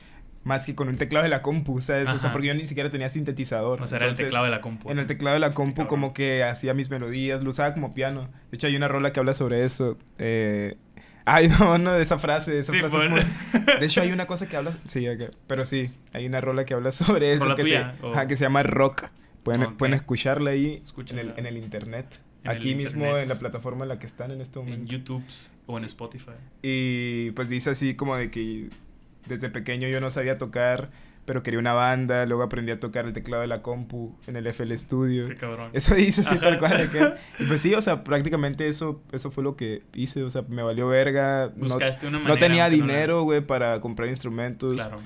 [0.45, 2.03] Más que con un teclado de la compu, ¿sabes?
[2.03, 2.31] O sea, Ajá.
[2.31, 3.81] porque yo ni siquiera tenía sintetizador.
[3.81, 4.89] O sea, era el teclado de la compu.
[4.91, 5.87] En el teclado de la compu cabrón.
[5.87, 8.29] como que hacía mis melodías, lo usaba como piano.
[8.51, 9.97] De hecho hay una rola que habla sobre eso.
[10.19, 10.77] Eh...
[11.25, 13.19] Ay, no, no, de esa frase, esa Sí, frase es muy...
[13.79, 14.71] De hecho hay una cosa que habla...
[14.85, 15.31] Sí, acá.
[15.47, 17.45] pero sí, hay una rola que habla sobre eso.
[17.45, 17.95] ¿Rola que, tuya?
[17.99, 18.05] se...
[18.05, 19.05] O- ajá, que se llama Rock.
[19.41, 22.19] Pueden, pueden escucharla ahí en el, en el internet.
[22.43, 23.23] En el Aquí mismo internet.
[23.23, 24.91] en la plataforma en la que están en este En momento.
[24.91, 25.23] YouTube
[25.65, 26.31] o en Spotify.
[26.61, 28.69] Y pues dice así como de que
[29.27, 30.89] desde pequeño yo no sabía tocar,
[31.25, 34.45] pero quería una banda, luego aprendí a tocar el teclado de la compu en el
[34.47, 35.27] FL Studio.
[35.27, 35.71] Qué cabrón.
[35.73, 36.87] Eso dice así tal cual.
[37.39, 40.21] Y pues sí, o sea, prácticamente eso, eso fue lo que hice.
[40.23, 41.51] O sea, me valió verga.
[41.55, 42.39] No, Buscaste una no manera.
[42.39, 44.73] tenía aunque no la- dinero, güey, para comprar instrumentos.
[44.75, 44.99] Claro.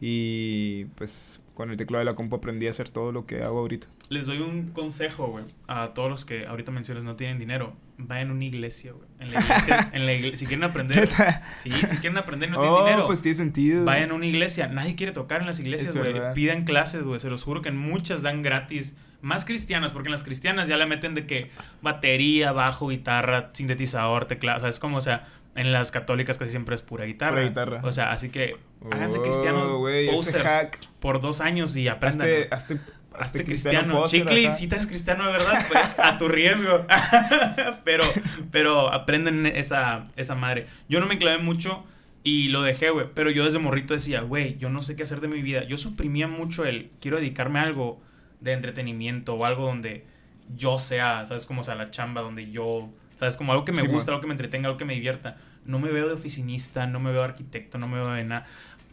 [0.00, 3.58] Y pues con el teclado de la compu aprendí a hacer todo lo que hago
[3.60, 3.86] ahorita.
[4.08, 7.72] Les doy un consejo, güey, a todos los que ahorita mencionas no tienen dinero.
[7.98, 9.08] Vayan a una iglesia, güey.
[9.18, 11.08] En la iglesia, en la iglesia, si quieren aprender,
[11.56, 13.06] sí, si quieren aprender y no tienen oh, dinero.
[13.06, 13.84] pues tiene sentido.
[13.84, 14.68] Vayan a una iglesia.
[14.68, 16.14] Nadie quiere tocar en las iglesias, Es güey.
[16.34, 17.18] Pidan clases, güey.
[17.18, 18.96] Se los juro que en muchas dan gratis.
[19.22, 21.50] Más cristianas, porque en las cristianas ya le meten de que
[21.82, 24.58] batería, bajo, guitarra, sintetizador, teclado.
[24.58, 25.26] O sea, es como, o sea,
[25.56, 27.36] en las católicas casi siempre es pura guitarra.
[27.36, 27.80] Pura guitarra.
[27.82, 28.56] O sea, así que
[28.90, 30.78] háganse Oh, cristianos ese posers hack.
[31.00, 32.28] por dos años y aprendan.
[32.50, 32.78] Hazte,
[33.18, 36.86] hazte, cristiano, Chicle, si te cristiano de verdad, pues, a tu riesgo.
[37.84, 38.04] pero,
[38.50, 40.66] pero aprenden esa, esa madre.
[40.88, 41.84] Yo no me clavé mucho
[42.22, 43.06] y lo dejé, güey.
[43.14, 45.64] Pero yo desde morrito decía, güey, yo no sé qué hacer de mi vida.
[45.64, 48.00] Yo suprimía mucho el, quiero dedicarme a algo
[48.40, 50.04] de entretenimiento o algo donde
[50.54, 51.46] yo sea, ¿sabes?
[51.46, 53.36] Como, o sea, la chamba donde yo, ¿sabes?
[53.36, 54.14] Como algo que me Sí, gusta, man.
[54.14, 55.36] algo que me entretenga, algo que me divierta.
[55.64, 58.46] No me veo de oficinista, no me veo de arquitecto, no me veo de nada.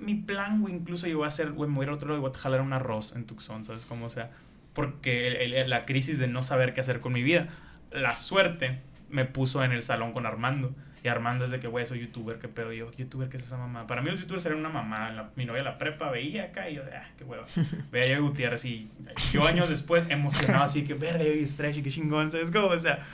[0.03, 2.19] Mi plan, güey, incluso llegó a ser, güey, me voy a ir a otro lado
[2.19, 3.85] y voy a jalar un arroz en Tucson, ¿sabes?
[3.85, 4.31] Como, o sea,
[4.73, 7.47] porque el- el- la crisis de no saber qué hacer con mi vida.
[7.91, 8.79] La suerte
[9.09, 10.73] me puso en el salón con Armando.
[11.03, 12.71] Y Armando es de que, güey, soy youtuber, qué pedo.
[12.71, 13.85] Y yo, youtuber, ¿qué es esa mamá?
[13.87, 15.11] Para mí los youtubers eran una mamá.
[15.11, 17.45] La- mi novia la prepa veía acá y yo, ah, qué hueva.
[17.91, 18.89] Veía yo a Gutiérrez y
[19.33, 22.67] yo años después emocionado así que, verga, yo y Stretch, qué chingón, ¿sabes cómo?
[22.67, 23.05] O sea,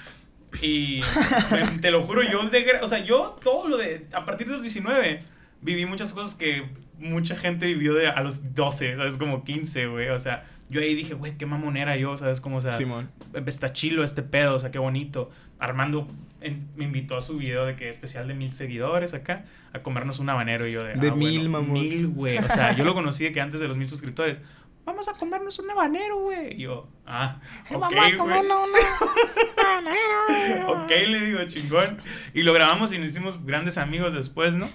[0.62, 1.02] y
[1.82, 4.62] te lo juro, yo, de, o sea, yo todo lo de, a partir de los
[4.62, 5.24] 19,
[5.62, 9.18] viví muchas cosas que mucha gente vivió de a los 12, ¿sabes?
[9.18, 10.10] Como 15, güey.
[10.10, 12.42] O sea, yo ahí dije, güey, qué mamonera yo, ¿sabes?
[12.42, 13.10] Como, o sea, Simón.
[13.46, 15.32] está chilo este pedo, o sea, qué bonito.
[15.60, 16.08] Armando
[16.42, 20.20] en- me invitó a su video de que especial de mil seguidores acá, a comernos
[20.20, 20.96] un habanero y yo de...
[20.96, 21.74] De ah, mil, bueno, mamón.
[21.74, 22.38] Mil, güey.
[22.38, 24.40] O sea, yo lo conocí de que antes de los mil suscriptores.
[24.86, 26.54] Vamos a comernos un habanero, güey.
[26.56, 27.40] Y yo, ah,
[27.70, 30.84] ok, Vamos a comernos una banero.
[30.84, 31.98] ok, le digo, chingón.
[32.34, 34.68] Y lo grabamos y nos hicimos grandes amigos después, ¿no?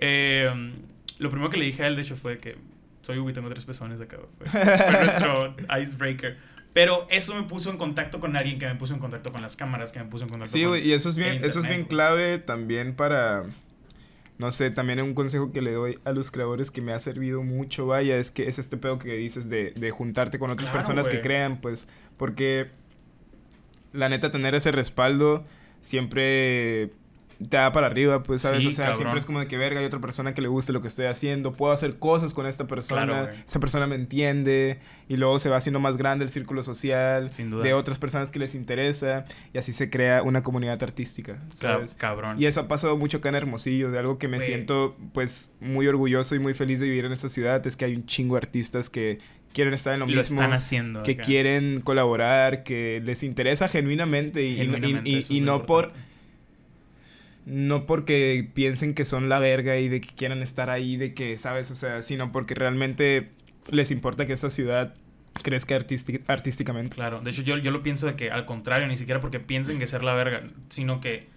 [0.00, 0.72] Eh,
[1.18, 2.56] lo primero que le dije a él, de hecho, fue que
[3.02, 4.18] soy Ubi, tengo tres pezones acá.
[4.38, 6.36] Fue, fue nuestro icebreaker.
[6.72, 9.56] Pero eso me puso en contacto con alguien que me puso en contacto con las
[9.56, 10.70] cámaras, que me puso en contacto Sí, con...
[10.70, 13.44] güey, y eso es bien, eso es bien clave también para
[14.38, 17.42] no sé, también un consejo que le doy a los creadores que me ha servido
[17.42, 20.86] mucho, vaya, es que es este pedo que dices de, de juntarte con otras Claro,
[20.86, 22.70] personas que crean, pues, porque
[23.92, 25.44] la neta tener ese respaldo
[25.82, 26.90] siempre
[27.48, 28.62] te da para arriba, pues, ¿sabes?
[28.62, 28.96] Sí, o sea, cabrón.
[28.98, 31.06] siempre es como de que verga, hay otra persona que le guste lo que estoy
[31.06, 34.78] haciendo, puedo hacer cosas con esta persona, Claro, esa persona me entiende,
[35.08, 37.64] y luego se va haciendo más grande el círculo social Sin duda.
[37.64, 39.24] de otras personas que les interesa,
[39.54, 41.94] y así se crea una comunidad artística, Ca- ¿sabes?
[41.94, 42.40] cabrón.
[42.40, 45.86] Y eso ha pasado mucho acá en Hermosillo, de algo que me siento pues muy
[45.86, 48.40] orgulloso y muy feliz de vivir en esta ciudad, es que hay un chingo de
[48.42, 49.18] artistas que
[49.54, 51.02] quieren estar en lo, lo mismo, están haciendo.
[51.02, 51.22] que acá.
[51.22, 55.92] quieren colaborar, que les interesa genuinamente y, no- y- y- y por.
[57.46, 61.36] No porque piensen que son la verga y de que quieran estar ahí, de que,
[61.36, 61.70] ¿sabes?
[61.70, 63.30] O sea, sino porque realmente
[63.70, 64.94] les importa que esta ciudad
[65.42, 66.94] crezca artísti- artísticamente.
[66.94, 69.78] Claro, de hecho yo, yo lo pienso de que al contrario, ni siquiera porque piensen
[69.78, 71.28] que ser la verga, sino que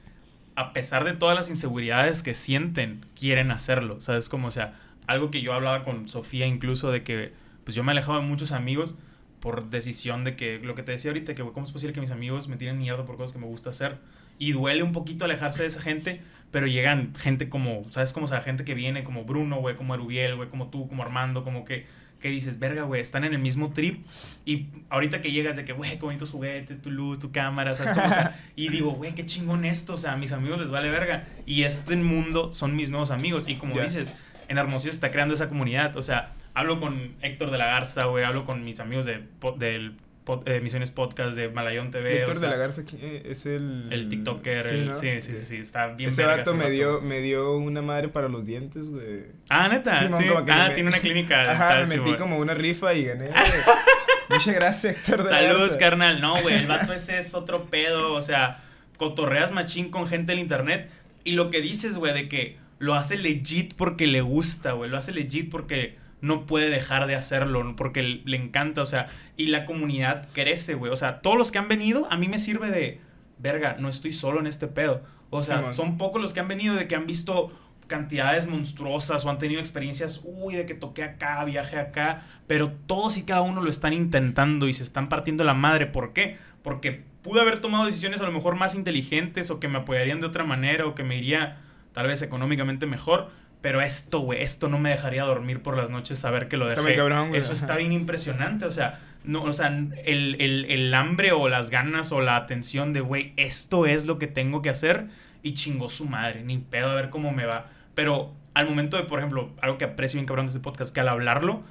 [0.56, 4.30] a pesar de todas las inseguridades que sienten, quieren hacerlo, ¿sabes?
[4.30, 7.32] Como, o sea, algo que yo hablaba con Sofía incluso de que,
[7.64, 8.95] pues yo me he alejado de muchos amigos
[9.39, 12.12] por decisión de que, lo que te decía ahorita, que cómo es posible que mis
[12.12, 13.97] amigos me tiren mierda por cosas que me gusta hacer.
[14.39, 16.21] Y duele un poquito alejarse de esa gente,
[16.51, 18.13] pero llegan gente como, ¿sabes?
[18.13, 21.03] Como, o sea, gente que viene como Bruno, güey, como Arubiel, güey, como tú, como
[21.03, 21.86] Armando, como que,
[22.19, 24.05] que dices, verga, güey, están en el mismo trip.
[24.45, 27.93] Y ahorita que llegas de que, güey, qué bonitos juguetes, tu luz, tu cámara, ¿sabes?
[27.93, 28.07] cómo?
[28.07, 30.89] O sea, y digo, güey, qué chingón esto, o sea, a mis amigos les vale
[30.89, 31.27] verga.
[31.45, 33.47] Y este mundo son mis nuevos amigos.
[33.47, 34.15] Y como dices,
[34.47, 35.97] en Hermosillo se está creando esa comunidad.
[35.97, 39.23] O sea, hablo con Héctor de la Garza, güey, hablo con mis amigos de,
[39.57, 39.95] del
[40.26, 42.19] pod- eh, Misiones Podcast, de Malayón TV.
[42.19, 43.88] Héctor o de la Garza eh, es el...
[43.91, 44.95] El TikToker, Sí, el- ¿no?
[44.95, 48.09] sí, sí, sí, sí, está bien Ese verga vato me dio, me dio una madre
[48.09, 49.24] para los dientes, güey.
[49.49, 50.05] Ah, neta, sí.
[50.11, 51.51] Ah, me- tiene una clínica.
[51.51, 53.30] Ajá, me metí como una rifa y gané.
[54.30, 55.80] Muchas gracias, Héctor de la Saludos, Garza.
[55.80, 56.21] carnal.
[56.21, 58.13] No, güey, el vato ese es otro pedo.
[58.13, 58.61] O sea,
[58.97, 60.89] cotorreas machín con gente del internet.
[61.24, 64.89] Y lo que dices, güey, de que lo hace legit porque le gusta, güey.
[64.89, 69.47] Lo hace legit porque no puede dejar de hacerlo, porque le encanta, o sea, y
[69.47, 70.89] la comunidad crece, güey.
[70.89, 73.01] O sea, todos los que han venido, a mí me sirve de,
[73.39, 75.03] verga, no estoy solo en este pedo.
[75.30, 77.51] O sea, son pocos los que han venido de que han visto
[77.88, 83.17] cantidades monstruosas o han tenido experiencias, uy, de que toqué acá, viaje acá, pero todos
[83.17, 85.88] y cada uno lo están intentando y se están partiendo la madre.
[85.88, 86.38] ¿Por qué?
[86.61, 90.28] Porque pude haber tomado decisiones a lo mejor más inteligentes o que me apoyarían de
[90.28, 91.57] otra manera o que me iría
[91.91, 93.30] tal vez económicamente mejor.
[93.64, 96.82] Pero esto, güey, esto no me dejaría dormir por las noches saber que lo dejé.
[96.82, 97.41] muy cabrón, güey.
[97.41, 98.66] Eso está bien impresionante.
[98.66, 99.95] O sea, no, o sea, el,
[100.39, 104.28] el- el hambre o las ganas o la atención de, güey, esto es lo que
[104.28, 105.05] tengo que hacer
[105.41, 107.68] y chingó su madre, ni pedo a ver cómo me va.
[107.95, 110.99] Pero al momento de, por ejemplo, algo que aprecio bien cabrón de este podcast, que
[110.99, 111.64] al hablarlo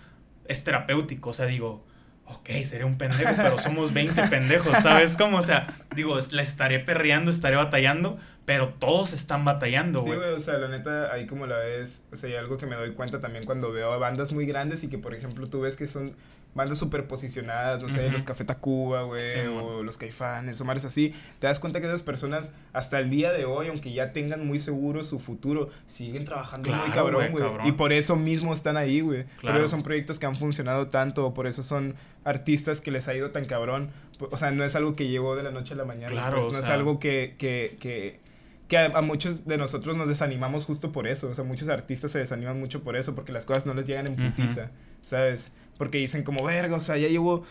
[0.49, 1.31] es terapéutico.
[1.31, 1.87] O sea, digo,
[2.25, 5.37] ok, seré un pendejo, pero somos 20 pendejos, ¿sabes cómo?
[5.39, 10.19] O sea, digo, la estaré perreando, estaré batallando, pero todos están batallando, Sí, güey.
[10.19, 12.75] güey, o sea, la neta, ahí como la ves, o sea, hay algo que me
[12.77, 15.77] doy cuenta también cuando veo a bandas muy grandes y que, por ejemplo, tú ves
[15.77, 16.15] que son
[16.55, 20.85] bandas súper posicionadas, no sé, los Café Tacuba, güey, Sí, o los Caifanes, o mares
[20.85, 24.47] así, te das cuenta que esas personas, hasta el día de hoy, aunque ya tengan
[24.47, 28.77] muy seguro su futuro, siguen trabajando muy cabrón, güey, güey, y por eso mismo están
[28.77, 29.59] ahí, güey, por Claro.
[29.61, 33.15] eso son proyectos que han funcionado tanto, o por eso son artistas que les ha
[33.15, 33.91] ido tan cabrón,
[34.31, 36.49] o sea, no es algo que llegó de la noche a la mañana, Claro, pues,
[36.49, 38.21] o no es sea- algo que, que, que,
[38.73, 41.29] que a, a muchos de nosotros nos desanimamos justo por eso.
[41.29, 44.07] O sea, muchos artistas se desaniman mucho por eso, porque las cosas no les llegan
[44.07, 44.71] en putiza,
[45.03, 45.53] ¿sabes?
[45.77, 47.45] Porque dicen como, verga, o sea, ya llevo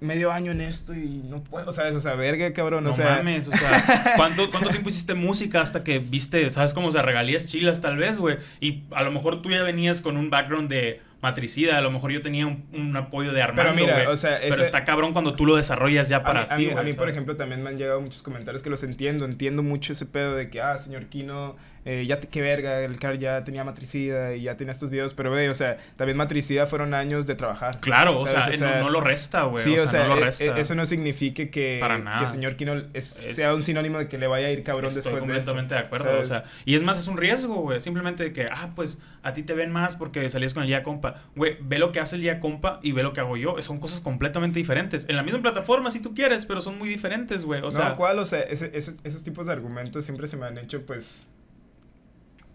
[0.00, 1.94] medio año en esto y no puedo, ¿sabes?
[1.94, 3.14] O sea, verga, cabrón, No o sea...
[3.14, 7.02] mames, o sea, ¿cuánto, ¿cuánto tiempo hiciste música hasta que viste, sabes cómo, o sea,
[7.02, 8.38] regalías chilas tal vez, güey?
[8.60, 12.12] Y a lo mejor tú ya venías con un background de matricida, a lo mejor
[12.12, 15.34] yo tenía un, un apoyo de Armando, Pero mira, o sea, Pero está cabrón cuando
[15.34, 17.62] tú lo desarrollas ya A para mí, a ti, mí- a mí, por ejemplo, también
[17.62, 19.24] me han llegado muchos comentarios que los entiendo.
[19.24, 21.56] Entiendo mucho ese pedo de que, ah, señor Kino,
[21.86, 25.14] eh, ya te, qué verga, el car ya tenía matricida y ya tenía estos videos.
[25.14, 27.80] Pero, güey, o sea, también matricida fueron años de trabajar.
[27.80, 28.60] Claro, o sea, ¿sabes?
[28.60, 29.64] no, no lo resta, güey.
[29.64, 30.58] Sí, o, sea, no lo e- resta.
[30.58, 32.18] eso no significa que, Para nada.
[32.18, 34.86] que señor Kino es- Es- sea un sinónimo de que le vaya a ir cabrón
[34.92, 35.52] Estoy después de esto.
[35.52, 36.26] completamente de acuerdo, ¿sabes?
[36.28, 39.32] o sea, y es más, es un riesgo, güey, simplemente de que, ah, pues, a
[39.32, 42.16] ti te ven más porque salías con el ya compa, güey, ve lo que hace
[42.16, 45.22] el ya compa y ve lo que hago yo, son cosas completamente diferentes, en la
[45.22, 48.18] misma plataforma si tú quieres, pero son muy diferentes, güey, o no, sea, ¿cuál?
[48.18, 51.32] O sea, ese- esos, esos tipos de argumentos siempre se me han hecho, pues,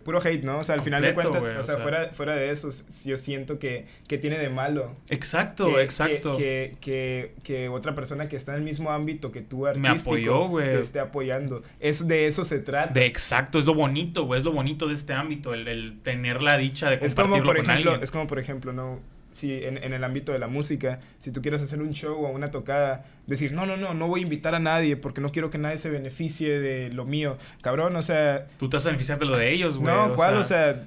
[0.03, 0.57] puro hate, ¿no?
[0.59, 2.69] O sea, al final de cuentas, o o sea, fuera, fuera de eso,
[3.05, 4.95] yo siento que, que tiene de malo.
[5.09, 9.41] exacto, que, exacto, Que, que, que, otra persona que está en el mismo ámbito que
[9.41, 10.67] tú, Me artístico, apoyó, güey.
[10.69, 11.61] te esté apoyando.
[11.79, 12.93] Es, de eso se trata.
[12.93, 16.41] de exacto, es lo bonito, güey, es lo bonito de este ámbito, el, el tener
[16.41, 18.03] la dicha de es como, compartirlo por con ejemplo, alguien.
[18.03, 18.99] es como, por ejemplo, ¿no?
[19.31, 22.29] Si en, en, el ámbito de la música, si tú quieres hacer un show o
[22.29, 25.49] una tocada, decir, no, no, no, no voy a invitar a nadie porque no quiero
[25.49, 27.37] que nadie se beneficie de lo mío.
[27.61, 28.47] Cabrón, o sea...
[28.57, 29.93] Tú te vas a beneficiar de lo de ellos, güey.
[29.93, 30.37] No, ¿cuál?
[30.37, 30.85] O sea,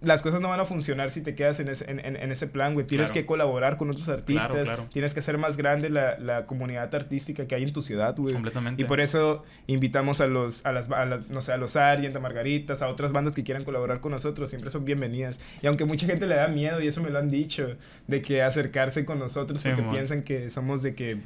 [0.00, 2.74] las cosas no van a funcionar si te quedas en ese, en, en, ese plan,
[2.74, 2.86] güey.
[2.86, 4.70] Tienes que colaborar con otros artistas.
[4.92, 8.32] Tienes que hacer más grande la, la, comunidad artística que hay en tu ciudad, güey.
[8.32, 8.80] Completamente.
[8.80, 12.80] Y por eso invitamos a los, a las, a no sé, a los Arienta Margaritas,
[12.82, 14.50] a otras bandas que quieran colaborar con nosotros.
[14.50, 15.38] Siempre son bienvenidas.
[15.62, 17.76] Y aunque mucha gente le da miedo, y eso me lo han dicho,
[18.06, 21.18] de que acercarse con nosotros porque piensan que somos de que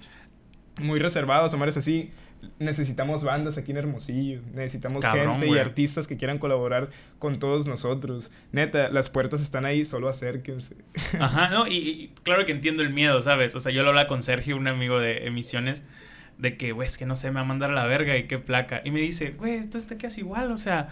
[0.80, 2.10] muy reservados o mares así
[2.58, 8.30] necesitamos bandas aquí en Hermosillo, necesitamos gente y artistas que quieran colaborar con todos nosotros.
[8.52, 10.76] Neta, las puertas están ahí, solo acérquense.
[11.20, 13.54] Ajá, no, y, claro que entiendo el miedo, ¿sabes?
[13.54, 15.84] O sea, yo lo hablaba con Sergio, un amigo de emisiones,
[16.38, 18.26] de que, güey, es que no sé, me va a mandar a la verga y
[18.26, 18.82] qué placa.
[18.84, 20.88] Y me dice, güey, entonces te quedas igual, o sea,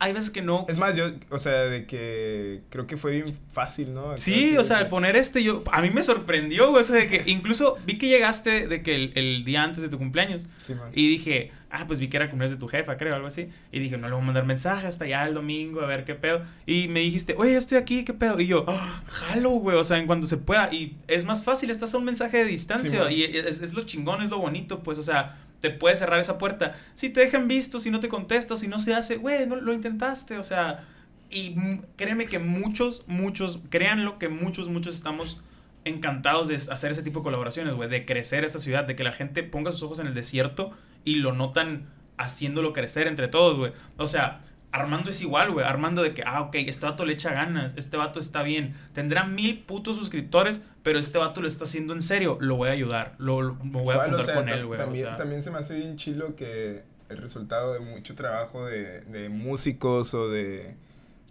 [0.00, 0.66] hay veces que no.
[0.68, 4.16] Es más, yo, o sea, de que creo que fue bien fácil, ¿no?
[4.16, 7.06] sí, o sea, al poner este, yo, a mí me sorprendió, güey, o sea, de
[7.06, 10.46] que incluso vi que llegaste de que el, el día antes de tu cumpleaños.
[10.60, 10.90] Sí, man.
[10.94, 13.48] Y dije, ah, pues vi que era cumpleaños de tu jefa, creo, algo así.
[13.72, 16.14] Y dije, no le voy a mandar mensaje hasta ya el domingo, a ver qué
[16.14, 16.42] pedo.
[16.66, 18.40] Y me dijiste, oye, estoy aquí, qué pedo.
[18.40, 20.72] Y yo, oh, jalo, güey, o sea, en cuanto se pueda.
[20.72, 23.10] Y es más fácil, estás a un mensaje de distancia.
[23.10, 26.38] y es, es lo chingón, es lo bonito, pues, o sea te puede cerrar esa
[26.38, 26.76] puerta.
[26.94, 29.72] Si te dejan visto, si no te contestas, si no se hace, güey, no lo
[29.72, 30.84] intentaste, o sea,
[31.30, 31.54] y
[31.96, 35.40] créeme que muchos, muchos, créanlo que muchos, muchos estamos
[35.84, 39.12] encantados de hacer ese tipo de colaboraciones, güey, de crecer esa ciudad, de que la
[39.12, 40.72] gente ponga sus ojos en el desierto
[41.04, 43.72] y lo notan haciéndolo crecer entre todos, güey.
[43.96, 45.66] O sea, Armando es igual, güey.
[45.66, 48.74] Armando de que, ah, ok, este vato le echa ganas, este vato está bien.
[48.92, 52.38] Tendrá mil putos suscriptores, pero este vato lo está haciendo en serio.
[52.40, 54.78] Lo voy a ayudar, lo, me voy a apuntar con él, güey.
[54.78, 59.28] También, también se me hace bien chilo que el resultado de mucho trabajo de, de
[59.28, 60.76] músicos o de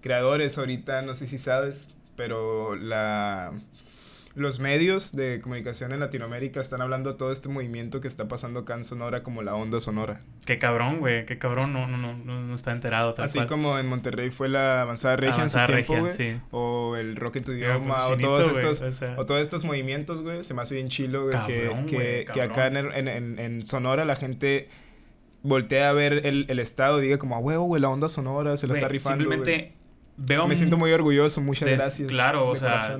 [0.01, 3.53] creadores ahorita, no sé si sabes, pero la
[4.39, 8.61] los medios de comunicación en Latinoamérica están hablando de todo este movimiento que está pasando
[8.61, 10.21] acá en Sonora como la onda sonora.
[10.45, 13.13] Qué cabrón, güey, qué cabrón, no, no, no, no está enterado.
[13.17, 16.41] Así como en Monterrey fue la avanzada regia en su tiempo, güey.
[16.51, 20.43] O el rock en tu idioma, pues, o, todos estos, o, todos estos movimientos, güey,
[20.43, 24.69] se me hace bien chilo, güey, que, que, acá en, en, en, Sonora la gente
[25.43, 28.55] voltea a ver el, el estado y diga como, a huevo, güey, la onda sonora
[28.57, 29.73] se la está rifando, Simplemente
[30.47, 32.09] me siento muy orgulloso, muchas gracias.
[32.09, 32.97] Claro, o sea,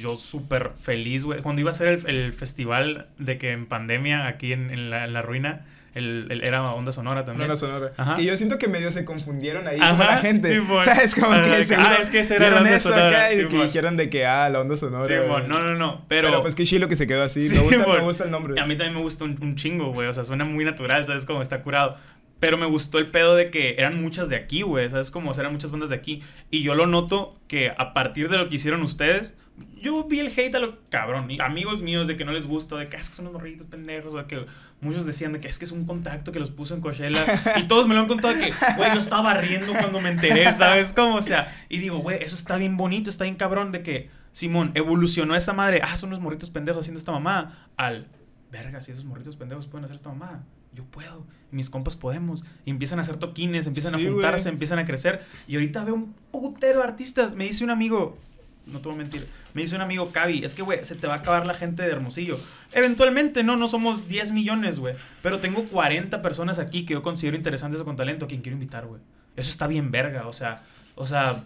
[0.00, 1.40] yo súper feliz, güey.
[1.40, 6.40] Cuando iba a ser el, festival de que en pandemia, aquí en, la, ruina, el,
[6.44, 7.50] era Onda Sonora también.
[7.50, 7.92] Onda Sonora.
[7.96, 8.14] Ajá.
[8.14, 10.50] Que yo siento que medio se confundieron ahí con la gente.
[10.50, 13.08] Sí, o sea, es como que ah, es que ese era la Onda Sonora.
[13.08, 15.06] Acá y que dijeron de que, ah, la Onda Sonora.
[15.06, 16.04] Sí, bueno, no, no, no.
[16.08, 17.48] Pero, pero pues qué chilo que se quedó así.
[17.52, 18.60] me, gusta, me gusta el nombre.
[18.60, 20.08] A mí también me gusta un, un chingo, güey.
[20.08, 21.24] O sea, suena muy natural, ¿sabes?
[21.24, 21.96] Como está curado.
[22.40, 24.88] Pero me gustó el pedo de que eran muchas de aquí, güey.
[24.90, 25.10] ¿Sabes?
[25.10, 26.22] Como eran muchas bandas de aquí.
[26.50, 29.36] Y yo lo noto que a partir de lo que hicieron ustedes,
[29.80, 31.28] yo vi el hate a lo cabrón.
[31.40, 33.66] Amigos míos de que no les gusta, de que ah, es que son unos morritos
[33.66, 34.46] pendejos, o que
[34.80, 37.24] muchos decían de que es que es un contacto que los puso en Coachella.
[37.56, 40.52] y todos me lo han contado de que, güey, yo estaba riendo cuando me enteré,
[40.52, 40.92] ¿sabes?
[40.92, 44.10] Como, o sea, y digo, güey, eso está bien bonito, está bien cabrón de que,
[44.32, 48.06] Simón, evolucionó esa madre, ah, son unos morritos pendejos haciendo esta mamá, al,
[48.50, 50.44] verga, si esos morritos pendejos pueden hacer esta mamá
[50.74, 52.44] yo puedo, mis compas podemos.
[52.64, 55.24] Y empiezan a hacer toquines, empiezan a juntarse, empiezan a crecer.
[55.46, 57.34] Y ahorita veo un putero de artistas.
[57.34, 58.18] Me dice un amigo,
[58.66, 61.06] no te voy a mentir, me dice un amigo, Cavi, es que, güey, se te
[61.06, 62.38] va a acabar la gente de Hermosillo.
[62.72, 64.94] Eventualmente, no, no somos 10 millones, güey.
[65.22, 68.54] Pero tengo 40 personas aquí que yo considero interesantes o con talento a quien quiero
[68.54, 69.00] invitar, güey.
[69.36, 70.62] Eso está bien verga, o sea,
[70.96, 71.44] o sea,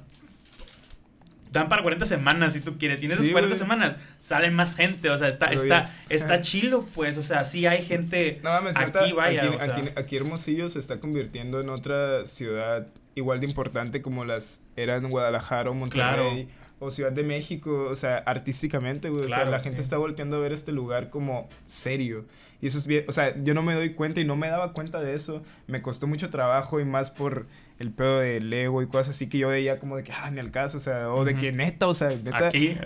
[1.52, 3.02] dan para 40 semanas si tú quieres.
[3.02, 5.10] Y en esas 40 semanas sale más gente.
[5.10, 7.18] O sea, está, está, está chilo, pues.
[7.18, 9.50] O sea, sí hay gente no, mames, aquí, vaya.
[9.96, 15.70] Aquí, Hermosillo se está convirtiendo en otra ciudad igual de importante como las eran Guadalajara
[15.70, 16.48] o Monterrey.
[16.84, 19.26] O Ciudad de México, o sea, artísticamente, güey.
[19.26, 22.24] o sea, la gente está volteando a ver este lugar como serio.
[22.60, 24.72] Y eso es bien, o sea, yo no me doy cuenta y no me daba
[24.72, 25.42] cuenta de eso.
[25.66, 27.46] Me costó mucho trabajo y más por
[27.80, 30.38] el pedo del ego y cosas así que yo veía como de que, ah, ni
[30.38, 32.48] al caso, o sea, o de que neta, o sea, neta.
[32.48, 32.76] Aquí,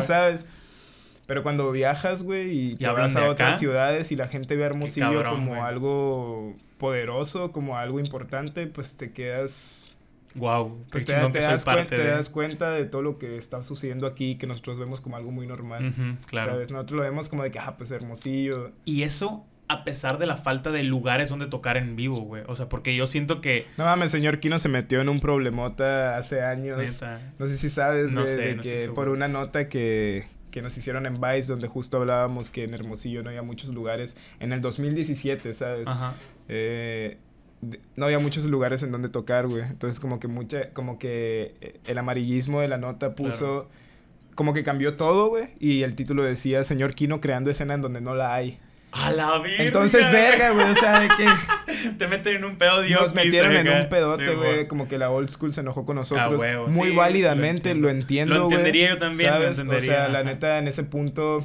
[0.00, 0.48] ¿sabes?
[1.26, 4.66] Pero cuando viajas, güey, y, te vas a otras ciudades y la gente ve a
[4.66, 9.85] Hermosillo como algo poderoso, como algo importante, pues te quedas...
[10.36, 14.36] Wow, pues te, das cuenta, te, das cuenta, de todo lo que está sucediendo aquí,
[14.36, 16.18] que nosotros vemos como algo muy normal.
[16.26, 16.52] claro.
[16.52, 16.70] ¿Sabes?
[16.70, 18.72] Nosotros lo vemos como de que, ah, pues Hermosillo.
[18.84, 22.44] Y eso a pesar de la falta de lugares donde tocar en vivo, güey.
[22.46, 23.66] O sea, porque yo siento que...
[23.76, 27.00] No mames, señor Kino se metió en un problemota hace años.
[27.38, 31.20] No sé si sabes, güey, de que por una nota que, que nos hicieron en
[31.20, 34.16] Vice, donde justo hablábamos que en Hermosillo no había muchos lugares.
[34.38, 35.88] En el 2017, ¿sabes?
[35.88, 36.14] Ajá.
[36.48, 37.18] Eh,
[37.96, 39.62] no había muchos lugares en donde tocar, güey.
[39.62, 40.70] Entonces, como que mucha...
[40.70, 43.68] Como que el amarillismo de la nota puso
[44.36, 45.48] como que cambió todo, güey.
[45.58, 48.58] Y el título decía Señor Kino creando escena en donde no la hay.
[48.92, 49.64] A la verga.
[49.64, 50.70] Entonces, verga, güey.
[50.70, 53.00] O sea, de que Te meten en un pedo Dios.
[53.02, 54.68] nos metieron en un pedote, güey.
[54.68, 56.40] como que la old school se enojó con nosotros.
[56.40, 58.34] huevo, Muy sí, válidamente, lo lo entiendo.
[58.36, 59.58] Lo entendería yo también, lo ¿sabes?
[59.58, 61.44] entendería, O sea, la neta, en ese punto...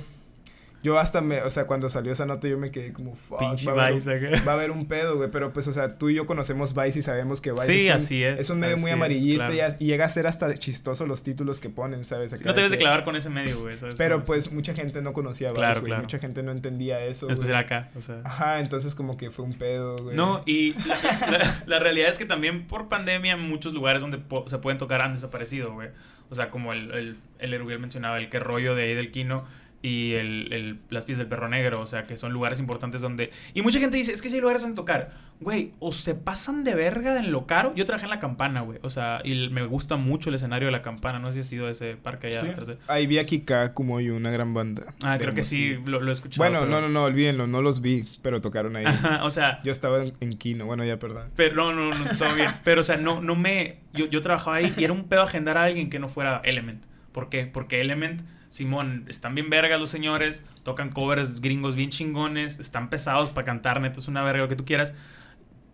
[0.84, 1.42] Yo hasta me...
[1.44, 3.16] O sea, cuando salió esa nota yo me quedé como...
[3.16, 4.44] Fuck, Pinche va, a haber un, acá.
[4.48, 5.30] va a haber un pedo, güey.
[5.30, 7.88] Pero, pues, o sea, tú y yo conocemos Vice y sabemos que Vice Sí, es
[7.90, 9.50] un, así es, Es un medio muy es, amarillista
[9.80, 12.34] y llega a ser hasta chistoso los títulos que ponen, ¿sabes?
[12.34, 13.78] Acá No te debes de que- clavar con ese medio, güey.
[13.78, 13.98] ¿sabes?
[13.98, 15.90] Pero, pues, mucha gente no conocía Vice, Claro, güey.
[15.90, 16.02] claro.
[16.04, 17.48] Mucha gente no entendía eso, En güey.
[17.50, 18.22] especial acá, o sea.
[18.24, 20.16] Ajá, entonces como que fue un pedo, güey.
[20.16, 24.48] No, y la, la- la realidad es que también por pandemia muchos lugares donde po-
[24.50, 25.90] se pueden tocar han desaparecido, güey.
[26.30, 29.44] O sea, como el, el, el mencionaba, el que rollo de ahí del Quino
[29.84, 33.32] y el, el- las pies del perro negro, o sea, que son lugares importantes donde...
[33.54, 35.10] Y mucha gente dice, es que sí hay lugares donde tocar.
[35.40, 37.74] Güey, o se pasan de verga en lo caro.
[37.76, 38.78] Yo trabajé en La Campana, güey.
[38.84, 41.18] O sea, y me gusta mucho el escenario de La Campana.
[41.18, 42.48] No sé si ha sido ese parque allá Sí.
[42.50, 42.78] atrás de...
[42.88, 44.94] Ahí vi a Kika Kumoyo, una gran banda.
[45.04, 46.48] Ah, creo que sí, lo, lo he escuchado.
[46.48, 48.86] Bueno, pero- no, no, no, olvídenlo, no los vi, pero tocaron ahí.
[48.86, 51.30] Ajá, o sea, Yo estaba en, en Kino, bueno, ya, perdón.
[51.36, 52.50] Pero no, no, no, todo bien.
[52.64, 53.78] Pero, o sea, no, no me.
[53.94, 56.84] Yo, yo trabajaba ahí y era un pedo agendar a alguien que no fuera Element.
[57.12, 57.48] ¿Por qué?
[57.48, 58.22] Porque Element,
[58.52, 63.80] Simón, están bien vergas los señores, tocan covers gringos bien chingones, están pesados para cantar,
[63.82, 64.94] neta, es una verga lo que tú quieras.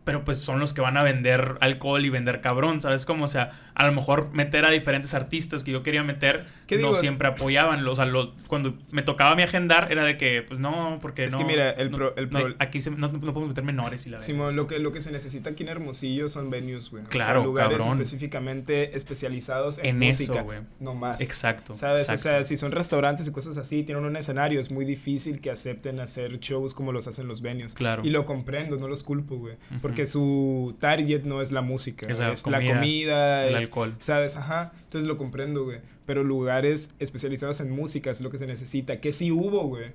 [0.08, 3.26] Pero pues son los que van a vender alcohol y vender cabrón, ¿sabes cómo?
[3.26, 6.88] O sea, a lo mejor meter a diferentes artistas que yo quería meter, ¿Qué no
[6.88, 6.96] digo?
[6.96, 7.86] siempre apoyaban.
[7.86, 11.34] O sea, lo- cuando me tocaba mí agendar, era de que, pues no, porque Es
[11.34, 11.40] no.
[11.40, 14.08] que mira, el no- pro- el no pro- aquí se- no, no podemos meter menores
[14.08, 17.04] y la Simón, lo que, lo que se necesita aquí en Hermosillo son venues, güey.
[17.04, 18.02] O sea, Claro, lugares cabrón.
[18.02, 20.42] específicamente especializados en, En eso, música.
[20.42, 20.60] güey.
[20.80, 21.20] No más.
[21.22, 21.76] Exacto.
[21.76, 22.02] ¿Sabes?
[22.10, 22.20] exacto.
[22.30, 25.52] O sea, si son restaurantes y cosas así, tienen un escenario, es muy difícil que
[25.52, 27.74] acepten hacer shows como los hacen los venues.
[27.74, 28.04] Claro.
[28.06, 29.56] Y lo comprendo, no los culpo, güey.
[29.72, 29.80] Ujú.
[29.82, 33.64] Porque su target no es la música, Es la es la comida, comida, el es-
[33.64, 33.96] alcohol.
[34.00, 34.36] ¿Sabes?
[34.38, 34.72] Ajá.
[34.84, 35.80] Entonces lo comprendo, güey.
[36.06, 39.00] Pero lugares especializados en música es lo que se necesita.
[39.02, 39.92] Que sí hubo, güey.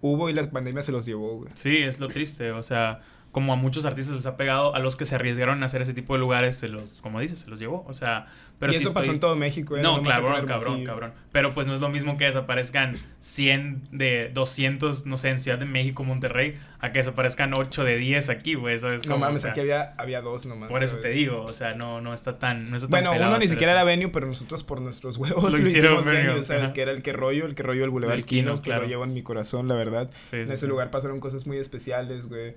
[0.00, 1.50] Hubo y la pandemia se los llevó, güey.
[1.54, 2.50] Sí, es lo triste.
[2.52, 3.00] O sea,
[3.32, 5.94] como a muchos artistas les ha pegado, a los que se arriesgaron a hacer ese
[5.94, 7.84] tipo de lugares, se los, como dices, se los llevó.
[7.88, 8.26] O sea,
[8.58, 9.80] pero y sí eso pasó estoy- en todo México, ¿eh?
[9.82, 10.86] No, claro, cabrón, Hermosillo.
[10.86, 11.12] cabrón.
[11.32, 15.58] Pero pues no es lo mismo que desaparezcan 100 de 200, no sé, en Ciudad
[15.58, 18.78] de México, Monterrey, a que desaparezcan 8 de 10 aquí, güey.
[18.78, 19.24] ¿sabes No cómo?
[19.24, 20.68] O mames, sea, aquí había, había dos nomás.
[20.70, 22.66] Por eso te digo, o sea, no, no está tan.
[22.70, 23.78] No está tan Bueno, uno ni siquiera eso.
[23.78, 26.64] era venue, pero nosotros por nuestros huevos Lo lo, hicieron venue, venue, ¿sabes?
[26.64, 26.72] ajá.
[26.74, 28.82] Que era el que rollo, el que rollo del Boulevard Del Quino, Quino, que claro.
[28.82, 30.10] lo llevo en mi corazón, la verdad.
[30.30, 30.66] Sí, en sí, ese sí.
[30.66, 32.54] lugar pasaron cosas muy especiales, güey.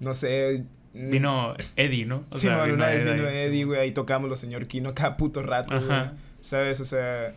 [0.00, 0.64] No sé.
[0.94, 2.24] mm, Vino Eddie, ¿no?
[2.30, 5.16] O Sí, sea, man, una vez vino Eddie, güey, ahí tocamos los señor Kino cada
[5.16, 6.10] puto rato, güey.
[6.40, 6.80] ¿Sabes?
[6.80, 7.32] O sea,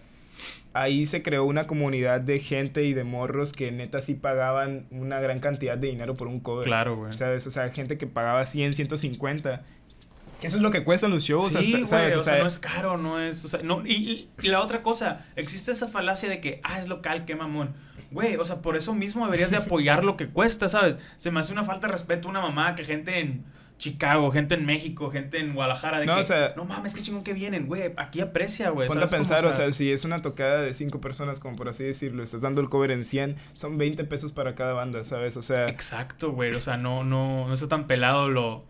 [0.73, 5.19] ahí se creó una comunidad de gente y de morros que neta sí pagaban una
[5.19, 6.63] gran cantidad de dinero por un cover.
[6.65, 7.13] Claro, güey.
[7.13, 7.47] ¿Sabes?
[7.47, 9.63] O sea, gente que pagaba 100, 150.
[10.39, 12.15] Que eso es lo que cuestan los shows, Sí, hasta, güey, ¿sabes?
[12.15, 14.83] o sea, no es caro, no es, o sea, no, y, y- y la otra
[14.83, 17.73] cosa, existe esa falacia de que, ah, es local, qué mamón.
[18.11, 20.97] Güey, o sea, por eso mismo deberías de apoyar lo que cuesta, ¿sabes?
[21.17, 23.45] Se me hace una falta de respeto a una mamá que gente en
[23.77, 27.01] Chicago, gente en México, gente en Guadalajara, de No, que, o sea- no mames, qué
[27.01, 28.87] chingón que vienen, güey, aquí aprecia, güey.
[28.89, 29.29] Ponte a ¿sabes cómo?
[29.37, 32.41] pensar, o sea, si es una tocada de cinco personas, como por así decirlo, estás
[32.41, 35.37] dando el cover en 100, son 20 pesos para cada banda, ¿sabes?
[35.37, 38.65] O sea, Exacto, güey, o sea, no, no, no está tan pelado lo,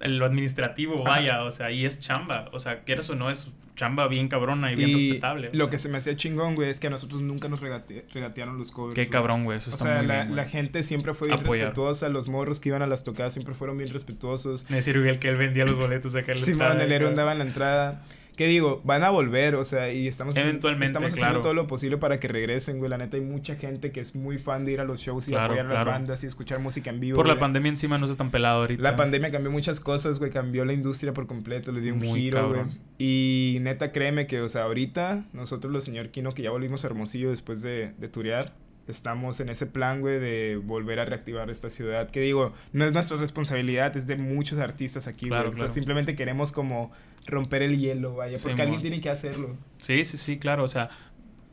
[0.00, 1.02] lo administrativo, Ajá.
[1.04, 4.70] vaya, o sea, y es chamba, o sea, quieras o no, es chamba bien cabrona
[4.72, 5.48] y bien y respetable.
[5.48, 5.70] o lo sea.
[5.70, 8.70] que se me hacía chingón, güey, es que a nosotros nunca nos regate- regatearon los
[8.70, 8.94] covers.
[8.94, 9.10] Qué güey.
[9.10, 10.36] cabrón, güey, eso O está sea, muy la, bien, güey.
[10.36, 11.64] la gente siempre fue bien Apoyar.
[11.68, 14.70] respetuosa, los morros que iban a las tocadas siempre fueron bien respetuosos.
[14.70, 17.08] Me decía Uriel que él vendía los boletos acá en la Simón, entrada, el héroe
[17.08, 18.02] andaba en la entrada.
[18.36, 18.80] ¿Qué digo?
[18.84, 21.42] Van a volver, o sea, y estamos, haciendo- Eventualmente, estamos haciendo claro.
[21.42, 22.90] todo lo posible para que regresen, güey.
[22.90, 25.30] La neta, hay mucha gente que es muy fan de ir a los shows y
[25.30, 25.84] Claro, apoyar claro.
[25.84, 27.14] las bandas y escuchar música en vivo.
[27.16, 28.82] Por la pandemia encima no está tan pelado ahorita.
[28.82, 30.32] La pandemia cambió muchas cosas, güey.
[30.32, 32.62] Cambió la industria por completo, le dio un Muy giro, güey.
[32.98, 36.88] Y neta, créeme que, o sea, ahorita nosotros, los señor Kino, que ya volvimos a
[36.88, 38.52] Hermosillo después de, de turear,
[38.88, 42.10] estamos en ese plan, güey, de volver a reactivar esta ciudad.
[42.10, 45.54] Que digo, no es nuestra responsabilidad, es de muchos artistas aquí, Claro, güey.
[45.54, 46.92] O sea, simplemente queremos como
[47.26, 49.56] romper el hielo, vaya, porque alguien tiene que hacerlo.
[49.80, 50.64] Sí, sí, sí, claro.
[50.64, 50.90] O sea,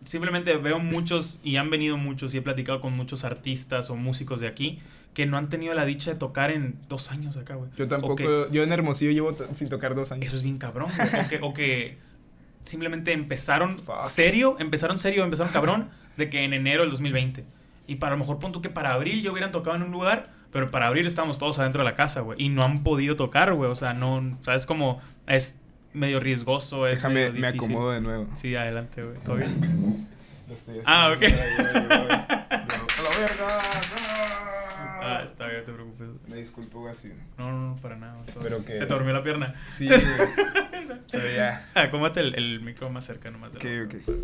[0.03, 4.39] simplemente veo muchos y han venido muchos y he platicado con muchos artistas o músicos
[4.39, 4.79] de aquí
[5.13, 7.69] que no han tenido la dicha de tocar en dos años acá, güey.
[7.77, 10.27] Yo tampoco, que- yo en Hermosillo llevo sin tocar dos años.
[10.27, 11.25] Eso es bien cabrón, güey.
[11.25, 11.97] O que, o que
[12.63, 14.05] simplemente empezaron Fuck.
[14.05, 15.89] serio, empezaron serio, empezaron cabrón,
[16.21, 17.43] de que en enero del 2020.
[17.87, 20.29] Y para lo mejor pon tú que para abril ya hubieran tocado en un lugar,
[20.51, 22.41] pero para abril estábamos todos adentro de la casa, güey.
[22.41, 23.69] Y no han podido tocar, güey.
[23.69, 25.01] O sea, no, ¿sabes cómo?
[25.27, 25.59] Es
[25.93, 28.27] medio riesgoso, es Déjame, medio me acomodo de nuevo.
[28.35, 29.17] Sí, adelante, güey.
[29.25, 30.07] ¿Todo bien?
[30.47, 31.23] Lo estoy Ah, ok.
[35.03, 35.25] Ah, ¡No!
[35.25, 36.07] está bien, no te preocupes.
[36.29, 37.11] Me disculpo, güey, así.
[37.37, 38.15] No, no, no, para nada.
[38.27, 39.55] Espero que- Se te durmió la pierna.
[39.67, 40.01] Sí, güey.
[41.11, 41.69] Pero ya.
[41.73, 43.53] Ah, cómate el, el micro más cerca nomás.
[43.53, 44.21] de Ok, la- ok.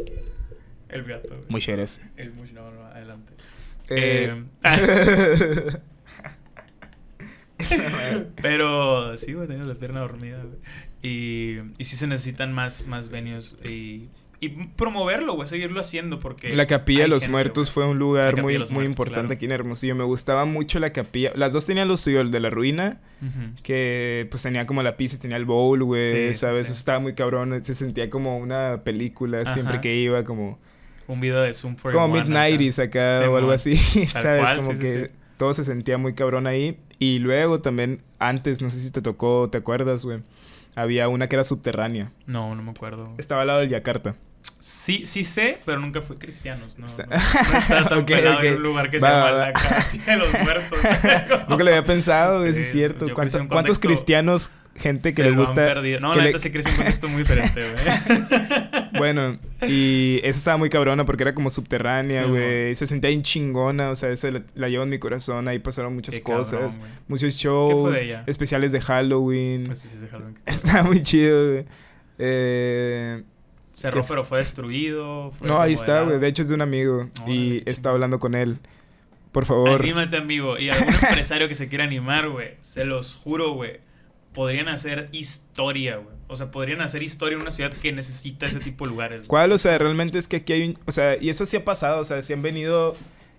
[0.90, 1.46] El gato, güey.
[1.66, 2.02] Gracias.
[2.18, 3.34] El mush, no, no, adelante.
[3.90, 5.78] Eh, Eh,
[8.42, 10.58] pero sí, güey, tengo la pierna dormida, güey.
[11.02, 14.10] Y, y sí se necesitan más, más venues y,
[14.40, 16.56] y promoverlo, güey, seguirlo haciendo porque...
[16.56, 17.74] La Capilla de los gente, Muertos güey.
[17.86, 19.34] fue un lugar muy, muy Muertos, importante claro.
[19.36, 19.96] aquí en Hermosillo.
[19.96, 21.32] Me gustaba mucho la capilla.
[21.36, 23.00] Las dos tenían lo suyo, el de la ruina,
[23.64, 26.68] que pues tenía como la pizza tenía el bowl, güey, Sí, ¿sabes?
[26.68, 26.74] sí.
[26.74, 27.64] Eso estaba muy cabrón.
[27.64, 30.60] Se sentía como una película siempre que iba, como...
[31.08, 33.76] Un video de Zoom for Como Mid-90s acá o algo así,
[34.12, 34.42] ¿sabes?
[34.44, 35.14] cual, como sí, que sí.
[35.38, 36.78] todo se sentía muy cabrón ahí.
[37.00, 40.20] Y luego también, antes, no sé si te tocó, ¿te acuerdas, güey?
[40.76, 42.12] Había una que era subterránea.
[42.26, 43.14] No, no me acuerdo.
[43.18, 44.16] Estaba al lado del Yakarta.
[44.60, 46.86] Sí, sí sé, pero nunca fui cristianos, ¿no?
[46.86, 47.16] Está- No,
[47.52, 48.44] no estaba tan Ok, pelado ok.
[48.44, 50.80] en un lugar que Va, se llama va, la Casa de los Muertos.
[51.50, 53.08] Nunca lo había pensado, sí es cierto.
[53.14, 55.66] ¿Cuánto- ¿Cuántos cristianos, gente que se le lo han gusta...
[55.66, 56.00] perdido.
[56.00, 58.88] No, que la le- neta sí crecí en un contexto muy diferente, güey.
[58.98, 59.38] Bueno,
[59.68, 62.76] y eso estaba muy cabrona porque era como subterránea, Sí, güey.
[62.76, 65.48] se sentía bien chingona, o sea, esa la, la llevo en mi corazón.
[65.48, 68.24] Ahí pasaron muchas Qué cosas, muchos shows, de ella?
[68.26, 69.64] especiales de Halloween.
[69.66, 71.66] Pues sí, sí, déjalo en- Está muy chido, güey.
[72.18, 73.24] Eh,
[73.74, 75.32] Cerró, pero fue destruido.
[75.38, 76.20] fue no, ahí está, güey.
[76.20, 77.10] De hecho, es de un amigo.
[77.28, 77.94] Y chingón.
[77.94, 78.58] hablando con él.
[79.32, 79.82] Por favor.
[79.82, 80.58] Anímate, amigo.
[80.58, 82.56] Y algún empresario que se quiera animar, güey.
[82.62, 83.80] Se los juro, güey.
[84.38, 86.16] Podrían hacer historia, güey.
[86.30, 89.20] O sea, podrían hacer historia en una ciudad que necesita ese tipo de lugares.
[89.22, 89.28] güey.
[89.28, 89.52] ¿Cuál?
[89.52, 90.80] O sea, realmente es que aquí hay un...
[90.86, 92.00] O sea, y eso sí ha pasado.
[92.00, 92.96] O sea, sí han venido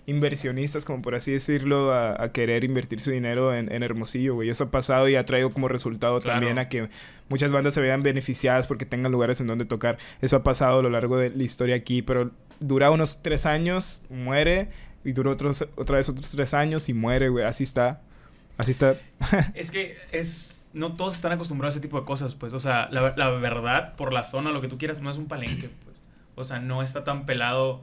[0.06, 4.48] inversionistas, como por así decirlo, a, a querer invertir su dinero en, en Hermosillo, güey.
[4.48, 6.40] Eso ha pasado y ha traído como resultado Claro.
[6.40, 6.88] también a que
[7.28, 9.98] muchas bandas se vean beneficiadas porque tengan lugares en donde tocar.
[10.22, 14.04] Eso ha pasado a lo largo de la historia aquí, pero dura unos tres años,
[14.08, 14.68] muere,
[15.04, 17.44] y dura otros, otra vez otros tres años y muere, güey.
[17.44, 18.00] Así está.
[18.56, 18.96] Así está.
[19.54, 20.57] Es que es.
[20.78, 22.52] No todos están acostumbrados a ese tipo de cosas, pues.
[22.54, 25.26] O sea, la, la verdad, por la zona, lo que tú quieras, no es un
[25.26, 26.04] palenque, pues.
[26.36, 27.82] O sea, no está tan pelado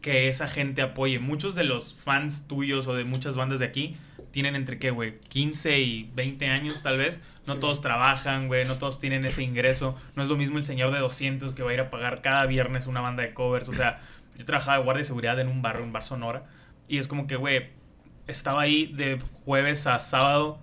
[0.00, 1.18] que esa gente apoye.
[1.18, 3.96] Muchos de los fans tuyos o de muchas bandas de aquí
[4.30, 7.22] tienen entre qué, güey, 15 y 20 años tal vez.
[7.46, 7.60] No Sí.
[7.60, 9.96] todos trabajan, güey, no todos tienen ese ingreso.
[10.14, 12.46] No es lo mismo el señor de 200 que va a ir a pagar cada
[12.46, 13.68] viernes una banda de covers.
[13.68, 14.00] O sea,
[14.36, 16.44] yo trabajaba de guardia de seguridad en un bar, un bar Sonora.
[16.88, 17.68] Y es como que, güey,
[18.26, 20.58] estaba ahí de jueves a sábado,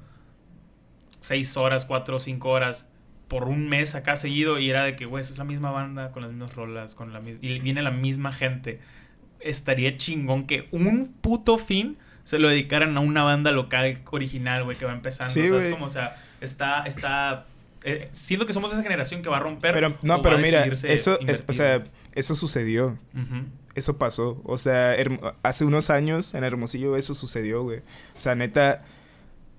[1.23, 2.85] 6 horas, 4 o 5 horas
[3.29, 6.21] por un mes acá seguido y era de que, güey, es la misma banda con
[6.21, 8.81] las mismas rolas, con la y viene la misma gente.
[9.39, 14.77] Estaría chingón que un puto fin se lo dedicaran a una banda local original, güey,
[14.77, 15.31] que va empezando.
[15.31, 15.71] Sí, o sea, es güey.
[15.71, 17.45] como, o sea, está, está,
[17.85, 19.73] eh, siento que somos esa generación que va a romper.
[19.73, 22.99] Pero, no, pero mira, eso, es, o sea, eso sucedió.
[23.75, 24.41] Eso pasó.
[24.43, 24.93] O sea,
[25.41, 27.79] hace unos años en Hermosillo eso sucedió, güey.
[27.79, 28.83] O sea, neta,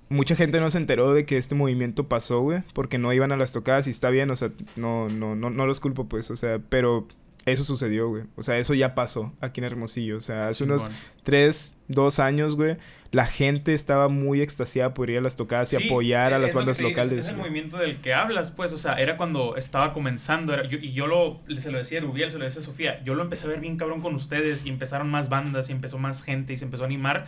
[0.08, 3.36] mucha gente no se enteró de que este movimiento pasó, güey, porque no iban a
[3.36, 6.36] las tocadas y está bien, o sea, no, no, no, no los culpo, pues, o
[6.36, 7.06] sea, pero
[7.46, 8.22] eso sucedió, güey.
[8.36, 10.16] O sea, eso ya pasó aquí en Hermosillo.
[10.16, 10.88] O sea, hace unos
[11.24, 12.78] tres, dos años, güey,
[13.10, 16.78] la gente estaba muy extasiada por ir a las tocadas y apoyar a las bandas
[16.78, 17.12] es- locales.
[17.12, 20.78] Es, el movimiento del que hablas, pues, o sea, era cuando estaba comenzando, era- yo-
[20.78, 23.22] y yo lo, se lo decía a Rubiel, se lo decía a Sofía, yo lo
[23.22, 26.54] empecé a ver bien cabrón con ustedes, y empezaron más bandas, y empezó más gente,
[26.54, 27.26] y se empezó a animar,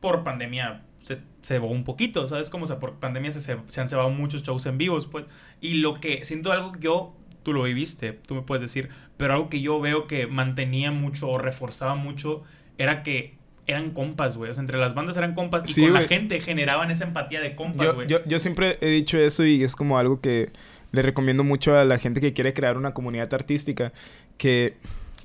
[0.00, 2.50] por pandemia se cebó un poquito, ¿sabes?
[2.50, 5.24] Como, o sea, por pandemia se, han cebado muchos shows en vivos, pues,
[5.60, 9.32] y lo que, siento algo que yo, tú lo viviste, tú me puedes decir, pero
[9.32, 12.42] algo que yo veo que mantenía mucho o reforzaba mucho,
[12.76, 14.50] era que eran compas, güey.
[14.50, 17.40] O sea, entre las bandas eran compas y Sí, con la gente generaban esa empatía
[17.40, 18.06] de compas, Yo, güey.
[18.06, 20.50] yo, yo siempre he dicho eso y es como algo que
[20.92, 23.92] le recomiendo mucho a la gente que quiere crear una comunidad artística.
[24.36, 24.74] Que,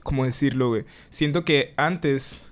[0.03, 0.85] ¿cómo decirlo, güey?
[1.09, 2.51] Siento que antes,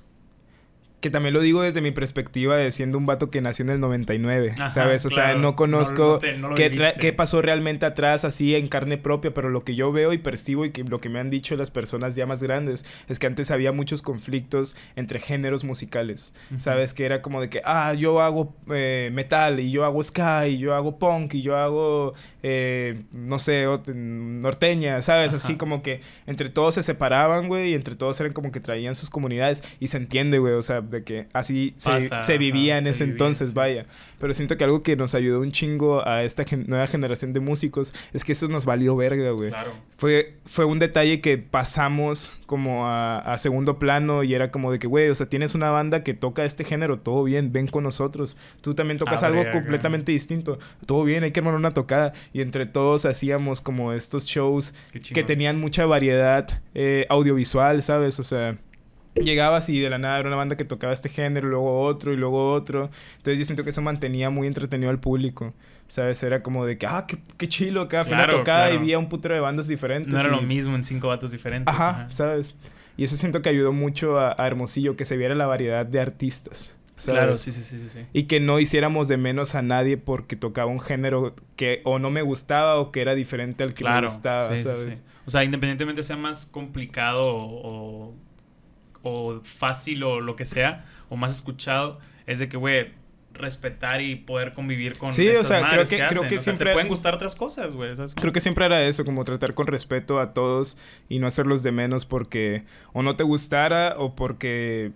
[1.02, 3.80] que también lo digo desde mi perspectiva de siendo un vato que nació en el
[3.82, 5.06] 99, Ajá, ¿sabes?
[5.06, 8.56] O sea, no conozco No- no te- no lo qué, qué pasó realmente atrás así
[8.56, 11.20] en carne propia, pero lo que yo veo y percibo y que lo que me
[11.20, 15.64] han dicho las personas ya más grandes es que antes había muchos conflictos entre géneros
[15.64, 16.34] musicales.
[16.58, 16.94] ¿sabes?
[16.94, 20.58] Que era como de que, ah, yo hago eh, metal y yo hago ska y
[20.60, 22.14] yo hago punk y yo hago,
[22.44, 23.66] eh, no sé,
[24.16, 25.34] norteña, ¿sabes?
[25.34, 28.96] Así como que entre todos se separaban, güey, y entre todos eran como que traían
[28.96, 32.74] sus comunidades y se entiende, güey, o sea, de que así se, Pasa, se vivía
[32.76, 33.56] ajá, en se ese vivía, entonces, sí.
[33.56, 33.86] vaya.
[34.20, 37.40] Pero siento que algo que nos ayudó un chingo a esta gen- nueva generación de
[37.40, 39.50] músicos es que eso nos valió verga, güey.
[39.50, 39.72] Claro.
[39.98, 44.78] Fue, fue un detalle que pasamos como a, a segundo plano y era como de
[44.78, 47.84] que, güey, o sea, tienes una banda que toca este género, todo bien, ven con
[47.84, 48.38] nosotros.
[48.62, 49.60] Tú también tocas Abre algo acá.
[49.62, 52.14] completamente distinto, todo bien, hay que armar una tocada.
[52.34, 54.76] Y entre todos hacíamos como estos shows
[55.14, 58.20] que tenían mucha variedad eh, audiovisual, ¿sabes?
[58.20, 58.58] O sea,
[59.16, 62.18] llegabas y de la nada era una banda que tocaba este género, luego otro y
[62.18, 62.90] luego otro.
[63.18, 65.54] Entonces yo siento que eso mantenía muy entretenido al público.
[65.88, 66.24] ¿Sabes?
[66.24, 68.82] Era como de que, ah, qué, qué chilo, cada fue una Claro, tocada claro.
[68.82, 70.14] y vi a un putero de bandas diferentes.
[70.14, 71.74] No era y- lo mismo en cinco vatos diferentes.
[71.74, 72.56] Ajá, ¿sabes?
[72.96, 76.00] Y eso siento que ayudó mucho a, a Hermosillo, que se viera la variedad de
[76.00, 76.78] artistas.
[76.96, 77.20] ¿sabes?
[77.20, 78.06] Claro, sí, sí, sí, sí.
[78.14, 82.10] Y que no hiciéramos de menos a nadie porque tocaba un género que o no
[82.12, 84.96] me gustaba o que era diferente al que me Claro, gustaba, sí, sí, ¿sabes?
[84.98, 85.02] sí.
[85.26, 88.16] O sea, independientemente sea más complicado o, o
[89.44, 92.94] fácil o lo que sea, o más escuchado, es de que, güey,
[93.34, 96.40] respetar y poder convivir con Sí, o sea, creo madres que- creo que O sea,
[96.40, 97.96] siempre- te pueden gustar otras cosas, güey.
[97.96, 98.14] ¿sabes?
[98.14, 100.78] Creo que siempre era eso, como tratar con respeto a todos
[101.10, 104.92] y no hacerlos de menos porque o no te gustara o porque...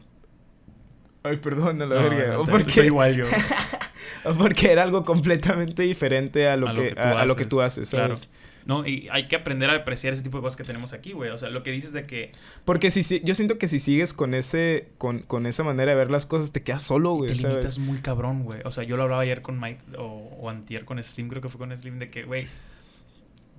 [1.23, 2.34] Ay, perdón, a la No, verga.
[2.34, 3.26] no, o, te- porque, estoy igual yo.
[4.26, 7.26] o porque era algo completamente diferente a lo, A lo que, que tú a, a
[7.26, 8.14] lo que tú haces, claro.
[8.66, 11.30] No, y hay que aprender a apreciar ese tipo de cosas que tenemos aquí, güey.
[11.30, 12.32] O sea, lo que dices de que
[12.66, 15.98] Porque si, si yo siento que si sigues con ese con, con esa manera de
[15.98, 17.80] ver las cosas te quedas solo, güey, te limitas ¿sabes?
[17.80, 18.62] muy cabrón, güey.
[18.66, 20.04] O sea, yo lo hablaba ayer con Mike o,
[20.42, 22.48] o antier con Slim, creo que fue con Slim, de que, güey,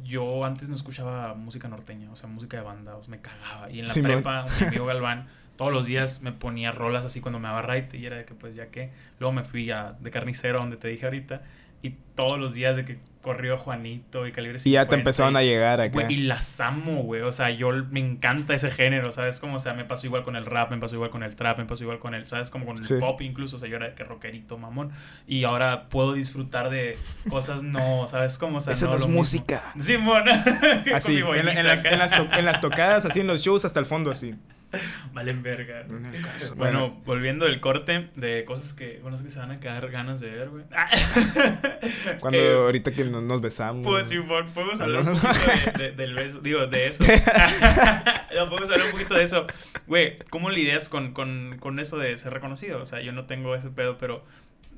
[0.05, 3.71] yo antes no escuchaba música norteña, o sea, música de banda, o sea, me cagaba.
[3.71, 4.13] Y en la Simón.
[4.13, 7.93] prepa, mi amigo Galván, todos los días me ponía rolas así cuando me daba right
[7.95, 8.91] y era de que, pues, ya que.
[9.19, 11.43] Luego me fui a de carnicero, donde te dije ahorita,
[11.83, 15.37] y todos los días de que corrió Juanito y Calibre Y ya 50 te empezaron
[15.37, 16.07] a llegar acá.
[16.09, 17.23] Y las amo, güey.
[17.23, 19.41] O sea, yo me encanta ese género, ¿sabes?
[19.41, 21.59] Como, o sea, me pasó igual con el rap, me pasó igual con el trap,
[21.59, 22.51] me pasó igual con el, ¿sabes?
[22.51, 22.95] Como con el Sí.
[23.01, 23.57] pop incluso.
[23.57, 24.93] O sea, yo era que rockerito, mamón.
[25.27, 26.97] Y ahora puedo disfrutar de
[27.29, 28.39] cosas no, ¿sabes?
[28.39, 29.61] Como, o sea, Eso no lo es música.
[29.81, 30.23] Simón.
[30.85, 33.81] Con Así, en, las, en, las to- en las tocadas, así en los shows hasta
[33.81, 34.37] el fondo, así.
[35.13, 35.87] Valen verga.
[36.23, 36.55] Caso.
[36.57, 40.21] Bueno, volviendo del corte de cosas que, bueno, es que se van a quedar ganas
[40.21, 40.65] de ver, güey.
[42.21, 43.85] Cuando Eh, ahorita que no- nos besamos.
[43.87, 47.05] Pues sí, po- podemos hablar un poquito de- de- del beso, digo, de eso.
[48.35, 49.47] no, podemos hablar un poquito de eso.
[49.87, 52.81] Güey, ¿cómo lidias con, con, con eso de ser reconocido?
[52.81, 54.25] O sea, yo no tengo ese pedo, pero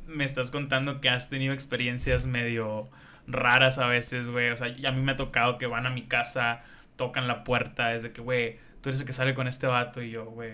[0.06, 2.88] me estás contando que has tenido experiencias medio
[3.26, 4.50] raras a veces, güey.
[4.50, 6.62] O sea, a mí me ha tocado que van a mi casa,
[6.96, 10.02] tocan la puerta, es de que, güey, tú eres el que sale con este vato
[10.02, 10.52] y yo, güey,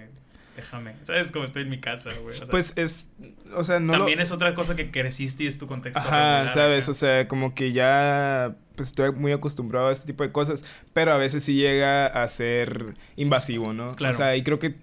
[0.56, 0.94] déjame.
[1.04, 2.34] ¿Sabes cómo estoy en mi casa, güey?
[2.34, 3.08] O sea, Pues es,
[3.54, 4.22] o sea, no también lo...
[4.22, 5.98] es otra cosa que creciste y es tu contexto.
[6.00, 10.22] Ajá, regular sabes, o sea, como que ya pues estoy muy acostumbrado a este tipo
[10.24, 13.94] de cosas, pero a veces sí llega a ser invasivo, ¿no?
[13.96, 14.10] Claro.
[14.14, 14.74] O sea, y creo que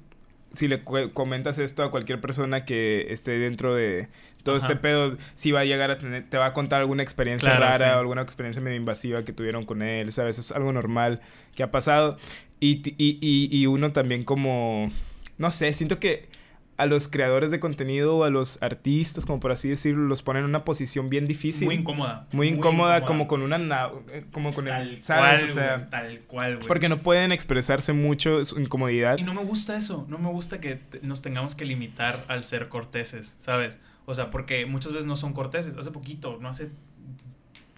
[0.53, 4.09] si le comentas esto a cualquier persona que esté dentro de
[4.43, 4.68] todo Ajá.
[4.68, 7.72] este pedo, sí va a llegar a tener, te va a contar alguna experiencia Claro,
[7.77, 7.95] rara sí.
[7.95, 10.39] o alguna experiencia medio invasiva que tuvieron con él, ¿sabes?
[10.39, 11.22] Es algo normal
[11.55, 12.18] que ha pasado.
[12.61, 14.89] Y, y, y, y uno también como,
[15.38, 16.29] no sé, siento que
[16.77, 20.43] a los creadores de contenido o a los artistas, como por así decirlo, los ponen
[20.43, 21.65] en una posición bien difícil.
[21.65, 22.27] Muy incómoda.
[22.31, 25.41] Muy incómoda, como con una na- eh, como con Tal el, ¿sabes?
[25.41, 26.67] cual, o sea, tal cual, güey.
[26.67, 29.17] porque no pueden expresarse mucho su incomodidad.
[29.19, 32.67] Y no me gusta eso, no me gusta que nos tengamos que limitar al ser
[32.69, 33.79] corteses, ¿sabes?
[34.05, 35.77] O sea, porque muchas veces no son corteses.
[35.77, 36.69] Hace poquito, no hace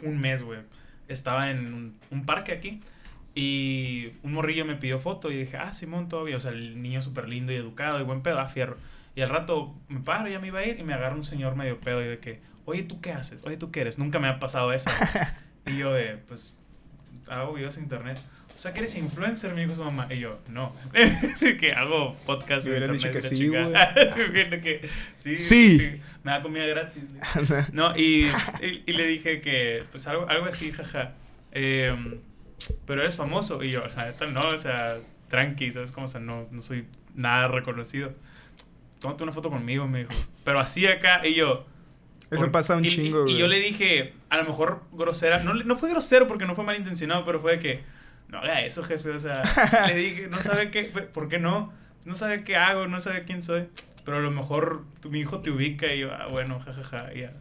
[0.01, 0.59] un mes, güey,
[1.09, 2.81] estaba en un, un parque aquí
[3.35, 7.01] y un morrillo me pidió foto y dije, ah, Simón, todavía, o sea, el niño
[7.01, 8.77] súper lindo y educado y buen pedo, ah, fierro.
[9.15, 11.55] Y al rato me paro, ya me iba a ir y me agarra un señor
[11.55, 13.43] medio pedo y de que, oye, ¿tú qué haces?
[13.45, 13.97] Oye, ¿tú qué eres?
[13.97, 14.89] Nunca me ha pasado eso.
[15.67, 16.55] y yo de, pues,
[17.27, 18.19] hago videos en internet.
[18.55, 20.07] O sea, que eres influencer, me dijo su mamá.
[20.11, 20.75] Y yo, no.
[21.33, 22.97] Así que hago podcast Me internet.
[22.97, 23.93] dicho que sí, chingada.
[24.13, 24.31] Sí,
[24.61, 26.01] que sí, Sí.
[26.23, 27.03] Me da comida gratis.
[27.71, 28.27] No, y,
[28.61, 31.13] y, y le dije que, pues algo, algo así, jaja.
[31.51, 32.19] Em,
[32.85, 33.63] pero eres famoso.
[33.63, 34.97] Y yo, la neta, no, o sea,
[35.29, 36.05] tranqui, ¿sabes cómo?
[36.05, 36.85] O sea, no, no soy
[37.15, 38.13] nada reconocido.
[38.99, 40.13] Tómate una foto conmigo, me dijo.
[40.43, 41.65] Pero así acá, y yo.
[42.31, 45.39] Eso por- pasa un y- chingo, y, y yo le dije, a lo mejor grosera.
[45.43, 47.83] No, no fue grosero porque no fue malintencionado, pero fue de que,
[48.29, 49.09] no haga eso, jefe.
[49.11, 49.41] O sea,
[49.87, 51.73] le dije, no sabe qué, ¿por qué no?
[52.05, 53.65] No sabe qué hago, no sabe quién soy.
[54.05, 57.33] Pero a lo mejor tu, mi hijo te ubica y yo, ah, bueno, jajaja, ya.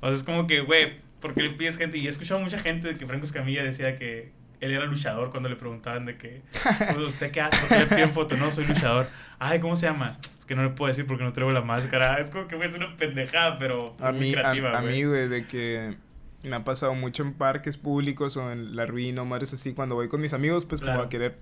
[0.00, 1.96] O sea, es como que, güey, ¿por qué le pides gente?
[1.96, 5.48] Y he escuchado mucha gente de que Franco Escamilla decía que él era luchador cuando
[5.48, 7.56] le preguntaban de que, "Pues, ¿usted qué hace?
[7.66, 8.36] ¿Por qué le piden foto?
[8.36, 9.06] No, soy luchador.
[9.38, 10.18] Ay, ¿cómo se llama?
[10.38, 12.18] Es que no le puedo decir porque no traigo la máscara.
[12.20, 14.94] Es como que, güey, es una pendejada, pero A muy mí, a, creativa, a güey.
[14.94, 15.96] mí, güey, de que
[16.44, 19.94] me ha pasado mucho en parques públicos o en la ruina o madres así, cuando
[19.94, 21.06] voy con mis amigos, pues como Claro.
[21.06, 21.36] a querer,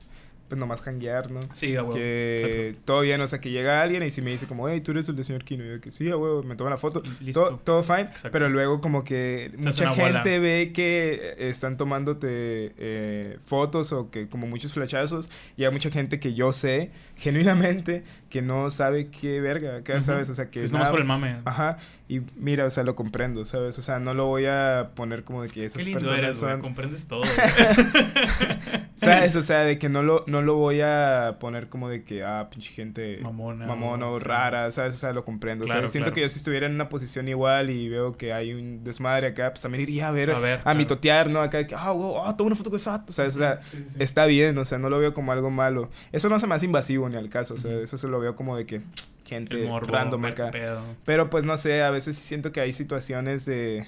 [0.51, 1.41] pues nomás janguear, ¿no?
[1.55, 1.95] Sí, a huevo.
[1.95, 4.91] que todo bien, o sea, que llega alguien y si me dice como, hey, tú
[4.91, 7.03] eres el de señor Kino, y yo que sí, a huevo, me toma la foto,
[7.21, 7.41] Listo.
[7.45, 8.31] todo, todo fine, Exacto.
[8.33, 10.23] pero luego como que mucha una bola.
[10.23, 15.91] gente ve que están tomándote eh, fotos o que como muchos flashazos y hay mucha
[15.91, 20.03] gente que yo sé genuinamente que no sabe qué verga, acá, Ujú.
[20.03, 20.31] ¿sabes?
[20.31, 21.37] O sea, que es nomás por el mame.
[21.45, 21.79] Ajá,
[22.09, 23.79] y mira, o sea, lo comprendo, ¿sabes?
[23.79, 26.39] O sea, no lo voy a poner como de que esas Qué lindo personas eres,
[26.39, 26.61] son...
[26.61, 27.23] Comprendes todo.
[29.01, 29.37] ¿Sabes?
[29.41, 32.49] O sea, de que no lo, no lo voy a poner como de que, ah,
[32.51, 34.95] pinche gente Mamona, mamona o rara, ¿sabes?
[34.95, 35.65] O sea, lo comprendo.
[35.65, 36.15] o sea, siento claro.
[36.15, 39.51] que yo si estuviera en una posición igual y veo que hay un desmadre acá,
[39.51, 40.79] pues también iría a ver, A a, ver, claro.
[40.79, 41.41] mitotear, ¿no?
[41.41, 43.37] Acá, de que, ah, wow, ah, toma una foto con vato", ¿sabes?
[43.37, 43.97] O sea, Sí, sí, sí.
[44.03, 45.91] está bien, o sea, no lo veo como algo malo.
[46.13, 48.37] Eso no se me hace invasivo ni al caso, o sea, eso se lo veo
[48.37, 48.83] como de que
[49.25, 50.51] gente morbo, random acá.
[50.51, 50.83] pedo.
[51.05, 53.87] Pero pues no sé, a veces siento que hay situaciones de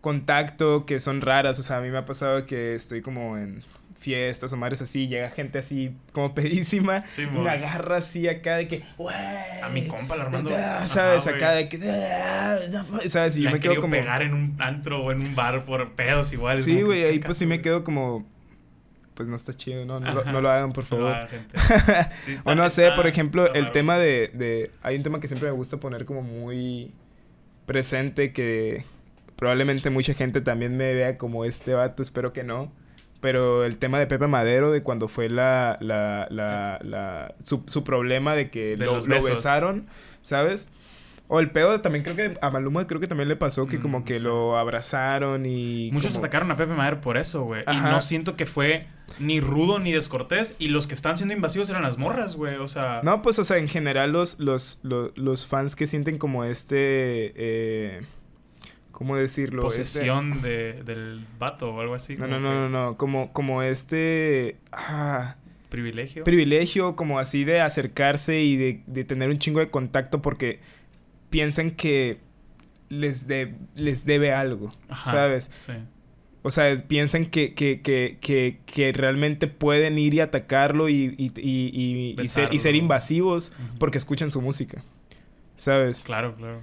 [0.00, 1.58] contacto que son raras.
[1.58, 3.62] O sea, a mí me ha pasado que estoy como en
[3.98, 8.68] fiestas o madres así, llega gente así como pedísima Sí, me agarra así acá de
[8.68, 9.14] que, "Güey".
[9.62, 10.50] A mi compa, el Armando.
[10.86, 11.26] ¿Sabes?
[11.26, 13.36] acá de que, "Ah, no fu-", ¿sabes?
[13.36, 13.90] Y yo me quedo como...
[13.92, 16.60] pegar en un antro o en un bar por pedos igual.
[16.60, 18.24] Sí, güey, ¿qué ahí pues sí me quedo como...
[19.14, 19.98] Pues no está chido, ¿no?
[19.98, 20.30] No, lo, Ajá.
[20.30, 21.10] no lo hagan, por favor.
[21.10, 21.58] va, gente.
[22.24, 24.70] Sí está- o no sé, está- por ejemplo, el tema de, de...
[24.80, 26.92] Hay un tema que siempre me gusta poner como muy
[27.66, 28.84] presente que
[29.34, 32.70] probablemente mucha gente también me vea como este vato, espero que no.
[33.20, 35.76] Pero el tema de Pepe Madero, de cuando fue la...
[35.80, 39.86] la, la, la- su, su problema de que De lo, besaron,
[40.22, 40.72] ¿sabes?
[41.30, 43.82] O el pedo también creo que a Maluma creo que también le pasó que Mm,
[43.82, 44.24] como que sí.
[44.24, 45.90] lo abrazaron y...
[45.92, 47.64] Muchos como- atacaron a Pepe Madero por eso, güey.
[47.70, 48.86] Y no siento que fue
[49.18, 50.54] ni rudo ni descortés.
[50.58, 52.54] Y los que están siendo invasivos eran las morras, güey.
[52.56, 53.00] O sea.
[53.02, 57.32] No, pues, o sea, en general los, los, los, los fans que sienten como este...
[57.36, 58.00] Eh,
[58.98, 59.62] ¿Cómo decirlo?
[59.68, 62.16] Este- posesión de, del vato o algo así.
[62.16, 62.96] no, no, no, que no, no.
[62.96, 64.56] Como, como este...
[64.72, 65.36] Ah,
[65.68, 66.24] Privilegio.
[66.24, 70.58] privilegio, como así de acercarse y de, de tener un chingo de contacto porque
[71.30, 72.18] piensan que
[72.88, 75.50] les, de, les debe algo, Ajá, ¿sabes?
[75.64, 75.74] Sí.
[76.42, 81.32] O sea, piensan que, que, que, que, que realmente pueden ir y atacarlo y, y,
[81.36, 84.82] y, y- ser, y ser invasivos porque escuchan su música.
[85.56, 86.02] ¿Sabes?
[86.02, 86.62] Claro, claro.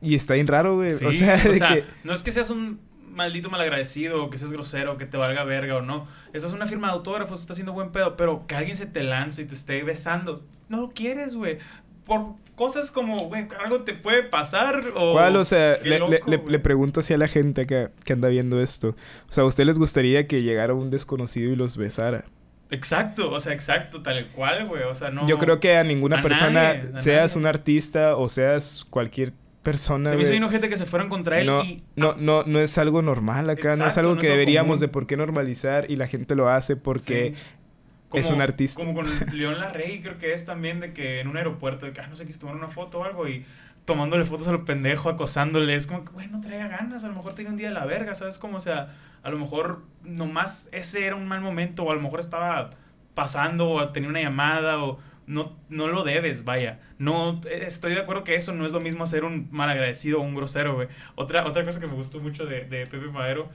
[0.00, 0.92] Y está bien raro, güey.
[0.92, 1.84] Sí, o sea, de que...
[2.04, 2.80] no es que seas un
[3.10, 6.06] maldito malagradecido o que seas grosero, que te valga verga o no.
[6.32, 9.02] Esa es una firma de autógrafos, está haciendo buen pedo, pero que alguien se te
[9.02, 11.58] lance y te esté besando, no lo quieres, güey.
[12.04, 15.12] Por cosas como, güey, algo te puede pasar o...
[15.12, 15.36] ¿Cuál?
[15.36, 18.62] O sea, le, loco, le- le- pregunto así a la gente que, que anda viendo
[18.62, 18.90] esto.
[19.28, 22.24] O sea, ¿a usted les gustaría que llegara un desconocido y los besara?
[22.70, 24.84] Exacto, o sea, exacto, tal cual, güey.
[24.84, 25.26] O sea, no...
[25.26, 27.40] Yo creo que a ninguna a persona, nadie, a seas nadie.
[27.40, 29.32] un artista o seas cualquier
[29.70, 31.82] persona, Se me hizo bien ojete que se fueron contra él no, y...
[31.96, 34.68] no, no, no es algo normal acá, no es algo no que es algo deberíamos
[34.68, 34.80] común.
[34.80, 37.34] de por qué normalizar y la gente lo hace porque...
[37.34, 38.18] Sí.
[38.18, 38.80] es un artista.
[38.80, 42.00] Como con León Larrey, creo que es también de que en un aeropuerto, de que,
[42.00, 43.44] ah, no sé, que tomaron una foto o algo y
[43.84, 45.74] tomándole fotos a lo pendejo, acosándole.
[45.74, 47.86] Es como que, güey, no traía ganas, a lo mejor tenía un día de la
[47.86, 48.38] verga, ¿sabes?
[48.38, 52.00] Como, o sea, a lo mejor nomás ese era un mal momento o a lo
[52.00, 52.70] mejor estaba
[53.14, 56.80] pasando o tenía una llamada o no, no lo debes, vaya.
[56.98, 60.22] No, eh, estoy de acuerdo que eso no es lo mismo hacer un malagradecido o
[60.22, 60.88] un grosero, güey.
[61.14, 63.48] Otra, otra cosa que me gustó mucho de, de Pepe Madero,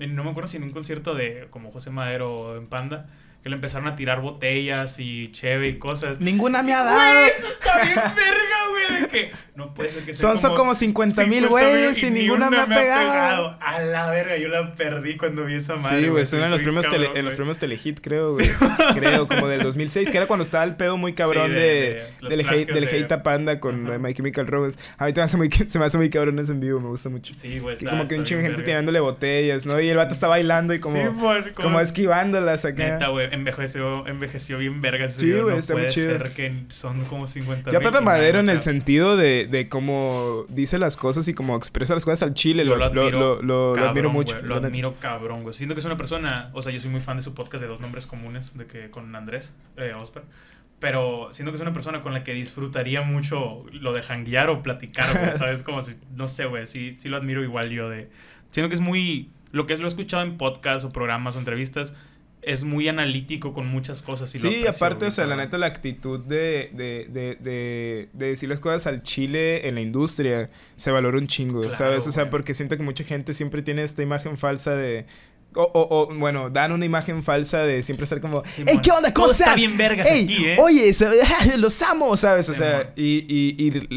[0.00, 3.08] eh, no me acuerdo si en un concierto de como José Madero en Panda,
[3.42, 6.20] que le empezaron a tirar botellas y cheve y cosas.
[6.20, 7.26] Ninguna me ha Güey, dado.
[7.26, 10.74] eso está bien verga, güey, de que no puede ser que sea Son, son como
[10.74, 13.56] 50 mil güeyes y ninguna me ha pegado.
[13.60, 16.00] A la verga, yo la perdí cuando vi esa madre.
[16.00, 17.36] Sí, güey, son en los, premios tele- en los güey.
[17.36, 18.48] premios Telehit, creo, güey.
[18.94, 21.94] Creo, como del 2006, que era cuando estaba el pedo muy cabrón Sí, de, de-
[21.94, 23.94] de los del, hate, del de- hate a Panda con Ajá.
[23.94, 24.78] eh, My Chemical Romance.
[24.98, 27.08] A mí me, hace muy, se me hace muy cabrón ese en vivo, me gusta
[27.08, 27.34] mucho.
[27.34, 29.80] Sí, güey, como que un chingo de gente tirándole botellas, ¿no?
[29.80, 32.84] Y el vato está bailando y como, Sí, por- como esquivándolas acá.
[32.94, 36.18] Neta, güey, envejeció, envejeció bien verga ese Sí, video, güey, no está muy puede chido.
[36.18, 39.68] ser que son como 50 Yo a mil Pepe Madero en el sentido de, de
[39.68, 43.10] cómo dice las cosas y cómo expresa las cosas al chile, Yo lo, lo, lo,
[43.10, 44.36] lo- lo cabrón, admiro mucho.
[44.36, 45.52] güey, lo admiro cabrón, güey.
[45.54, 47.68] Siento que es una persona, o sea, yo soy muy fan de su podcast de
[47.68, 50.22] dos nombres comunes, de que con Andrés eh, Osper.
[50.80, 54.62] Pero siento que es una persona con la que disfrutaría mucho lo de janguear o
[54.62, 55.62] platicar, güey, ¿sabes?
[55.64, 58.08] Como si, no sé, güey, sí, sí lo admiro igual yo de...
[58.52, 59.30] Siento que es muy...
[59.50, 61.94] Lo que es, lo he escuchado en podcasts o programas o entrevistas,
[62.42, 64.34] es muy analítico con muchas cosas.
[64.34, 68.08] Y lo Sí, aprecio, aparte, o sea, la neta, la actitud de, de, de, de,
[68.12, 72.06] de decir las cosas al chile en la industria se valora un chingo, Claro, ¿sabes?
[72.06, 72.30] O sea, güey.
[72.30, 75.06] porque siento que mucha gente siempre tiene esta imagen falsa de...
[75.54, 78.42] O, o, o, bueno, dan una imagen falsa de siempre estar como...
[78.66, 79.12] ¡Ey, qué onda!
[79.14, 80.56] ¿Cómo Todo está bien vergas ¡Ey, aquí, ¿eh?
[80.60, 80.92] oye!
[81.56, 82.16] ¡Los amo!
[82.16, 82.48] ¿Sabes?
[82.50, 83.88] O sea, y, y, y,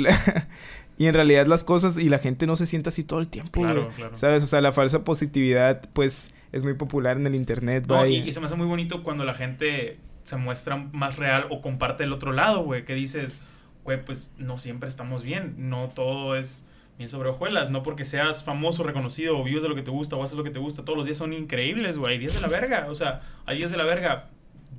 [0.97, 1.97] y en realidad las cosas...
[1.97, 3.95] Y la gente no se siente así todo el tiempo, Claro, güey.
[3.95, 4.15] claro.
[4.15, 4.43] ¿Sabes?
[4.43, 8.31] O sea, la falsa positividad, pues, es muy popular en el internet, No, y, y
[8.31, 12.13] se me hace muy bonito cuando la gente se muestra más real o comparte el
[12.13, 12.85] otro lado, güey.
[12.85, 13.39] Que dices,
[13.83, 15.55] güey, pues no siempre estamos bien.
[15.57, 16.67] No todo es
[16.97, 17.71] bien sobre hojuelas.
[17.71, 20.43] No porque seas famoso, reconocido o vives de lo que te gusta o haces lo
[20.43, 20.83] que te gusta.
[20.83, 22.13] Todos los días son increíbles, güey.
[22.13, 22.87] Hay días de la verga.
[22.89, 24.29] O sea, hay días de la verga.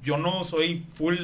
[0.02, 1.16] Yo no soy full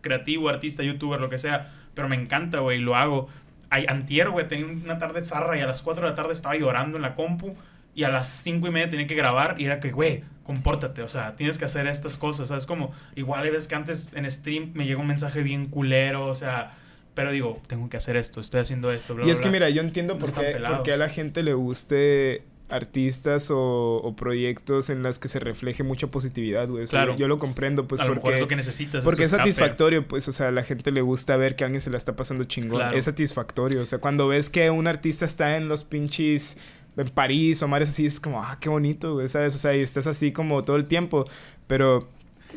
[0.00, 1.72] creativo, artista, youtuber, lo que sea.
[1.94, 2.78] Pero me encanta, güey.
[2.78, 3.28] Lo hago.
[3.68, 6.56] Ay, antier, güey, tenía una tarde zarra y a las 4 de la tarde estaba
[6.56, 7.56] llorando en la compu.
[8.00, 11.08] Y a las cinco y media tenía que grabar y era que, güey, compórtate, o
[11.10, 12.64] sea, tienes que hacer estas cosas, ¿sabes?
[12.64, 16.34] Como, igual hay veces que antes en stream me llega un mensaje bien culero, o
[16.34, 16.70] sea,
[17.12, 19.82] pero digo, tengo que hacer esto, estoy haciendo esto, bla, Y es que mira, yo
[19.82, 25.18] entiendo por qué, por qué a la gente le guste artistas o, proyectos en las
[25.18, 26.86] que se refleje mucha positividad, güey.
[26.86, 27.16] claro.
[27.16, 28.36] Yo lo comprendo, pues, porque...
[28.36, 29.04] es lo que necesitas.
[29.04, 31.90] Porque es, satisfactorio, pues, o sea, a la gente le gusta ver que alguien se
[31.90, 32.94] la está pasando chingón.
[32.94, 36.56] Es satisfactorio, o sea, cuando ves que un artista está en los pinches...
[36.96, 39.54] En París o mares así, es como, ah, qué bonito, güey, ¿sabes?
[39.54, 41.24] O sea, y estás así como todo el tiempo.
[41.66, 42.08] Pero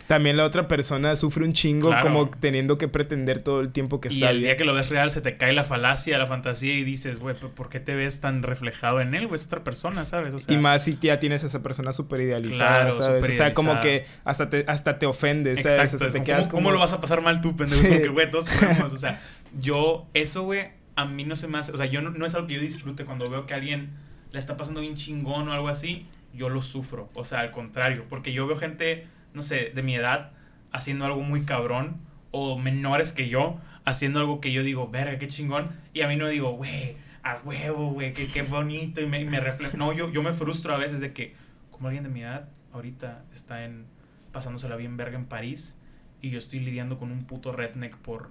[0.07, 4.09] también la otra persona sufre un chingo como teniendo que pretender todo el tiempo que
[4.09, 6.73] está Y el día que lo ves real se te cae la falacia, la fantasía
[6.73, 9.27] y dices, güey, ¿por qué te ves tan reflejado en él?
[9.27, 10.33] Güey, es otra persona, ¿sabes?
[10.47, 13.27] y más si ya tienes a esa persona súper idealizada, ¿sabes?
[13.27, 15.95] o sea, como que hasta te, hasta te ofendes, ¿sabes?
[15.95, 17.81] te ¿cómo, quedas ¿cómo, lo vas a pasar mal tú, pendejo?
[17.81, 19.19] Es como que, güey, todos podemos, o sea,
[19.59, 22.35] yo, eso, güey, a mí no se me hace, o sea, yo no, no es
[22.35, 23.91] algo que yo disfrute cuando veo que alguien
[24.33, 28.03] le está pasando bien chingón o algo así, yo lo sufro, o sea, al contrario,
[28.09, 30.31] porque yo veo gente, no sé, de mi edad
[30.73, 32.01] haciendo algo muy cabrón
[32.31, 35.71] o menores que yo haciendo algo que yo digo, verga, qué chingón.
[35.93, 39.01] Y a mí no digo, güey, a huevo, güey, qué, bonito.
[39.01, 39.77] Y me, me reflejo.
[39.77, 41.35] No, yo, yo me frustro a veces de que,
[41.71, 43.85] como alguien de mi edad, ahorita está en
[44.31, 45.77] pasándosela bien verga en París
[46.21, 48.29] y yo estoy lidiando con un puto redneck por,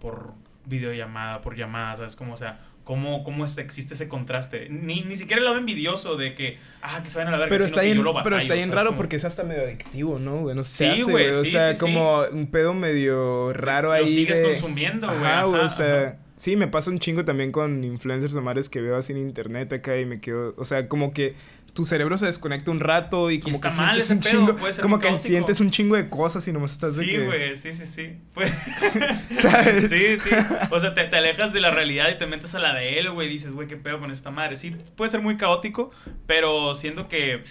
[0.00, 2.16] por videollamada, por llamada, ¿sabes?
[2.16, 4.68] Como, o sea, cómo, cómo existe ese contraste.
[4.70, 7.50] Ni, ni siquiera el lado envidioso de que, ah, que se vayan a la verga,
[7.50, 10.42] pero está bien, Pero está bien raro porque es hasta medio adictivo, ¿no?
[10.42, 10.54] Güey?
[10.54, 11.30] No sí, güey.
[11.30, 14.02] O sea, como un pedo medio raro ahí.
[14.02, 15.20] Lo sigues consumiendo, güey.
[15.20, 16.18] Ajá, o sea.
[16.38, 19.72] Sí, me pasa un chingo también con influencers o mares que veo así en internet
[19.72, 21.34] acá y me quedo, o sea, como que
[21.76, 25.60] tu cerebro se desconecta un rato y como que sientes un chingo, como que sientes
[25.60, 28.16] un chingo de cosas y nomás estás de Sí, güey, sí, sí, sí.
[28.32, 28.50] Pues,
[29.30, 29.90] ¿Sabes?
[29.90, 30.30] Sí, sí.
[30.70, 33.10] O sea, te, te, alejas de la realidad y te metes a la de él,
[33.10, 34.56] güey, dices, güey, qué pedo con esta madre.
[34.56, 35.90] Sí, puede ser muy caótico,
[36.26, 37.44] pero siento que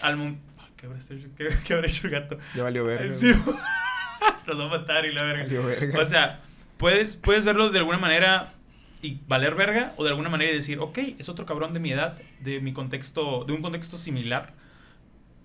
[0.00, 0.38] al
[0.76, 2.38] ¿Qué habrá, hecho, ¿Qué, ¿Qué habrá hecho el gato?
[2.56, 3.14] Ya valió verga.
[3.14, 3.30] Sí.
[4.46, 5.42] Nos va a matar y la verga.
[5.42, 6.00] Valió verga.
[6.00, 6.40] O sea,
[6.78, 8.54] puedes, puedes verlo de alguna manera
[9.02, 12.18] y valer verga o de alguna manera decir, ok, es otro cabrón de mi edad,
[12.40, 14.54] de mi contexto, de un contexto similar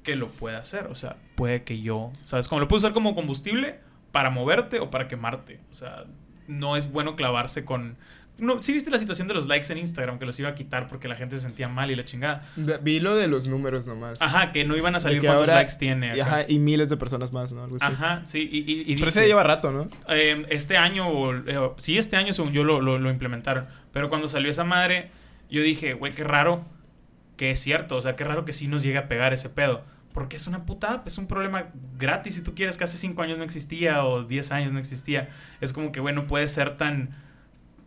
[0.04, 0.88] que lo puede hacer.
[0.88, 2.48] O sea, puede que yo, ¿sabes?
[2.48, 3.80] Como lo puedo usar como combustible
[4.12, 5.60] para moverte o para quemarte.
[5.72, 6.06] O sea,
[6.48, 7.98] no es bueno clavarse con
[8.38, 10.88] no, ¿Sí viste la situación de los likes en Instagram que los iba a quitar
[10.90, 12.44] porque la gente se sentía mal y la chingada?
[12.82, 14.22] Vi lo de los números nomás.
[14.22, 16.18] Ajá, que no iban a salir cuántos likes tiene.
[16.18, 17.68] Y, ajá, y miles de personas más, ¿no?
[17.80, 18.50] Ajá, sí.
[18.52, 19.88] Y, y, pero se lleva rato, ¿no?
[20.10, 23.68] Em, este año, eh, sí, este año según yo lo, lo, implementaron.
[23.94, 25.12] Pero cuando salió esa madre,
[25.50, 26.66] yo dije, güey, qué raro
[27.38, 27.96] que es cierto.
[27.96, 29.84] O sea, qué raro que sí nos llegue a pegar ese pedo.
[30.14, 31.68] Porque es una putada, es un problema
[31.98, 35.30] gratis si tú quieres, que hace 5 años no existía o 10 años no existía.
[35.62, 37.25] Es como que, bueno, puede ser tan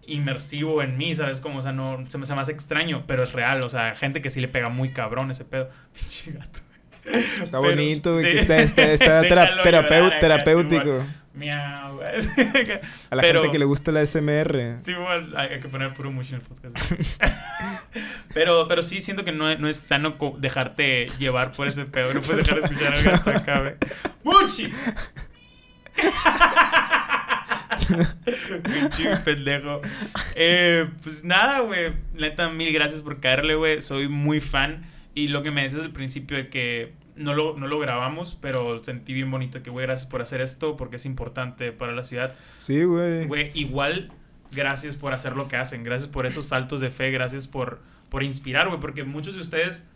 [0.09, 1.41] inmersivo en mí, ¿sabes?
[1.41, 4.21] Como, o sea, no, se me hace más extraño, pero es real, o sea, gente
[4.23, 5.69] que sí le pega muy cabrón ese pedo.
[5.95, 6.61] Pinche gato.
[7.05, 9.23] Está bonito, güey, que está, está, está
[10.21, 11.05] terapéutico.
[11.33, 12.01] Miau,
[13.11, 14.79] A la gente que le gusta la SMR.
[14.83, 16.77] Sí, bueno, hay, que poner puro mucho en el podcast.
[18.35, 22.13] pero, pero sí siento que no, no es sano dejarte llevar por ese pedo.
[22.13, 23.75] No puedes dejar de escuchar al gato acá, güey.
[24.25, 24.73] ¡Muchi!
[29.25, 29.81] Pendejo.
[30.35, 31.93] Eh, pues nada, güey.
[32.15, 33.83] Neta, mil gracias por caerle, güey.
[33.83, 34.87] Soy muy fan.
[35.15, 38.83] Y lo que me dices al principio de que no lo, no lo grabamos, pero
[38.85, 42.35] sentí bien bonito que, güey, gracias por hacer esto porque es importante para la ciudad.
[42.59, 43.27] Sí, güey.
[43.27, 44.13] Güey, igual,
[44.53, 45.83] gracias por hacer lo que hacen.
[45.83, 47.11] Gracias por esos saltos de fe.
[47.11, 47.81] Gracias por,
[48.11, 48.81] por inspirar, güey.
[48.81, 49.89] Porque muchos de ustedes,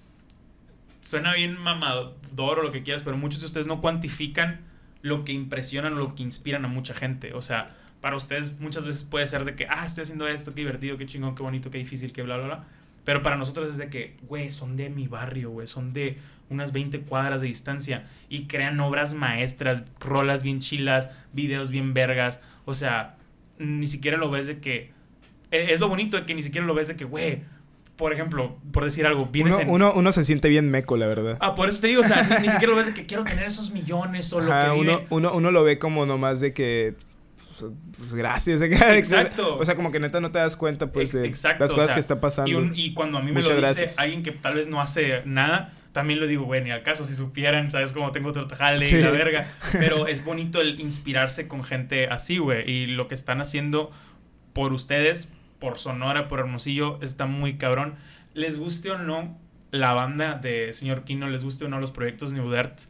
[1.01, 4.72] suena bien mamador o lo que quieras, pero muchos de ustedes no cuantifican
[5.03, 7.35] lo que impresionan o lo que inspiran a mucha gente.
[7.35, 10.63] O sea, para ustedes muchas veces puede ser de que, ah, estoy haciendo esto, qué
[10.63, 12.65] divertido, qué chingón, qué bonito, qué difícil, qué bla, bla, bla.
[13.05, 16.19] Pero para nosotros es de que, güey, son de mi barrio, güey, son de
[16.51, 22.41] unas 20 cuadras de distancia y crean obras maestras, rolas bien chilas, videos bien vergas.
[22.65, 23.17] O sea,
[23.59, 24.93] ni siquiera lo ves de que...
[25.51, 27.43] E, es lo bonito de que ni siquiera lo ves de que, güey,
[27.97, 31.37] por ejemplo, por decir algo, vienes uno, uno, uno, se siente bien meco, la verdad.
[31.41, 33.47] Ah, por eso te digo, o sea, ni, siquiera lo ves de que quiero tener
[33.47, 36.95] esos millones o lo que uno, uno, uno lo ve como nomás de que...
[37.59, 38.61] Pues, pues gracias.
[38.63, 39.57] Exacto.
[39.57, 41.29] O sea, como que neta no te das cuenta, pues, de
[41.59, 42.71] las cosas que está pasando.
[42.75, 46.21] Y, cuando a mí me lo dice alguien que tal vez no hace nada, también
[46.21, 47.93] lo digo, güey, ni al caso, si supieran, ¿sabes?
[47.93, 49.47] cómo tengo otro tajale y la verga.
[49.73, 52.69] Pero es bonito el inspirarse con gente así, güey.
[52.69, 53.91] Y lo que están haciendo
[54.53, 55.33] por ustedes,
[55.63, 57.95] por Sonora, por Hermosillo, está muy cabrón.
[58.35, 59.39] Les guste o no
[59.71, 62.81] la banda de Señor Kino, les guste o no los proyectos New Dirt,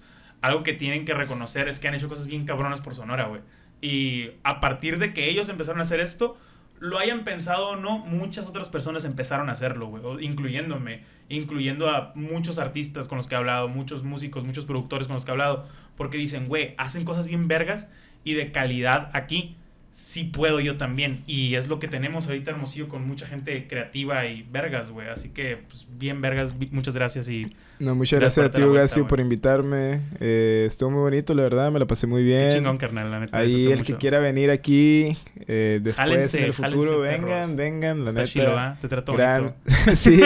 [0.40, 3.42] algo que tienen que reconocer es que han hecho cosas bien cabronas por Sonora, güey.
[3.82, 6.38] Y a partir de que ellos empezaron a hacer esto,
[6.80, 12.12] lo hayan pensado o no, muchas otras personas empezaron a hacerlo, güey, incluyéndome, incluyendo a
[12.14, 15.34] muchos artistas con los que he hablado, muchos músicos, muchos productores con los que he
[15.34, 17.92] hablado, porque dicen, güey, hacen cosas bien vergas
[18.24, 19.56] y de calidad aquí,
[19.92, 21.22] sí puedo yo también.
[21.26, 25.08] Y es lo que tenemos ahorita Hermosillo con mucha gente creativa y vergas, güey.
[25.08, 28.62] Así que, pues, bien vergas, muchas gracias y No, muchas Gracias gracias por a ti,
[28.62, 29.08] güey.
[29.08, 30.00] por invitarme.
[30.20, 32.50] Eh, estuvo muy bonito, la verdad, me la pasé muy qué bien.
[32.50, 33.36] chingón, carnal, la neta.
[33.36, 35.16] Ahí el que quiera venir aquí
[35.46, 37.56] eh, después Jálense, en el futuro, vengan, perros.
[37.56, 38.32] vengan, la Está neta.
[38.32, 38.78] chilo, ¿ah?
[38.80, 39.42] Te trato gran...
[39.42, 39.60] bonito.
[39.96, 40.20] sí,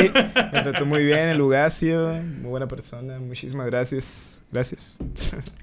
[0.52, 4.98] me trató muy bien el Ugacio, muy buena persona, muchísimas gracias, gracias.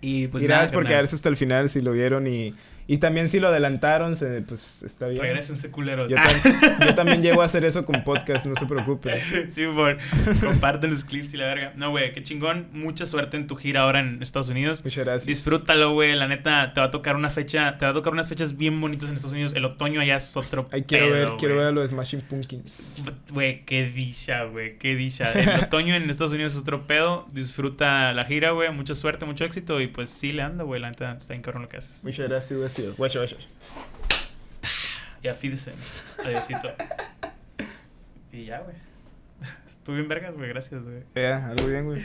[0.01, 0.93] Y pues y nada, gracias por carnal.
[0.97, 2.53] quedarse hasta el final si lo vieron y,
[2.87, 5.21] y también si lo adelantaron, se, pues está bien.
[5.21, 6.09] Regrésense culeros.
[6.09, 9.15] Yo, tam- yo también llego a hacer eso con podcast, no se preocupen.
[9.49, 9.97] sí, por
[10.41, 11.73] comparten los clips y la verga.
[11.75, 12.67] No, güey, qué chingón.
[12.73, 14.83] Mucha suerte en tu gira ahora en Estados Unidos.
[14.83, 15.25] Muchas gracias.
[15.27, 16.15] Disfrútalo, güey.
[16.15, 18.79] La neta, te va a tocar una fecha, te va a tocar unas fechas bien
[18.81, 19.53] bonitas en Estados Unidos.
[19.55, 21.65] El otoño allá es otro Ahí quiero pedo, ver, quiero güey.
[21.65, 23.01] ver a los Smashing Pumpkins.
[23.31, 25.31] Güey, qué dicha, güey, qué dicha.
[25.33, 27.27] El otoño en Estados Unidos es otro pedo.
[27.31, 28.71] Disfruta la gira, güey.
[28.71, 29.79] Mucha suerte, mucho éxito.
[29.81, 30.81] Y pues sí, le anda, güey.
[30.81, 32.03] La neta, está bien cabrón lo que haces.
[32.03, 32.95] Muchas gracias, Ugacio.
[32.95, 33.37] Guacho, guacho.
[35.21, 35.73] Y afídese.
[36.23, 36.73] Adiosito.
[38.31, 38.75] Y ya, güey.
[39.67, 40.49] Estuve bien vergas, güey.
[40.49, 41.03] Gracias, güey.
[41.15, 42.03] Ya, algo bien, güey.